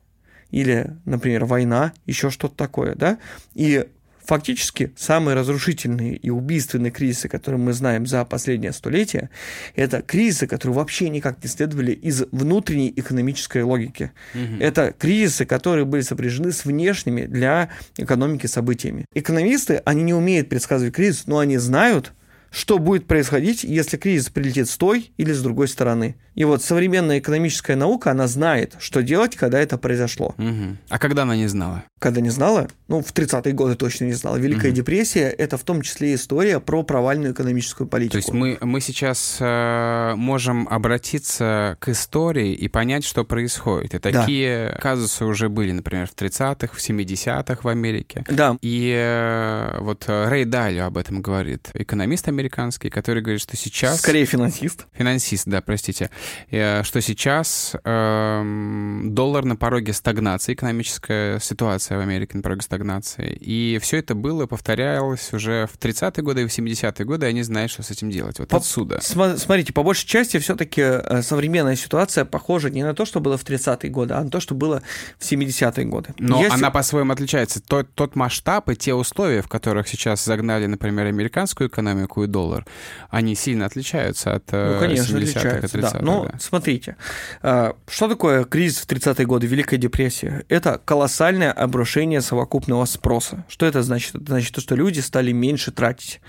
или, 0.50 0.96
например, 1.04 1.44
война, 1.44 1.92
еще 2.06 2.30
что-то 2.30 2.56
такое, 2.56 2.94
да? 2.94 3.18
И 3.54 3.86
Фактически, 4.30 4.92
самые 4.96 5.34
разрушительные 5.34 6.14
и 6.14 6.30
убийственные 6.30 6.92
кризисы, 6.92 7.28
которые 7.28 7.60
мы 7.60 7.72
знаем 7.72 8.06
за 8.06 8.24
последнее 8.24 8.70
столетие, 8.72 9.28
это 9.74 10.02
кризисы, 10.02 10.46
которые 10.46 10.76
вообще 10.76 11.08
никак 11.08 11.42
не 11.42 11.50
следовали 11.50 11.90
из 11.90 12.22
внутренней 12.30 12.92
экономической 12.94 13.64
логики. 13.64 14.12
Угу. 14.32 14.62
Это 14.62 14.94
кризисы, 14.96 15.46
которые 15.46 15.84
были 15.84 16.02
сопряжены 16.02 16.52
с 16.52 16.64
внешними 16.64 17.22
для 17.22 17.70
экономики 17.96 18.46
событиями. 18.46 19.04
Экономисты, 19.14 19.82
они 19.84 20.04
не 20.04 20.14
умеют 20.14 20.48
предсказывать 20.48 20.94
кризис, 20.94 21.26
но 21.26 21.40
они 21.40 21.56
знают, 21.56 22.12
что 22.50 22.78
будет 22.78 23.06
происходить, 23.06 23.64
если 23.64 23.96
кризис 23.96 24.28
прилетит 24.28 24.68
с 24.68 24.76
той 24.76 25.12
или 25.16 25.32
с 25.32 25.42
другой 25.42 25.68
стороны. 25.68 26.16
И 26.34 26.44
вот 26.44 26.62
современная 26.62 27.18
экономическая 27.18 27.76
наука, 27.76 28.12
она 28.12 28.26
знает, 28.26 28.76
что 28.78 29.02
делать, 29.02 29.36
когда 29.36 29.60
это 29.60 29.78
произошло. 29.78 30.34
Угу. 30.38 30.76
А 30.88 30.98
когда 30.98 31.22
она 31.22 31.36
не 31.36 31.48
знала? 31.48 31.84
Когда 31.98 32.20
не 32.20 32.30
знала? 32.30 32.68
Ну, 32.88 33.02
в 33.02 33.12
30-е 33.12 33.52
годы 33.52 33.74
точно 33.74 34.04
не 34.06 34.12
знала. 34.12 34.36
Великая 34.36 34.68
угу. 34.68 34.76
депрессия– 34.76 35.28
это 35.38 35.58
в 35.58 35.64
том 35.64 35.82
числе 35.82 36.14
история 36.14 36.60
про 36.60 36.82
провальную 36.82 37.34
экономическую 37.34 37.86
политику. 37.86 38.12
То 38.12 38.18
есть 38.18 38.32
мы, 38.32 38.58
мы 38.60 38.80
сейчас 38.80 39.36
э, 39.40 40.14
можем 40.16 40.66
обратиться 40.68 41.76
к 41.78 41.88
истории 41.88 42.52
и 42.54 42.68
понять, 42.68 43.04
что 43.04 43.24
происходит. 43.24 43.94
И 43.94 43.98
такие 43.98 44.70
да. 44.72 44.78
казусы 44.80 45.24
уже 45.24 45.48
были, 45.48 45.72
например, 45.72 46.06
в 46.06 46.14
30-х, 46.14 46.68
в 46.72 46.78
70-х 46.78 47.58
в 47.62 47.68
Америке. 47.68 48.24
Да. 48.30 48.56
И 48.62 48.94
э, 48.96 49.78
вот 49.80 50.04
Рэй 50.06 50.44
Далио 50.44 50.86
об 50.86 50.96
этом 50.96 51.20
говорит. 51.20 51.70
Экономист 51.74 52.28
американский 52.28 52.39
американский, 52.40 52.90
который 52.90 53.22
говорит, 53.22 53.40
что 53.40 53.56
сейчас... 53.56 54.00
Скорее 54.00 54.24
финансист. 54.24 54.86
Финансист, 54.92 55.46
да, 55.46 55.60
простите. 55.60 56.10
Э, 56.50 56.82
что 56.82 57.00
сейчас 57.00 57.76
э, 57.84 59.02
доллар 59.04 59.44
на 59.44 59.56
пороге 59.56 59.92
стагнации, 59.92 60.54
экономическая 60.54 61.38
ситуация 61.40 61.98
в 61.98 62.00
Америке 62.00 62.36
на 62.36 62.42
пороге 62.42 62.62
стагнации. 62.62 63.32
И 63.32 63.78
все 63.82 63.98
это 63.98 64.14
было, 64.14 64.46
повторялось 64.46 65.32
уже 65.32 65.68
в 65.72 65.78
30-е 65.78 66.22
годы 66.22 66.42
и 66.42 66.46
в 66.46 66.58
70-е 66.58 67.04
годы, 67.04 67.26
и 67.26 67.28
они 67.28 67.42
знают, 67.42 67.70
что 67.70 67.82
с 67.82 67.90
этим 67.90 68.10
делать. 68.10 68.38
Вот 68.38 68.48
по... 68.48 68.56
отсюда. 68.56 69.00
Смотрите, 69.02 69.72
по 69.72 69.82
большей 69.82 70.06
части 70.06 70.38
все-таки 70.38 70.80
э, 70.80 71.22
современная 71.22 71.76
ситуация 71.76 72.24
похожа 72.24 72.70
не 72.70 72.82
на 72.82 72.94
то, 72.94 73.04
что 73.04 73.20
было 73.20 73.36
в 73.36 73.44
30-е 73.44 73.90
годы, 73.90 74.14
а 74.14 74.24
на 74.24 74.30
то, 74.30 74.40
что 74.40 74.54
было 74.54 74.82
в 75.18 75.30
70-е 75.30 75.84
годы. 75.84 76.14
Но 76.18 76.40
Если... 76.40 76.54
она 76.54 76.70
по-своему 76.70 77.12
отличается. 77.12 77.60
Тот, 77.60 77.94
тот 77.94 78.16
масштаб 78.16 78.70
и 78.70 78.76
те 78.76 78.94
условия, 78.94 79.42
в 79.42 79.48
которых 79.48 79.88
сейчас 79.88 80.24
загнали, 80.24 80.66
например, 80.66 81.06
американскую 81.06 81.68
экономику 81.68 82.24
и 82.24 82.26
доллар, 82.30 82.66
они 83.10 83.34
сильно 83.34 83.66
отличаются 83.66 84.34
от 84.34 84.44
э, 84.52 84.74
ну, 84.74 84.80
конечно, 84.80 85.16
70-х 85.16 85.58
и 85.58 85.60
30-х. 85.62 85.90
Да. 85.92 85.98
Ну, 86.00 86.28
да. 86.30 86.38
смотрите, 86.38 86.96
э, 87.42 87.72
что 87.88 88.08
такое 88.08 88.44
кризис 88.44 88.78
в 88.78 88.86
30-е 88.86 89.26
годы, 89.26 89.46
Великая 89.46 89.76
депрессия? 89.76 90.44
Это 90.48 90.80
колоссальное 90.84 91.52
обрушение 91.52 92.20
совокупного 92.20 92.84
спроса. 92.84 93.44
Что 93.48 93.66
это 93.66 93.82
значит? 93.82 94.14
Это 94.14 94.32
значит, 94.32 94.58
что 94.58 94.74
люди 94.74 95.00
стали 95.00 95.32
меньше 95.32 95.72
тратить. 95.72 96.20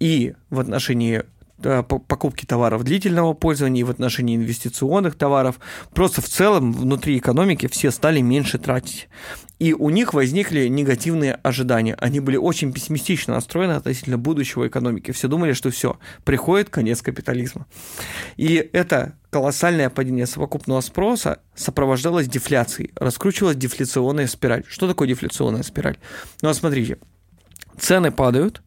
И 0.00 0.34
в 0.50 0.60
отношении 0.60 1.24
покупки 1.60 2.44
товаров 2.44 2.84
длительного 2.84 3.34
пользования 3.34 3.80
и 3.80 3.84
в 3.84 3.90
отношении 3.90 4.36
инвестиционных 4.36 5.16
товаров. 5.16 5.58
Просто 5.92 6.22
в 6.22 6.28
целом 6.28 6.72
внутри 6.72 7.18
экономики 7.18 7.66
все 7.66 7.90
стали 7.90 8.20
меньше 8.20 8.58
тратить. 8.58 9.08
И 9.58 9.72
у 9.72 9.90
них 9.90 10.14
возникли 10.14 10.68
негативные 10.68 11.34
ожидания. 11.34 11.96
Они 11.98 12.20
были 12.20 12.36
очень 12.36 12.72
пессимистично 12.72 13.34
настроены 13.34 13.72
относительно 13.72 14.16
будущего 14.16 14.68
экономики. 14.68 15.10
Все 15.10 15.26
думали, 15.26 15.52
что 15.52 15.70
все, 15.70 15.98
приходит 16.24 16.70
конец 16.70 17.02
капитализма. 17.02 17.66
И 18.36 18.70
это 18.72 19.16
колоссальное 19.30 19.90
падение 19.90 20.26
совокупного 20.26 20.80
спроса 20.80 21.40
сопровождалось 21.56 22.28
дефляцией. 22.28 22.92
Раскручивалась 22.94 23.56
дефляционная 23.56 24.28
спираль. 24.28 24.62
Что 24.68 24.86
такое 24.86 25.08
дефляционная 25.08 25.64
спираль? 25.64 25.98
Ну, 26.40 26.48
вот 26.48 26.56
смотрите, 26.56 26.98
цены 27.80 28.12
падают, 28.12 28.62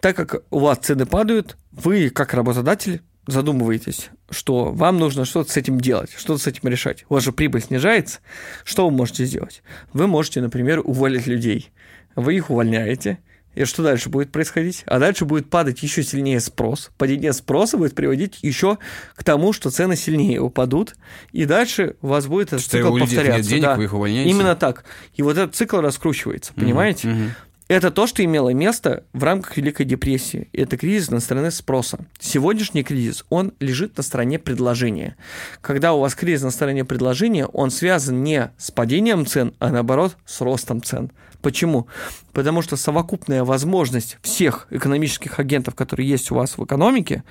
так 0.00 0.16
как 0.16 0.42
у 0.50 0.58
вас 0.58 0.78
цены 0.78 1.06
падают, 1.06 1.56
вы, 1.72 2.10
как 2.10 2.34
работодатель, 2.34 3.02
задумываетесь, 3.26 4.10
что 4.30 4.72
вам 4.72 4.98
нужно 4.98 5.24
что-то 5.24 5.52
с 5.52 5.56
этим 5.56 5.80
делать, 5.80 6.10
что-то 6.16 6.42
с 6.42 6.46
этим 6.46 6.68
решать. 6.68 7.04
У 7.08 7.14
вас 7.14 7.24
же 7.24 7.32
прибыль 7.32 7.62
снижается. 7.62 8.20
Что 8.64 8.88
вы 8.88 8.96
можете 8.96 9.24
сделать? 9.24 9.62
Вы 9.92 10.06
можете, 10.06 10.40
например, 10.40 10.80
уволить 10.82 11.26
людей. 11.26 11.70
Вы 12.16 12.36
их 12.36 12.50
увольняете, 12.50 13.18
и 13.54 13.64
что 13.64 13.82
дальше 13.82 14.08
будет 14.08 14.30
происходить? 14.30 14.84
А 14.86 15.00
дальше 15.00 15.24
будет 15.24 15.50
падать 15.50 15.82
еще 15.82 16.04
сильнее 16.04 16.38
спрос. 16.38 16.90
Падение 16.96 17.32
спроса 17.32 17.76
будет 17.78 17.94
приводить 17.94 18.38
еще 18.42 18.78
к 19.16 19.24
тому, 19.24 19.52
что 19.52 19.70
цены 19.70 19.96
сильнее 19.96 20.40
упадут. 20.40 20.94
И 21.32 21.44
дальше 21.46 21.96
у 22.00 22.08
вас 22.08 22.26
будет 22.26 22.48
этот 22.48 22.60
что 22.60 22.78
цикл 22.78 22.96
повторяться. 22.96 23.38
Нет 23.38 23.46
денег, 23.46 23.62
да. 23.62 23.74
вы 23.74 23.84
их 23.84 23.94
увольняете? 23.94 24.30
Именно 24.30 24.54
так. 24.54 24.84
И 25.14 25.22
вот 25.22 25.36
этот 25.36 25.56
цикл 25.56 25.78
раскручивается, 25.78 26.52
понимаете? 26.54 27.08
Угу, 27.08 27.16
угу. 27.16 27.30
Это 27.70 27.92
то, 27.92 28.08
что 28.08 28.24
имело 28.24 28.52
место 28.52 29.04
в 29.12 29.22
рамках 29.22 29.56
Великой 29.56 29.86
депрессии. 29.86 30.48
Это 30.52 30.76
кризис 30.76 31.08
на 31.12 31.20
стороне 31.20 31.52
спроса. 31.52 32.04
Сегодняшний 32.18 32.82
кризис, 32.82 33.24
он 33.28 33.52
лежит 33.60 33.96
на 33.96 34.02
стороне 34.02 34.40
предложения. 34.40 35.16
Когда 35.60 35.92
у 35.92 36.00
вас 36.00 36.16
кризис 36.16 36.42
на 36.42 36.50
стороне 36.50 36.84
предложения, 36.84 37.46
он 37.46 37.70
связан 37.70 38.24
не 38.24 38.50
с 38.58 38.72
падением 38.72 39.24
цен, 39.24 39.54
а 39.60 39.70
наоборот 39.70 40.16
с 40.26 40.40
ростом 40.40 40.82
цен. 40.82 41.12
Почему? 41.42 41.86
Потому 42.32 42.60
что 42.60 42.74
совокупная 42.74 43.44
возможность 43.44 44.18
всех 44.20 44.66
экономических 44.70 45.38
агентов, 45.38 45.76
которые 45.76 46.08
есть 46.08 46.32
у 46.32 46.34
вас 46.34 46.58
в 46.58 46.64
экономике, 46.64 47.22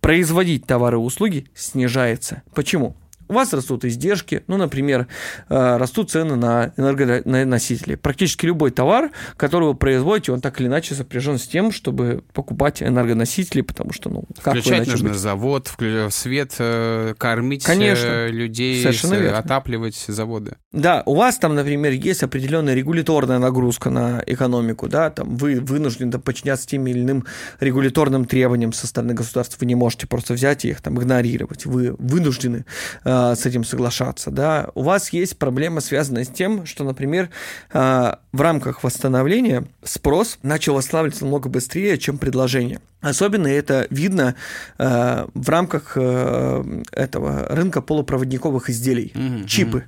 производить 0.00 0.64
товары 0.64 0.98
и 0.98 1.00
услуги 1.00 1.48
снижается. 1.56 2.42
Почему? 2.54 2.94
У 3.28 3.34
вас 3.34 3.52
растут 3.52 3.84
издержки, 3.84 4.42
ну, 4.46 4.56
например, 4.56 5.06
э, 5.48 5.76
растут 5.76 6.10
цены 6.10 6.36
на 6.36 6.72
энергоносители. 6.76 7.94
Практически 7.94 8.46
любой 8.46 8.70
товар, 8.70 9.10
который 9.36 9.68
вы 9.68 9.74
производите, 9.74 10.32
он 10.32 10.40
так 10.40 10.60
или 10.60 10.68
иначе 10.68 10.94
сопряжен 10.94 11.38
с 11.38 11.46
тем, 11.46 11.72
чтобы 11.72 12.22
покупать 12.32 12.82
энергоносители, 12.82 13.62
потому 13.62 13.92
что, 13.92 14.10
ну, 14.10 14.24
как 14.42 14.54
Включать 14.54 14.86
нужно 14.86 15.10
быть? 15.10 15.18
завод, 15.18 15.70
свет, 16.10 16.54
э, 16.58 17.14
кормить 17.18 17.64
э, 17.64 17.66
Конечно. 17.66 18.28
людей, 18.28 18.84
отапливать 19.30 19.96
заводы. 20.08 20.56
Да, 20.72 21.02
у 21.06 21.14
вас 21.14 21.38
там, 21.38 21.54
например, 21.54 21.92
есть 21.92 22.22
определенная 22.22 22.74
регуляторная 22.74 23.38
нагрузка 23.38 23.90
на 23.90 24.22
экономику, 24.26 24.88
да, 24.88 25.10
там 25.10 25.36
вы 25.36 25.60
вынуждены 25.60 26.18
подчиняться 26.18 26.66
тем 26.66 26.86
или 26.86 27.00
иным 27.00 27.24
регуляторным 27.60 28.24
требованиям 28.24 28.72
со 28.72 28.86
стороны 28.86 29.14
государства, 29.14 29.58
вы 29.60 29.66
не 29.66 29.74
можете 29.74 30.06
просто 30.06 30.34
взять 30.34 30.64
и 30.64 30.68
их 30.68 30.80
там 30.80 30.98
игнорировать, 30.98 31.66
вы 31.66 31.94
вынуждены 31.98 32.64
Э, 33.04 33.17
с 33.34 33.46
этим 33.46 33.64
соглашаться. 33.64 34.30
Да? 34.30 34.70
У 34.74 34.82
вас 34.82 35.12
есть 35.12 35.38
проблема, 35.38 35.80
связанная 35.80 36.24
с 36.24 36.28
тем, 36.28 36.66
что, 36.66 36.84
например, 36.84 37.30
э, 37.72 38.12
в 38.32 38.40
рамках 38.40 38.82
восстановления 38.84 39.64
спрос 39.82 40.38
начал 40.42 40.74
восстанавливаться 40.74 41.24
намного 41.24 41.48
быстрее, 41.48 41.98
чем 41.98 42.18
предложение. 42.18 42.80
Особенно 43.00 43.46
это 43.46 43.86
видно 43.90 44.34
э, 44.78 45.26
в 45.32 45.48
рамках 45.48 45.92
э, 45.94 46.82
этого 46.92 47.46
рынка 47.48 47.80
полупроводниковых 47.80 48.70
изделий. 48.70 49.12
Mm-hmm. 49.14 49.46
Чипы. 49.46 49.84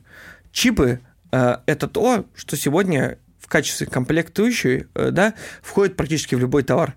Чипы 0.53 1.01
э, 1.33 1.57
это 1.67 1.89
то, 1.89 2.25
что 2.35 2.57
сегодня 2.57 3.19
в 3.39 3.49
качестве 3.49 3.87
комплектующей 3.87 4.87
э, 4.95 5.11
да, 5.11 5.35
входит 5.63 5.97
практически 5.97 6.35
в 6.35 6.41
любой 6.41 6.63
товар. 6.63 6.95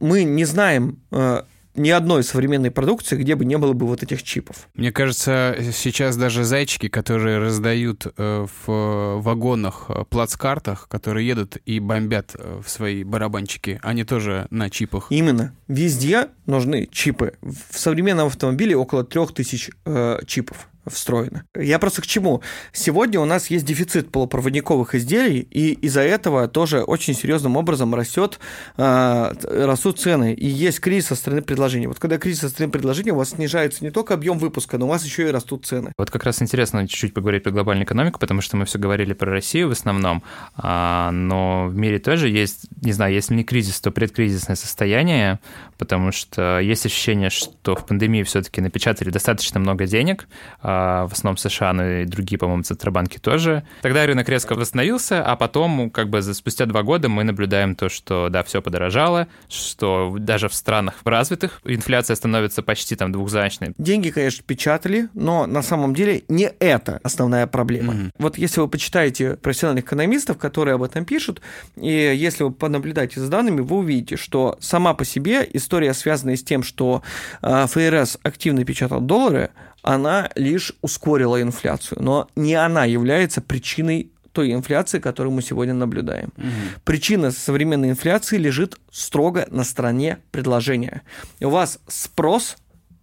Мы 0.00 0.22
не 0.22 0.44
знаем 0.44 1.00
э, 1.10 1.42
ни 1.78 1.90
одной 1.90 2.22
современной 2.22 2.70
продукции, 2.70 3.16
где 3.16 3.34
бы 3.34 3.44
не 3.44 3.56
было 3.58 3.72
бы 3.72 3.86
вот 3.86 4.02
этих 4.02 4.22
чипов. 4.22 4.68
Мне 4.74 4.92
кажется, 4.92 5.56
сейчас 5.72 6.16
даже 6.16 6.44
зайчики, 6.44 6.88
которые 6.88 7.38
раздают 7.38 8.06
э, 8.16 8.46
в 8.66 9.20
вагонах, 9.20 9.86
э, 9.88 10.04
плацкартах, 10.08 10.88
которые 10.88 11.26
едут 11.26 11.56
и 11.64 11.80
бомбят 11.80 12.34
э, 12.34 12.60
в 12.64 12.68
свои 12.68 13.04
барабанчики, 13.04 13.80
они 13.82 14.04
тоже 14.04 14.46
на 14.50 14.70
чипах. 14.70 15.06
Именно. 15.10 15.54
Везде 15.68 16.28
нужны 16.46 16.88
чипы. 16.90 17.34
В 17.42 17.78
современном 17.78 18.26
автомобиле 18.26 18.76
около 18.76 19.04
3000 19.04 19.72
э, 19.84 20.20
чипов 20.26 20.68
встроено. 20.88 21.44
Я 21.56 21.78
просто 21.78 22.02
к 22.02 22.06
чему? 22.06 22.42
Сегодня 22.72 23.20
у 23.20 23.24
нас 23.24 23.50
есть 23.50 23.64
дефицит 23.64 24.10
полупроводниковых 24.10 24.94
изделий, 24.94 25.40
и 25.40 25.72
из-за 25.72 26.02
этого 26.02 26.48
тоже 26.48 26.82
очень 26.82 27.14
серьезным 27.14 27.56
образом 27.56 27.94
растет, 27.94 28.38
э, 28.76 29.32
растут 29.44 30.00
цены, 30.00 30.34
и 30.34 30.46
есть 30.46 30.80
кризис 30.80 31.08
со 31.08 31.14
стороны 31.14 31.42
предложения. 31.42 31.88
Вот 31.88 31.98
когда 31.98 32.18
кризис 32.18 32.40
со 32.40 32.48
стороны 32.48 32.72
предложения, 32.72 33.12
у 33.12 33.16
вас 33.16 33.30
снижается 33.30 33.84
не 33.84 33.90
только 33.90 34.14
объем 34.14 34.38
выпуска, 34.38 34.78
но 34.78 34.86
у 34.86 34.88
вас 34.88 35.04
еще 35.04 35.28
и 35.28 35.30
растут 35.30 35.66
цены. 35.66 35.92
Вот 35.98 36.10
как 36.10 36.24
раз 36.24 36.42
интересно 36.42 36.86
чуть-чуть 36.86 37.14
поговорить 37.14 37.42
про 37.42 37.50
глобальную 37.50 37.84
экономику, 37.84 38.18
потому 38.18 38.40
что 38.40 38.56
мы 38.56 38.64
все 38.64 38.78
говорили 38.78 39.12
про 39.12 39.30
Россию 39.30 39.68
в 39.68 39.72
основном, 39.72 40.22
а, 40.56 41.10
но 41.10 41.66
в 41.68 41.76
мире 41.76 41.98
тоже 41.98 42.28
есть, 42.28 42.66
не 42.82 42.92
знаю, 42.92 43.14
если 43.14 43.34
не 43.34 43.44
кризис, 43.44 43.80
то 43.80 43.90
предкризисное 43.90 44.56
состояние, 44.56 45.40
потому 45.78 46.12
что 46.12 46.60
есть 46.60 46.86
ощущение, 46.86 47.30
что 47.30 47.74
в 47.74 47.86
пандемии 47.86 48.22
все-таки 48.22 48.60
напечатали 48.60 49.10
достаточно 49.10 49.60
много 49.60 49.86
денег, 49.86 50.28
а, 50.62 50.77
в 51.08 51.12
основном 51.12 51.36
США, 51.36 51.72
но 51.72 51.84
и 51.84 52.04
другие, 52.04 52.38
по-моему, 52.38 52.62
центробанки 52.62 53.18
тоже. 53.18 53.64
Тогда 53.82 54.06
рынок 54.06 54.28
резко 54.28 54.54
восстановился, 54.54 55.24
а 55.24 55.36
потом, 55.36 55.90
как 55.90 56.08
бы 56.08 56.22
спустя 56.22 56.66
два 56.66 56.82
года 56.82 57.08
мы 57.08 57.24
наблюдаем 57.24 57.74
то, 57.74 57.88
что, 57.88 58.28
да, 58.30 58.42
все 58.42 58.62
подорожало, 58.62 59.28
что 59.48 60.16
даже 60.18 60.48
в 60.48 60.54
странах 60.54 60.94
развитых 61.04 61.60
инфляция 61.64 62.14
становится 62.16 62.62
почти 62.62 62.96
там 62.96 63.12
двухзначной. 63.12 63.72
Деньги, 63.78 64.10
конечно, 64.10 64.42
печатали, 64.46 65.08
но 65.14 65.46
на 65.46 65.62
самом 65.62 65.94
деле 65.94 66.24
не 66.28 66.50
это 66.58 67.00
основная 67.02 67.46
проблема. 67.46 67.94
Mm-hmm. 67.94 68.10
Вот 68.18 68.38
если 68.38 68.60
вы 68.60 68.68
почитаете 68.68 69.36
профессиональных 69.36 69.84
экономистов, 69.84 70.38
которые 70.38 70.74
об 70.74 70.82
этом 70.82 71.04
пишут, 71.04 71.40
и 71.76 71.88
если 71.88 72.44
вы 72.44 72.52
понаблюдаете 72.52 73.20
за 73.20 73.28
данными, 73.28 73.60
вы 73.60 73.76
увидите, 73.76 74.16
что 74.16 74.56
сама 74.60 74.94
по 74.94 75.04
себе 75.04 75.48
история, 75.52 75.94
связанная 75.94 76.36
с 76.36 76.42
тем, 76.42 76.62
что 76.62 77.02
а, 77.42 77.66
ФРС 77.66 78.18
активно 78.22 78.64
печатал 78.64 79.00
доллары, 79.00 79.50
она 79.82 80.30
лишь 80.34 80.72
ускорила 80.82 81.40
инфляцию, 81.40 82.02
но 82.02 82.28
не 82.36 82.54
она 82.54 82.84
является 82.84 83.40
причиной 83.40 84.12
той 84.32 84.52
инфляции, 84.52 84.98
которую 84.98 85.32
мы 85.32 85.42
сегодня 85.42 85.74
наблюдаем. 85.74 86.32
Угу. 86.36 86.82
Причина 86.84 87.30
современной 87.30 87.90
инфляции 87.90 88.36
лежит 88.36 88.78
строго 88.90 89.48
на 89.50 89.64
стороне 89.64 90.18
предложения. 90.30 91.02
У 91.40 91.48
вас 91.48 91.80
спрос 91.88 92.56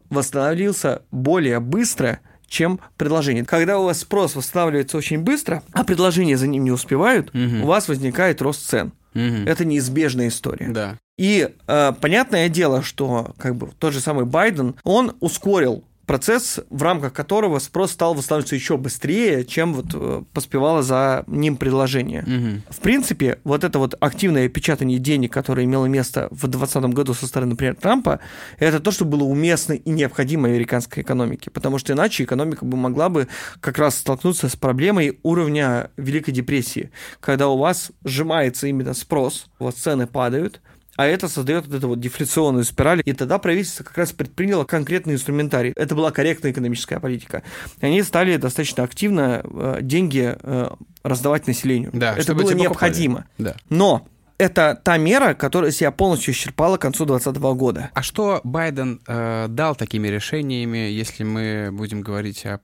восстановился 0.10 1.02
более 1.12 1.60
быстро, 1.60 2.20
чем 2.48 2.80
предложение. 2.96 3.44
Когда 3.44 3.80
у 3.80 3.86
вас 3.86 4.00
спрос 4.00 4.36
восстанавливается 4.36 4.98
очень 4.98 5.20
быстро, 5.20 5.64
а 5.74 5.84
предложения 5.84 6.38
за 6.38 6.48
ним 6.48 6.64
не 6.64 6.72
успевают, 6.72 7.30
угу. 7.30 7.64
у 7.64 7.66
вас 7.66 7.88
возникает 7.88 8.42
рост 8.42 8.66
цен. 8.66 8.94
Угу. 9.14 9.46
Это 9.46 9.66
неизбежная 9.66 10.28
история. 10.28 10.70
Да. 10.70 10.98
И 11.18 11.50
э, 11.68 11.94
понятное 12.00 12.50
дело, 12.50 12.82
что 12.82 13.34
как 13.38 13.56
бы 13.56 13.70
тот 13.80 13.94
же 13.94 14.00
самый 14.00 14.26
Байден, 14.26 14.76
он 14.84 15.16
ускорил 15.20 15.84
процесс, 16.06 16.60
в 16.70 16.84
рамках 16.84 17.14
которого 17.14 17.60
спрос 17.60 17.92
стал 17.92 18.14
восстанавливаться 18.14 18.56
еще 18.56 18.78
быстрее, 18.78 19.44
чем 19.46 19.74
вот 19.74 19.88
э, 19.94 20.24
поспевало 20.34 20.84
за 20.84 21.24
ним 21.28 21.58
предложение. 21.58 22.24
Мгм. 22.26 22.64
В 22.70 22.80
принципе, 22.80 23.40
вот 23.44 23.64
это 23.64 23.80
вот 23.80 23.96
активное 24.00 24.48
печатание 24.50 25.00
денег, 25.00 25.34
которое 25.34 25.66
имело 25.66 25.86
место 25.86 26.28
в 26.32 26.48
2020 26.48 26.94
году 26.94 27.14
со 27.14 27.28
стороны, 27.28 27.52
например, 27.52 27.76
Трампа, 27.76 28.20
это 28.60 28.80
то, 28.80 28.92
что 28.92 29.06
было 29.06 29.24
уместно 29.24 29.74
и 29.74 29.90
необходимо 29.90 30.48
американской 30.48 31.04
экономике, 31.04 31.50
потому 31.52 31.78
что 31.78 31.94
иначе 31.94 32.24
экономика 32.24 32.66
бы 32.66 32.78
могла 32.78 33.10
бы 33.10 33.28
как 33.60 33.78
раз 33.78 33.98
столкнуться 33.98 34.50
с 34.50 34.56
проблемой 34.56 35.20
уровня 35.24 35.92
Великой 35.98 36.32
депрессии, 36.32 36.92
когда 37.20 37.48
у 37.48 37.58
вас 37.58 37.92
сжимается 38.04 38.68
именно 38.68 38.94
спрос, 38.94 39.48
у 39.60 39.66
вас 39.66 39.76
цены 39.76 40.08
падают, 40.08 40.62
а 40.96 41.06
это 41.06 41.28
создает 41.28 41.68
вот 41.68 41.76
эту 41.76 41.88
вот 41.90 42.00
дефляционную 42.00 42.64
спираль. 42.64 43.02
И 43.06 43.14
тогда 43.14 43.38
правительство 43.38 43.84
как 43.84 43.98
раз 43.98 44.12
предприняло 44.12 44.64
конкретный 44.64 45.14
инструментарий. 45.14 45.74
Это 45.76 45.96
была 45.96 46.12
корректная 46.12 46.52
экономическая 46.52 47.00
политика. 47.00 47.44
И 47.82 47.86
они 47.86 48.02
стали 48.04 48.38
достаточно 48.38 48.84
активно 48.84 49.42
э, 49.44 49.80
деньги 49.82 50.36
э, 50.42 50.70
раздавать 51.04 51.48
населению. 51.48 51.92
Да, 51.94 52.16
это 52.16 52.34
было 52.34 52.52
необходимо. 52.52 53.26
Да. 53.38 53.56
Но 53.70 54.08
это 54.38 54.80
та 54.84 54.98
мера, 54.98 55.34
которая 55.34 55.72
себя 55.72 55.92
полностью 55.92 56.34
исчерпала 56.34 56.78
к 56.78 56.82
концу 56.82 57.06
2020 57.06 57.42
года. 57.58 57.92
А 57.94 58.02
что 58.02 58.42
Байден 58.44 59.02
э, 59.08 59.48
дал 59.50 59.76
такими 59.76 60.08
решениями, 60.08 60.78
если 60.78 61.24
мы 61.24 61.70
будем 61.72 62.02
говорить 62.02 62.46
о, 62.46 62.60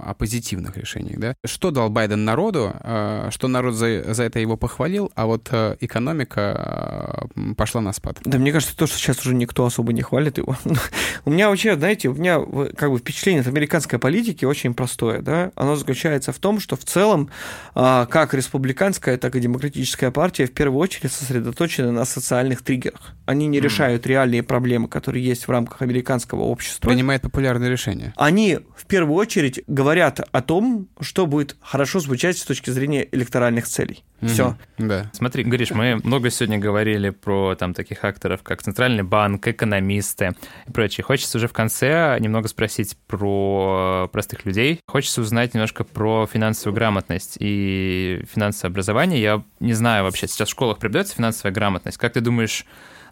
о 0.00 0.14
позитивных 0.14 0.76
решениях, 0.76 1.18
да? 1.18 1.34
Что 1.44 1.70
дал 1.70 1.90
Байден 1.90 2.24
народу, 2.24 2.72
э, 2.80 3.28
что 3.30 3.48
народ 3.48 3.74
за, 3.74 4.14
за 4.14 4.22
это 4.22 4.38
его 4.38 4.56
похвалил, 4.56 5.10
а 5.14 5.26
вот 5.26 5.48
э, 5.50 5.76
экономика 5.80 7.28
э, 7.34 7.54
пошла 7.54 7.80
на 7.80 7.92
спад? 7.92 8.18
Да, 8.24 8.38
мне 8.38 8.52
кажется, 8.52 8.76
то, 8.76 8.86
что 8.86 8.96
сейчас 8.96 9.20
уже 9.20 9.34
никто 9.34 9.66
особо 9.66 9.92
не 9.92 10.02
хвалит 10.02 10.38
его. 10.38 10.56
у 11.24 11.30
меня 11.30 11.48
вообще, 11.48 11.76
знаете, 11.76 12.08
у 12.08 12.14
меня 12.14 12.40
как 12.76 12.90
бы 12.90 12.98
впечатление 12.98 13.40
от 13.40 13.48
американской 13.48 13.98
политики 13.98 14.44
очень 14.44 14.74
простое, 14.74 15.22
да. 15.22 15.50
Оно 15.56 15.74
заключается 15.74 16.32
в 16.32 16.38
том, 16.38 16.60
что 16.60 16.76
в 16.76 16.84
целом, 16.84 17.30
а, 17.74 18.06
как 18.06 18.34
республиканская, 18.34 19.18
так 19.18 19.34
и 19.34 19.40
демократическая 19.40 20.10
партия 20.10 20.46
в 20.46 20.52
первую 20.52 20.80
очередь 20.80 21.15
сосредоточены 21.16 21.90
на 21.90 22.04
социальных 22.04 22.62
триггерах. 22.62 23.12
Они 23.26 23.46
не 23.46 23.58
Мгм. 23.58 23.64
решают 23.64 24.06
реальные 24.06 24.42
проблемы, 24.42 24.88
которые 24.88 25.24
есть 25.24 25.48
в 25.48 25.50
рамках 25.50 25.82
американского 25.82 26.42
общества. 26.42 26.88
Принимает 26.88 27.22
популярные 27.22 27.70
решения. 27.70 28.12
Они 28.16 28.58
в 28.76 28.86
первую 28.86 29.16
очередь 29.16 29.62
говорят 29.66 30.20
о 30.30 30.42
том, 30.42 30.88
что 31.00 31.26
будет 31.26 31.56
хорошо 31.60 32.00
звучать 32.00 32.38
с 32.38 32.42
точки 32.44 32.70
зрения 32.70 33.08
электоральных 33.12 33.66
целей. 33.66 34.04
Все. 34.22 34.56
Мгм. 34.78 34.88
Да. 34.88 35.10
Смотри, 35.12 35.44
Гриш, 35.44 35.70
мы 35.72 36.00
много 36.02 36.30
сегодня 36.30 36.58
говорили 36.58 37.10
про 37.10 37.54
там 37.54 37.74
таких 37.74 38.04
акторов, 38.04 38.42
как 38.42 38.62
Центральный 38.62 39.02
банк, 39.02 39.46
экономисты 39.46 40.34
и 40.66 40.72
прочее. 40.72 41.04
Хочется 41.04 41.38
уже 41.38 41.48
в 41.48 41.52
конце 41.52 42.16
немного 42.20 42.48
спросить 42.48 42.96
про 43.06 44.08
простых 44.12 44.46
людей. 44.46 44.80
Хочется 44.86 45.20
узнать 45.20 45.54
немножко 45.54 45.84
про 45.84 46.26
финансовую 46.26 46.74
грамотность 46.74 47.36
и 47.40 48.24
финансовое 48.32 48.70
образование. 48.70 49.20
Я 49.20 49.42
не 49.60 49.74
знаю 49.74 50.04
вообще, 50.04 50.26
сейчас 50.26 50.48
в 50.48 50.52
школах 50.52 50.78
преподается 50.78 51.14
финансовая 51.14 51.52
грамотность. 51.52 51.98
Как 51.98 52.12
ты 52.14 52.20
думаешь, 52.20 52.64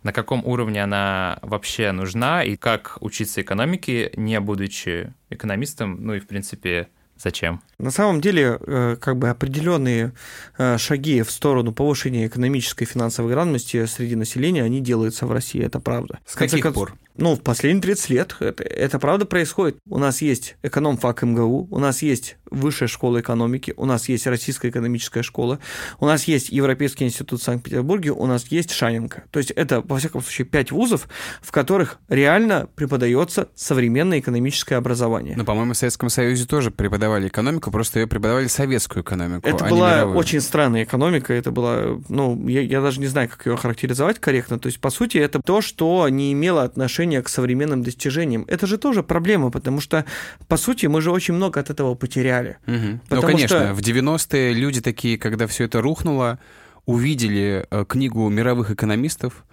на 0.05 0.13
каком 0.13 0.45
уровне 0.45 0.83
она 0.83 1.39
вообще 1.43 1.91
нужна 1.93 2.45
и 2.45 2.57
как 2.57 2.99
учиться 3.01 3.41
экономике, 3.41 4.13
не 4.17 4.39
будучи 4.41 5.13
экономистом, 5.31 6.05
ну 6.05 6.15
и, 6.15 6.21
в 6.21 6.27
принципе, 6.27 6.89
зачем? 7.17 7.63
На 7.85 7.91
самом 7.91 8.23
деле, 8.23 8.59
э, 8.61 8.97
как 8.99 9.19
бы 9.19 9.29
определенные 9.29 10.15
э, 10.57 10.79
шаги 10.79 11.21
в 11.21 11.31
сторону 11.31 11.71
повышения 11.73 12.27
экономической 12.27 12.85
и 12.85 12.87
финансовой 12.87 13.33
грамотности 13.33 13.85
среди 13.85 14.17
населения, 14.17 14.63
они 14.63 14.81
делаются 14.81 15.27
в 15.27 15.33
России, 15.33 15.63
это 15.63 15.81
правда. 15.81 16.19
С 16.25 16.35
каких 16.35 16.63
концов- 16.63 16.89
пор? 16.89 16.99
Ну, 17.17 17.37
в 17.37 17.43
последние 17.43 17.83
30 17.83 18.11
лет 18.11 18.37
это, 18.41 18.65
это 18.65 18.99
правда 18.99 19.25
происходит. 19.25 19.77
У 19.89 19.99
нас 19.99 20.21
есть 20.21 20.57
эконом-фак 20.63 21.23
МГУ, 21.23 21.69
у 21.71 21.79
нас 21.79 22.03
есть 22.03 22.37
Высшая 22.51 22.87
школа 22.87 23.21
экономики, 23.21 23.73
у 23.77 23.85
нас 23.85 24.09
есть 24.09 24.27
Российская 24.27 24.69
экономическая 24.69 25.23
школа, 25.23 25.59
у 25.99 26.07
нас 26.07 26.25
есть 26.25 26.51
Европейский 26.51 27.05
институт 27.05 27.41
в 27.41 27.45
Санкт-Петербурге, 27.45 28.13
у 28.13 28.27
нас 28.27 28.47
есть 28.49 28.71
Шаненко. 28.71 29.25
То 29.31 29.39
есть 29.39 29.51
это, 29.53 29.81
во 29.81 29.99
всяком 29.99 30.23
случае, 30.23 30.47
пять 30.47 30.71
вузов, 30.71 31.09
в 31.41 31.51
которых 31.53 31.99
реально 32.09 32.69
преподается 32.75 33.49
современное 33.55 34.21
экономическое 34.21 34.77
образование. 34.77 35.35
Ну, 35.37 35.45
по-моему, 35.45 35.75
в 35.75 35.77
Советском 35.77 36.11
Союзе 36.11 36.47
тоже 36.47 36.71
преподавали 36.71 37.29
экономику, 37.29 37.71
просто 37.75 37.99
ее 37.99 38.07
преподавали 38.07 38.47
советскую 38.47 39.03
экономику, 39.03 39.49
Это 39.49 39.67
а 39.67 39.69
была 39.69 39.95
мировую. 39.97 40.17
очень 40.19 40.41
странная 40.41 40.85
экономика, 40.85 41.35
это 41.35 41.51
была, 41.51 41.99
ну, 42.09 42.49
я, 42.49 42.61
я 42.61 42.81
даже 42.81 43.01
не 43.01 43.09
знаю, 43.09 43.29
как 43.29 43.45
ее 43.47 43.57
характеризовать 43.57 44.21
корректно. 44.21 44.61
То 44.61 44.69
есть, 44.69 44.79
по 44.81 44.91
сути, 44.91 45.19
это 45.19 45.41
то, 45.45 45.61
что 45.61 46.09
не 46.09 46.33
имело 46.33 46.63
отношения 46.63 47.21
к 47.21 47.29
современным 47.29 47.83
достижениям. 47.83 48.45
Это 48.47 48.69
же 48.69 48.79
тоже 48.79 49.03
проблема, 49.03 49.51
потому 49.51 49.81
что, 49.81 50.05
по 50.47 50.57
сути, 50.57 50.87
мы 50.87 51.01
же 51.01 51.11
очень 51.11 51.35
много 51.35 51.59
от 51.59 51.69
этого 51.71 51.97
потеряли. 51.97 52.59
Мгм. 52.67 53.01
Ну, 53.11 53.23
конечно, 53.23 53.59
что- 53.59 53.75
в 53.75 53.81
90-е 53.81 54.53
люди 54.55 54.81
такие, 54.81 55.19
когда 55.19 55.47
все 55.49 55.65
это 55.65 55.81
рухнуло, 55.81 56.39
увидели 56.87 57.67
э, 57.71 57.85
книгу 57.89 58.29
мировых 58.29 58.71
экономистов, 58.71 59.45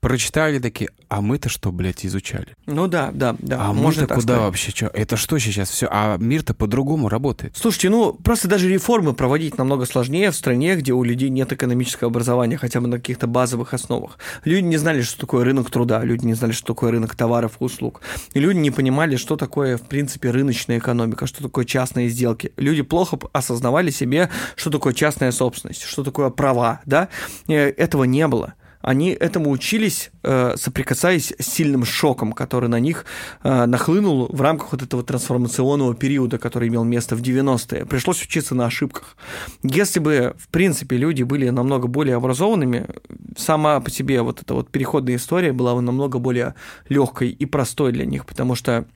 прочитали 0.00 0.58
такие, 0.58 0.90
а 1.08 1.20
мы-то 1.20 1.48
что, 1.48 1.72
блядь, 1.72 2.04
изучали? 2.04 2.48
Ну 2.66 2.86
да, 2.86 3.10
да, 3.12 3.34
да. 3.38 3.58
а 3.60 3.72
можно 3.72 4.02
мы-то 4.02 4.14
куда 4.14 4.22
сказать. 4.34 4.42
вообще? 4.42 4.72
Чё? 4.72 4.90
Это 4.92 5.16
что 5.16 5.38
сейчас 5.38 5.70
все? 5.70 5.88
А 5.90 6.16
мир-то 6.18 6.54
по-другому 6.54 7.08
работает. 7.08 7.56
Слушайте, 7.56 7.90
ну 7.90 8.12
просто 8.12 8.48
даже 8.48 8.68
реформы 8.68 9.14
проводить 9.14 9.58
намного 9.58 9.86
сложнее 9.86 10.30
в 10.30 10.36
стране, 10.36 10.76
где 10.76 10.92
у 10.92 11.02
людей 11.02 11.30
нет 11.30 11.52
экономического 11.52 12.10
образования, 12.10 12.56
хотя 12.58 12.80
бы 12.80 12.86
на 12.88 12.98
каких-то 12.98 13.26
базовых 13.26 13.74
основах. 13.74 14.18
Люди 14.44 14.64
не 14.64 14.76
знали, 14.76 15.02
что 15.02 15.18
такое 15.20 15.44
рынок 15.44 15.70
труда, 15.70 16.02
люди 16.04 16.24
не 16.26 16.34
знали, 16.34 16.52
что 16.52 16.66
такое 16.74 16.90
рынок 16.92 17.14
товаров 17.14 17.56
и 17.60 17.64
услуг. 17.64 18.00
И 18.34 18.40
люди 18.40 18.58
не 18.58 18.70
понимали, 18.70 19.16
что 19.16 19.36
такое, 19.36 19.76
в 19.76 19.82
принципе, 19.82 20.30
рыночная 20.30 20.78
экономика, 20.78 21.26
что 21.26 21.42
такое 21.42 21.64
частные 21.64 22.08
сделки. 22.08 22.52
Люди 22.56 22.82
плохо 22.82 23.18
осознавали 23.32 23.90
себе, 23.90 24.28
что 24.56 24.70
такое 24.70 24.92
частная 24.92 25.32
собственность, 25.32 25.82
что 25.82 26.04
такое 26.04 26.30
права, 26.30 26.80
да? 26.86 27.08
Э, 27.48 27.68
Этого 27.70 28.04
не 28.04 28.26
было. 28.28 28.54
Они 28.80 29.10
этому 29.10 29.50
учились, 29.50 30.10
э, 30.22 30.54
соприкасаясь 30.56 31.32
с 31.38 31.46
сильным 31.46 31.84
шоком, 31.84 32.32
который 32.32 32.68
на 32.68 32.80
них 32.80 33.04
э, 33.42 33.66
нахлынул 33.66 34.28
в 34.30 34.40
рамках 34.40 34.72
вот 34.72 34.82
этого 34.82 35.02
трансформационного 35.02 35.94
периода, 35.94 36.38
который 36.38 36.68
имел 36.68 36.84
место 36.84 37.16
в 37.16 37.22
90-е. 37.22 37.86
Пришлось 37.86 38.22
учиться 38.22 38.54
на 38.54 38.66
ошибках. 38.66 39.16
Если 39.62 40.00
бы, 40.00 40.34
в 40.38 40.48
принципе, 40.48 40.96
люди 40.96 41.22
были 41.22 41.48
намного 41.50 41.88
более 41.88 42.16
образованными, 42.16 42.86
сама 43.36 43.80
по 43.80 43.90
себе 43.90 44.22
вот 44.22 44.42
эта 44.42 44.54
вот 44.54 44.70
переходная 44.70 45.16
история 45.16 45.52
была 45.52 45.74
бы 45.74 45.80
намного 45.80 46.18
более 46.18 46.54
легкой 46.88 47.30
и 47.30 47.46
простой 47.46 47.92
для 47.92 48.06
них, 48.06 48.26
потому 48.26 48.54
что 48.54 48.86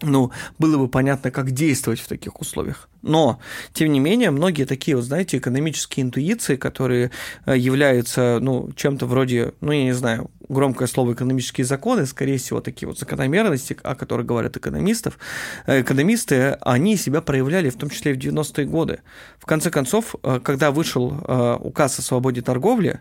ну, 0.00 0.30
было 0.58 0.78
бы 0.78 0.88
понятно, 0.88 1.30
как 1.30 1.50
действовать 1.50 2.00
в 2.00 2.08
таких 2.08 2.40
условиях. 2.40 2.88
Но, 3.02 3.40
тем 3.72 3.92
не 3.92 4.00
менее, 4.00 4.30
многие 4.30 4.64
такие, 4.64 4.96
вот, 4.96 5.04
знаете, 5.04 5.38
экономические 5.38 6.04
интуиции, 6.04 6.56
которые 6.56 7.10
э, 7.46 7.56
являются, 7.56 8.38
ну, 8.40 8.70
чем-то 8.76 9.06
вроде, 9.06 9.54
ну, 9.60 9.72
я 9.72 9.84
не 9.84 9.92
знаю, 9.92 10.30
громкое 10.48 10.86
слово 10.86 11.14
экономические 11.14 11.64
законы, 11.64 12.06
скорее 12.06 12.38
всего, 12.38 12.60
такие 12.60 12.88
вот 12.88 12.98
закономерности, 12.98 13.76
о 13.82 13.96
которых 13.96 14.26
говорят 14.26 14.56
экономистов, 14.56 15.18
э, 15.66 15.80
экономисты, 15.82 16.56
они 16.60 16.96
себя 16.96 17.20
проявляли 17.20 17.70
в 17.70 17.76
том 17.76 17.90
числе 17.90 18.12
и 18.12 18.14
в 18.14 18.18
90-е 18.18 18.66
годы. 18.66 19.00
В 19.38 19.46
конце 19.46 19.70
концов, 19.70 20.14
э, 20.22 20.40
когда 20.42 20.70
вышел 20.70 21.12
указ 21.60 21.98
о 21.98 22.02
свободе 22.02 22.42
торговли, 22.42 23.00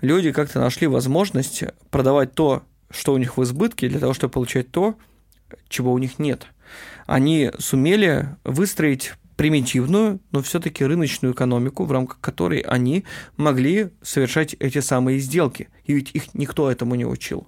люди 0.00 0.30
как-то 0.32 0.60
нашли 0.60 0.86
возможность 0.86 1.64
продавать 1.90 2.34
то, 2.34 2.62
что 2.90 3.12
у 3.12 3.18
них 3.18 3.36
в 3.36 3.42
избытке, 3.42 3.88
для 3.88 3.98
того, 3.98 4.14
чтобы 4.14 4.32
получать 4.32 4.70
то, 4.70 4.94
чего 5.68 5.92
у 5.92 5.98
них 5.98 6.18
нет. 6.18 6.46
Они 7.06 7.50
сумели 7.58 8.36
выстроить 8.44 9.12
примитивную, 9.36 10.20
но 10.32 10.42
все-таки 10.42 10.84
рыночную 10.84 11.32
экономику, 11.32 11.84
в 11.84 11.92
рамках 11.92 12.20
которой 12.20 12.58
они 12.60 13.04
могли 13.36 13.90
совершать 14.02 14.54
эти 14.54 14.80
самые 14.80 15.20
сделки. 15.20 15.68
И 15.84 15.94
ведь 15.94 16.10
их 16.12 16.34
никто 16.34 16.70
этому 16.70 16.96
не 16.96 17.06
учил. 17.06 17.46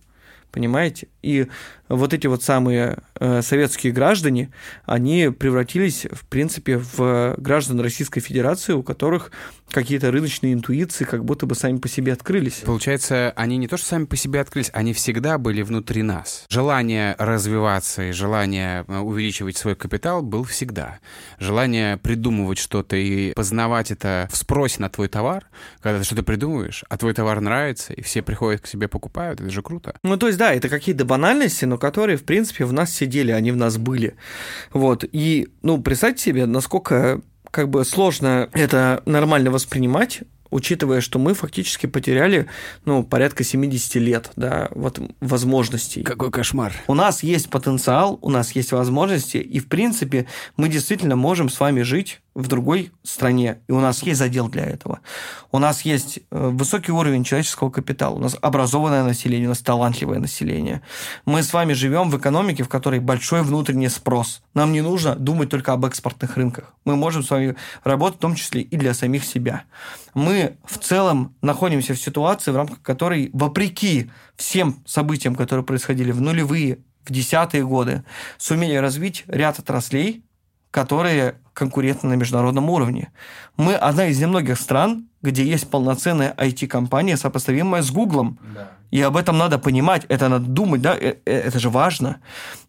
Понимаете? 0.50 1.08
И 1.22 1.46
вот 1.88 2.14
эти 2.14 2.26
вот 2.26 2.42
самые 2.42 2.98
э, 3.18 3.42
советские 3.42 3.92
граждане, 3.92 4.52
они 4.84 5.30
превратились, 5.30 6.06
в 6.10 6.26
принципе, 6.26 6.78
в 6.78 7.34
граждан 7.38 7.80
Российской 7.80 8.20
Федерации, 8.20 8.72
у 8.72 8.82
которых 8.82 9.32
какие-то 9.70 10.10
рыночные 10.10 10.52
интуиции 10.52 11.04
как 11.04 11.24
будто 11.24 11.46
бы 11.46 11.54
сами 11.54 11.78
по 11.78 11.88
себе 11.88 12.12
открылись. 12.12 12.62
Получается, 12.64 13.32
они 13.36 13.56
не 13.56 13.68
то 13.68 13.76
что 13.76 13.86
сами 13.86 14.04
по 14.04 14.16
себе 14.16 14.40
открылись, 14.40 14.70
они 14.72 14.92
всегда 14.92 15.38
были 15.38 15.62
внутри 15.62 16.02
нас. 16.02 16.44
Желание 16.48 17.14
развиваться 17.18 18.04
и 18.04 18.12
желание 18.12 18.84
э, 18.86 18.98
увеличивать 18.98 19.56
свой 19.56 19.76
капитал 19.76 20.22
был 20.22 20.44
всегда. 20.44 20.98
Желание 21.38 21.96
придумывать 21.96 22.58
что-то 22.58 22.96
и 22.96 23.32
познавать 23.32 23.90
это 23.90 24.28
в 24.30 24.36
спросе 24.36 24.80
на 24.80 24.88
твой 24.88 25.08
товар, 25.08 25.46
когда 25.80 25.98
ты 25.98 26.04
что-то 26.04 26.22
придумываешь, 26.22 26.84
а 26.88 26.96
твой 26.96 27.14
товар 27.14 27.40
нравится, 27.40 27.92
и 27.92 28.02
все 28.02 28.22
приходят 28.22 28.60
к 28.60 28.66
себе 28.66 28.88
покупают, 28.88 29.40
это 29.40 29.50
же 29.50 29.62
круто. 29.62 29.94
Ну, 30.02 30.16
то 30.16 30.26
есть, 30.26 30.38
да, 30.40 30.54
это 30.54 30.70
какие-то 30.70 31.04
банальности, 31.04 31.66
но 31.66 31.76
которые, 31.76 32.16
в 32.16 32.24
принципе, 32.24 32.64
в 32.64 32.72
нас 32.72 32.94
сидели, 32.94 33.30
они 33.30 33.52
в 33.52 33.56
нас 33.56 33.76
были. 33.76 34.14
Вот. 34.72 35.04
И, 35.12 35.48
ну, 35.60 35.82
представьте 35.82 36.22
себе, 36.22 36.46
насколько 36.46 37.20
как 37.50 37.68
бы 37.68 37.84
сложно 37.84 38.48
это 38.54 39.02
нормально 39.04 39.50
воспринимать 39.50 40.22
учитывая, 40.50 41.00
что 41.00 41.18
мы 41.18 41.34
фактически 41.34 41.86
потеряли, 41.86 42.46
ну, 42.84 43.04
порядка 43.04 43.44
70 43.44 43.94
лет, 43.96 44.32
да, 44.34 44.68
вот 44.72 45.00
возможностей. 45.20 46.02
Какой 46.02 46.32
кошмар. 46.32 46.74
У 46.88 46.94
нас 46.94 47.22
есть 47.22 47.50
потенциал, 47.50 48.18
у 48.20 48.30
нас 48.30 48.50
есть 48.52 48.72
возможности, 48.72 49.36
и, 49.36 49.60
в 49.60 49.68
принципе, 49.68 50.26
мы 50.56 50.68
действительно 50.68 51.14
можем 51.14 51.48
с 51.50 51.60
вами 51.60 51.82
жить 51.82 52.20
в 52.40 52.48
другой 52.48 52.92
стране, 53.02 53.60
и 53.68 53.72
у 53.72 53.80
нас 53.80 54.02
есть 54.02 54.18
задел 54.18 54.48
для 54.48 54.64
этого. 54.64 55.00
У 55.52 55.58
нас 55.58 55.82
есть 55.82 56.20
э, 56.30 56.48
высокий 56.48 56.92
уровень 56.92 57.24
человеческого 57.24 57.70
капитала, 57.70 58.14
у 58.14 58.18
нас 58.18 58.36
образованное 58.40 59.04
население, 59.04 59.46
у 59.46 59.50
нас 59.50 59.60
талантливое 59.60 60.18
население. 60.18 60.82
Мы 61.24 61.42
с 61.42 61.52
вами 61.52 61.72
живем 61.72 62.10
в 62.10 62.18
экономике, 62.18 62.62
в 62.62 62.68
которой 62.68 63.00
большой 63.00 63.42
внутренний 63.42 63.88
спрос. 63.88 64.42
Нам 64.54 64.72
не 64.72 64.80
нужно 64.80 65.14
думать 65.14 65.50
только 65.50 65.72
об 65.72 65.84
экспортных 65.84 66.36
рынках. 66.36 66.74
Мы 66.84 66.96
можем 66.96 67.22
с 67.22 67.30
вами 67.30 67.56
работать 67.84 68.18
в 68.18 68.22
том 68.22 68.34
числе 68.34 68.62
и 68.62 68.76
для 68.76 68.94
самих 68.94 69.24
себя. 69.24 69.64
Мы 70.14 70.56
в 70.64 70.78
целом 70.78 71.34
находимся 71.42 71.94
в 71.94 72.00
ситуации, 72.00 72.50
в 72.50 72.56
рамках 72.56 72.82
которой, 72.82 73.30
вопреки 73.32 74.10
всем 74.36 74.82
событиям, 74.86 75.34
которые 75.34 75.64
происходили 75.64 76.10
в 76.12 76.20
нулевые, 76.20 76.78
в 77.04 77.12
десятые 77.12 77.64
годы, 77.64 78.04
сумели 78.38 78.74
развить 78.76 79.24
ряд 79.26 79.58
отраслей, 79.58 80.24
которые 80.70 81.36
конкурентны 81.52 82.10
на 82.10 82.14
международном 82.14 82.70
уровне. 82.70 83.12
Мы 83.56 83.74
одна 83.74 84.06
из 84.06 84.20
немногих 84.20 84.58
стран, 84.58 85.08
где 85.22 85.44
есть 85.44 85.68
полноценная 85.68 86.34
IT-компания, 86.38 87.16
сопоставимая 87.16 87.82
с 87.82 87.90
Гуглом. 87.90 88.38
Да. 88.54 88.70
И 88.90 89.00
об 89.02 89.16
этом 89.16 89.36
надо 89.36 89.58
понимать, 89.58 90.04
это 90.08 90.28
надо 90.28 90.46
думать, 90.46 90.80
да, 90.80 90.96
э, 90.96 91.16
э, 91.24 91.32
это 91.32 91.58
же 91.58 91.70
важно. 91.70 92.20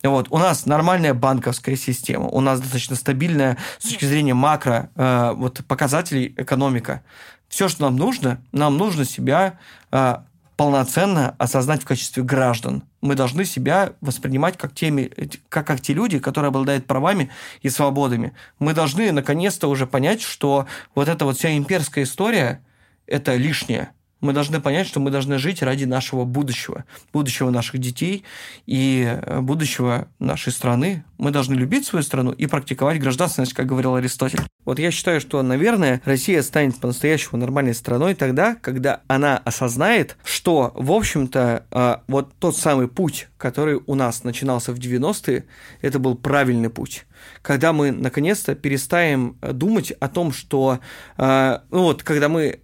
Вот. 0.04 0.28
У 0.30 0.38
нас 0.38 0.66
нормальная 0.66 1.14
банковская 1.14 1.76
система, 1.76 2.28
у 2.28 2.42
нас 2.42 2.60
достаточно 2.60 2.96
стабильная 2.96 3.58
с 3.80 3.88
точки 3.88 4.06
зрения 4.06 4.34
макро 4.34 4.90
э, 4.96 5.32
вот, 5.36 5.62
показателей 5.68 6.34
экономика. 6.38 7.02
Все, 7.48 7.68
что 7.70 7.84
нам 7.84 7.96
нужно, 7.96 8.42
нам 8.52 8.78
нужно 8.78 9.06
себя 9.06 9.60
э, 9.92 10.18
полноценно 10.62 11.34
осознать 11.40 11.82
в 11.82 11.86
качестве 11.86 12.22
граждан. 12.22 12.84
Мы 13.02 13.16
должны 13.16 13.46
себя 13.46 13.94
воспринимать 14.00 14.60
как, 14.60 14.76
теми, 14.76 15.12
как, 15.50 15.66
как 15.66 15.82
те 15.82 15.94
люди, 15.96 16.20
которые 16.20 16.50
обладают 16.50 16.86
правами 16.86 17.32
и 17.64 17.70
свободами. 17.70 18.34
Мы 18.60 18.76
должны 18.76 19.12
наконец-то 19.12 19.68
уже 19.68 19.88
понять, 19.88 20.22
что 20.22 20.68
вот 20.94 21.08
эта 21.08 21.26
вот 21.26 21.40
вся 21.40 21.58
имперская 21.58 22.04
история– 22.04 22.64
это 23.08 23.36
лишнее 23.38 23.90
мы 24.22 24.34
должны 24.34 24.62
понять, 24.62 24.88
что 24.88 25.00
мы 25.00 25.10
должны 25.12 25.38
жить 25.38 25.62
ради 25.62 25.86
нашего 25.86 26.26
будущего, 26.26 26.86
будущего 27.12 27.50
наших 27.50 27.80
детей 27.80 28.24
и 28.68 29.04
э, 29.06 29.42
будущего 29.42 30.08
нашей 30.20 30.54
страны. 30.54 31.04
Мы 31.18 31.32
должны 31.32 31.56
любить 31.56 31.86
свою 31.86 32.04
страну 32.04 32.32
и 32.32 32.46
практиковать 32.46 33.00
гражданственность, 33.00 33.54
как 33.54 33.66
говорил 33.66 33.96
Аристотель. 33.96 34.42
Вот 34.64 34.80
я 34.80 34.92
считаю, 34.92 35.20
что, 35.20 35.42
наверное, 35.42 36.02
Россия 36.06 36.42
станет 36.44 36.80
по-настоящему 36.80 37.38
нормальной 37.40 37.74
страной 37.74 38.14
тогда, 38.14 38.56
когда 38.56 39.02
она 39.08 39.38
осознает, 39.38 40.18
что, 40.24 40.72
в 40.76 40.92
общем-то, 40.92 41.66
э, 41.70 41.96
вот 42.08 42.34
тот 42.40 42.56
самый 42.56 42.88
путь, 42.88 43.28
который 43.38 43.82
у 43.86 43.96
нас 43.96 44.24
начинался 44.24 44.72
в 44.72 44.78
90-е, 44.78 45.46
это 45.82 46.00
был 46.00 46.16
правильный 46.16 46.70
путь 46.70 47.06
когда 47.42 47.72
мы 47.72 47.92
наконец-то 47.92 48.56
перестаем 48.56 49.38
думать 49.42 49.92
о 49.92 50.08
том, 50.10 50.32
что, 50.32 50.80
э, 51.18 51.60
ну 51.70 51.84
вот, 51.84 52.04
когда 52.04 52.30
мы 52.30 52.62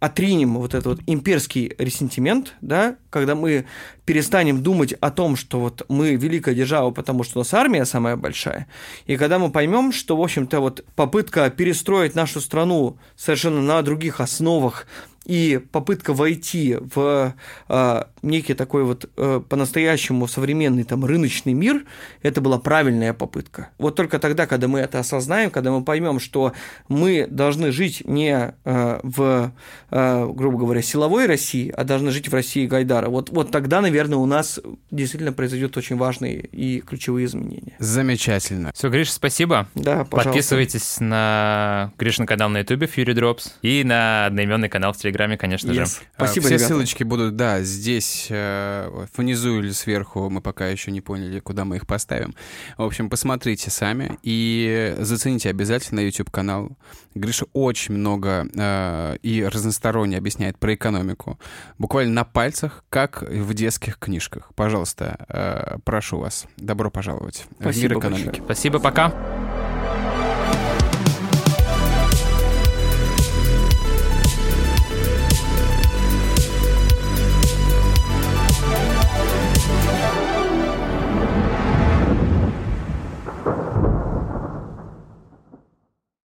отринем 0.00 0.56
вот 0.56 0.74
этот 0.74 0.86
вот 0.86 1.00
имперский 1.06 1.74
ресентимент, 1.78 2.54
да, 2.62 2.96
когда 3.10 3.34
мы 3.34 3.66
перестанем 4.06 4.62
думать 4.62 4.94
о 4.94 5.10
том, 5.10 5.36
что 5.36 5.60
вот 5.60 5.84
мы 5.88 6.16
великая 6.16 6.54
держава, 6.54 6.90
потому 6.90 7.22
что 7.22 7.38
у 7.38 7.40
нас 7.42 7.54
армия 7.54 7.84
самая 7.84 8.16
большая, 8.16 8.66
и 9.06 9.16
когда 9.16 9.38
мы 9.38 9.52
поймем, 9.52 9.92
что, 9.92 10.16
в 10.16 10.22
общем-то, 10.22 10.60
вот 10.60 10.84
попытка 10.96 11.50
перестроить 11.50 12.14
нашу 12.14 12.40
страну 12.40 12.98
совершенно 13.14 13.60
на 13.60 13.82
других 13.82 14.20
основах, 14.20 14.86
и 15.30 15.60
попытка 15.70 16.12
войти 16.12 16.76
в 16.80 17.34
э, 17.68 18.04
некий 18.22 18.54
такой 18.54 18.82
вот 18.82 19.08
э, 19.16 19.40
по-настоящему 19.48 20.26
современный 20.26 20.82
там 20.82 21.04
рыночный 21.04 21.52
мир, 21.52 21.84
это 22.22 22.40
была 22.40 22.58
правильная 22.58 23.14
попытка. 23.14 23.68
Вот 23.78 23.94
только 23.94 24.18
тогда, 24.18 24.48
когда 24.48 24.66
мы 24.66 24.80
это 24.80 24.98
осознаем, 24.98 25.52
когда 25.52 25.70
мы 25.70 25.84
поймем, 25.84 26.18
что 26.18 26.52
мы 26.88 27.28
должны 27.30 27.70
жить 27.70 28.02
не 28.06 28.54
э, 28.64 29.00
в, 29.04 29.52
э, 29.92 30.26
грубо 30.34 30.58
говоря, 30.58 30.82
силовой 30.82 31.26
России, 31.26 31.72
а 31.76 31.84
должны 31.84 32.10
жить 32.10 32.26
в 32.26 32.34
России 32.34 32.66
Гайдара, 32.66 33.08
вот, 33.08 33.30
вот 33.30 33.52
тогда, 33.52 33.80
наверное, 33.80 34.18
у 34.18 34.26
нас 34.26 34.58
действительно 34.90 35.32
произойдет 35.32 35.76
очень 35.76 35.96
важные 35.96 36.40
и 36.40 36.80
ключевые 36.80 37.26
изменения. 37.26 37.76
Замечательно. 37.78 38.72
Все, 38.74 38.88
Гриша, 38.88 39.12
спасибо. 39.12 39.68
Да, 39.76 40.04
пожалуйста. 40.04 40.30
Подписывайтесь 40.30 40.98
на 40.98 41.92
Гришин 41.98 42.26
канал 42.26 42.48
на 42.48 42.58
YouTube 42.58 42.82
Fury 42.82 43.14
Drops 43.14 43.52
и 43.62 43.84
на 43.84 44.26
одноименный 44.26 44.68
канал 44.68 44.92
в 44.92 44.96
Телеграме 44.96 45.19
Телеграме, 45.20 45.36
конечно 45.36 45.70
yes. 45.70 45.74
же. 45.74 45.86
Спасибо, 46.14 46.46
Все 46.46 46.54
ребята. 46.54 46.68
ссылочки 46.68 47.04
будут, 47.04 47.36
да, 47.36 47.60
здесь 47.60 48.28
э, 48.30 49.06
внизу 49.16 49.60
или 49.60 49.70
сверху. 49.70 50.30
Мы 50.30 50.40
пока 50.40 50.68
еще 50.68 50.90
не 50.90 51.02
поняли, 51.02 51.40
куда 51.40 51.66
мы 51.66 51.76
их 51.76 51.86
поставим. 51.86 52.34
В 52.78 52.84
общем, 52.84 53.10
посмотрите 53.10 53.70
сами 53.70 54.18
и 54.22 54.96
зацените 54.98 55.50
обязательно 55.50 56.00
YouTube-канал. 56.00 56.70
Гриша 57.14 57.44
очень 57.52 57.96
много 57.96 58.46
э, 58.54 59.16
и 59.22 59.44
разносторонне 59.44 60.16
объясняет 60.16 60.58
про 60.58 60.74
экономику. 60.74 61.38
Буквально 61.76 62.14
на 62.14 62.24
пальцах, 62.24 62.84
как 62.88 63.22
в 63.22 63.52
детских 63.52 63.98
книжках. 63.98 64.52
Пожалуйста, 64.54 65.26
э, 65.28 65.78
прошу 65.84 66.18
вас, 66.18 66.46
добро 66.56 66.90
пожаловать 66.90 67.44
Спасибо 67.60 67.72
в 67.72 67.90
мир 67.90 67.98
экономики. 67.98 68.26
Большое. 68.26 68.44
Спасибо, 68.44 68.78
пока. 68.78 69.69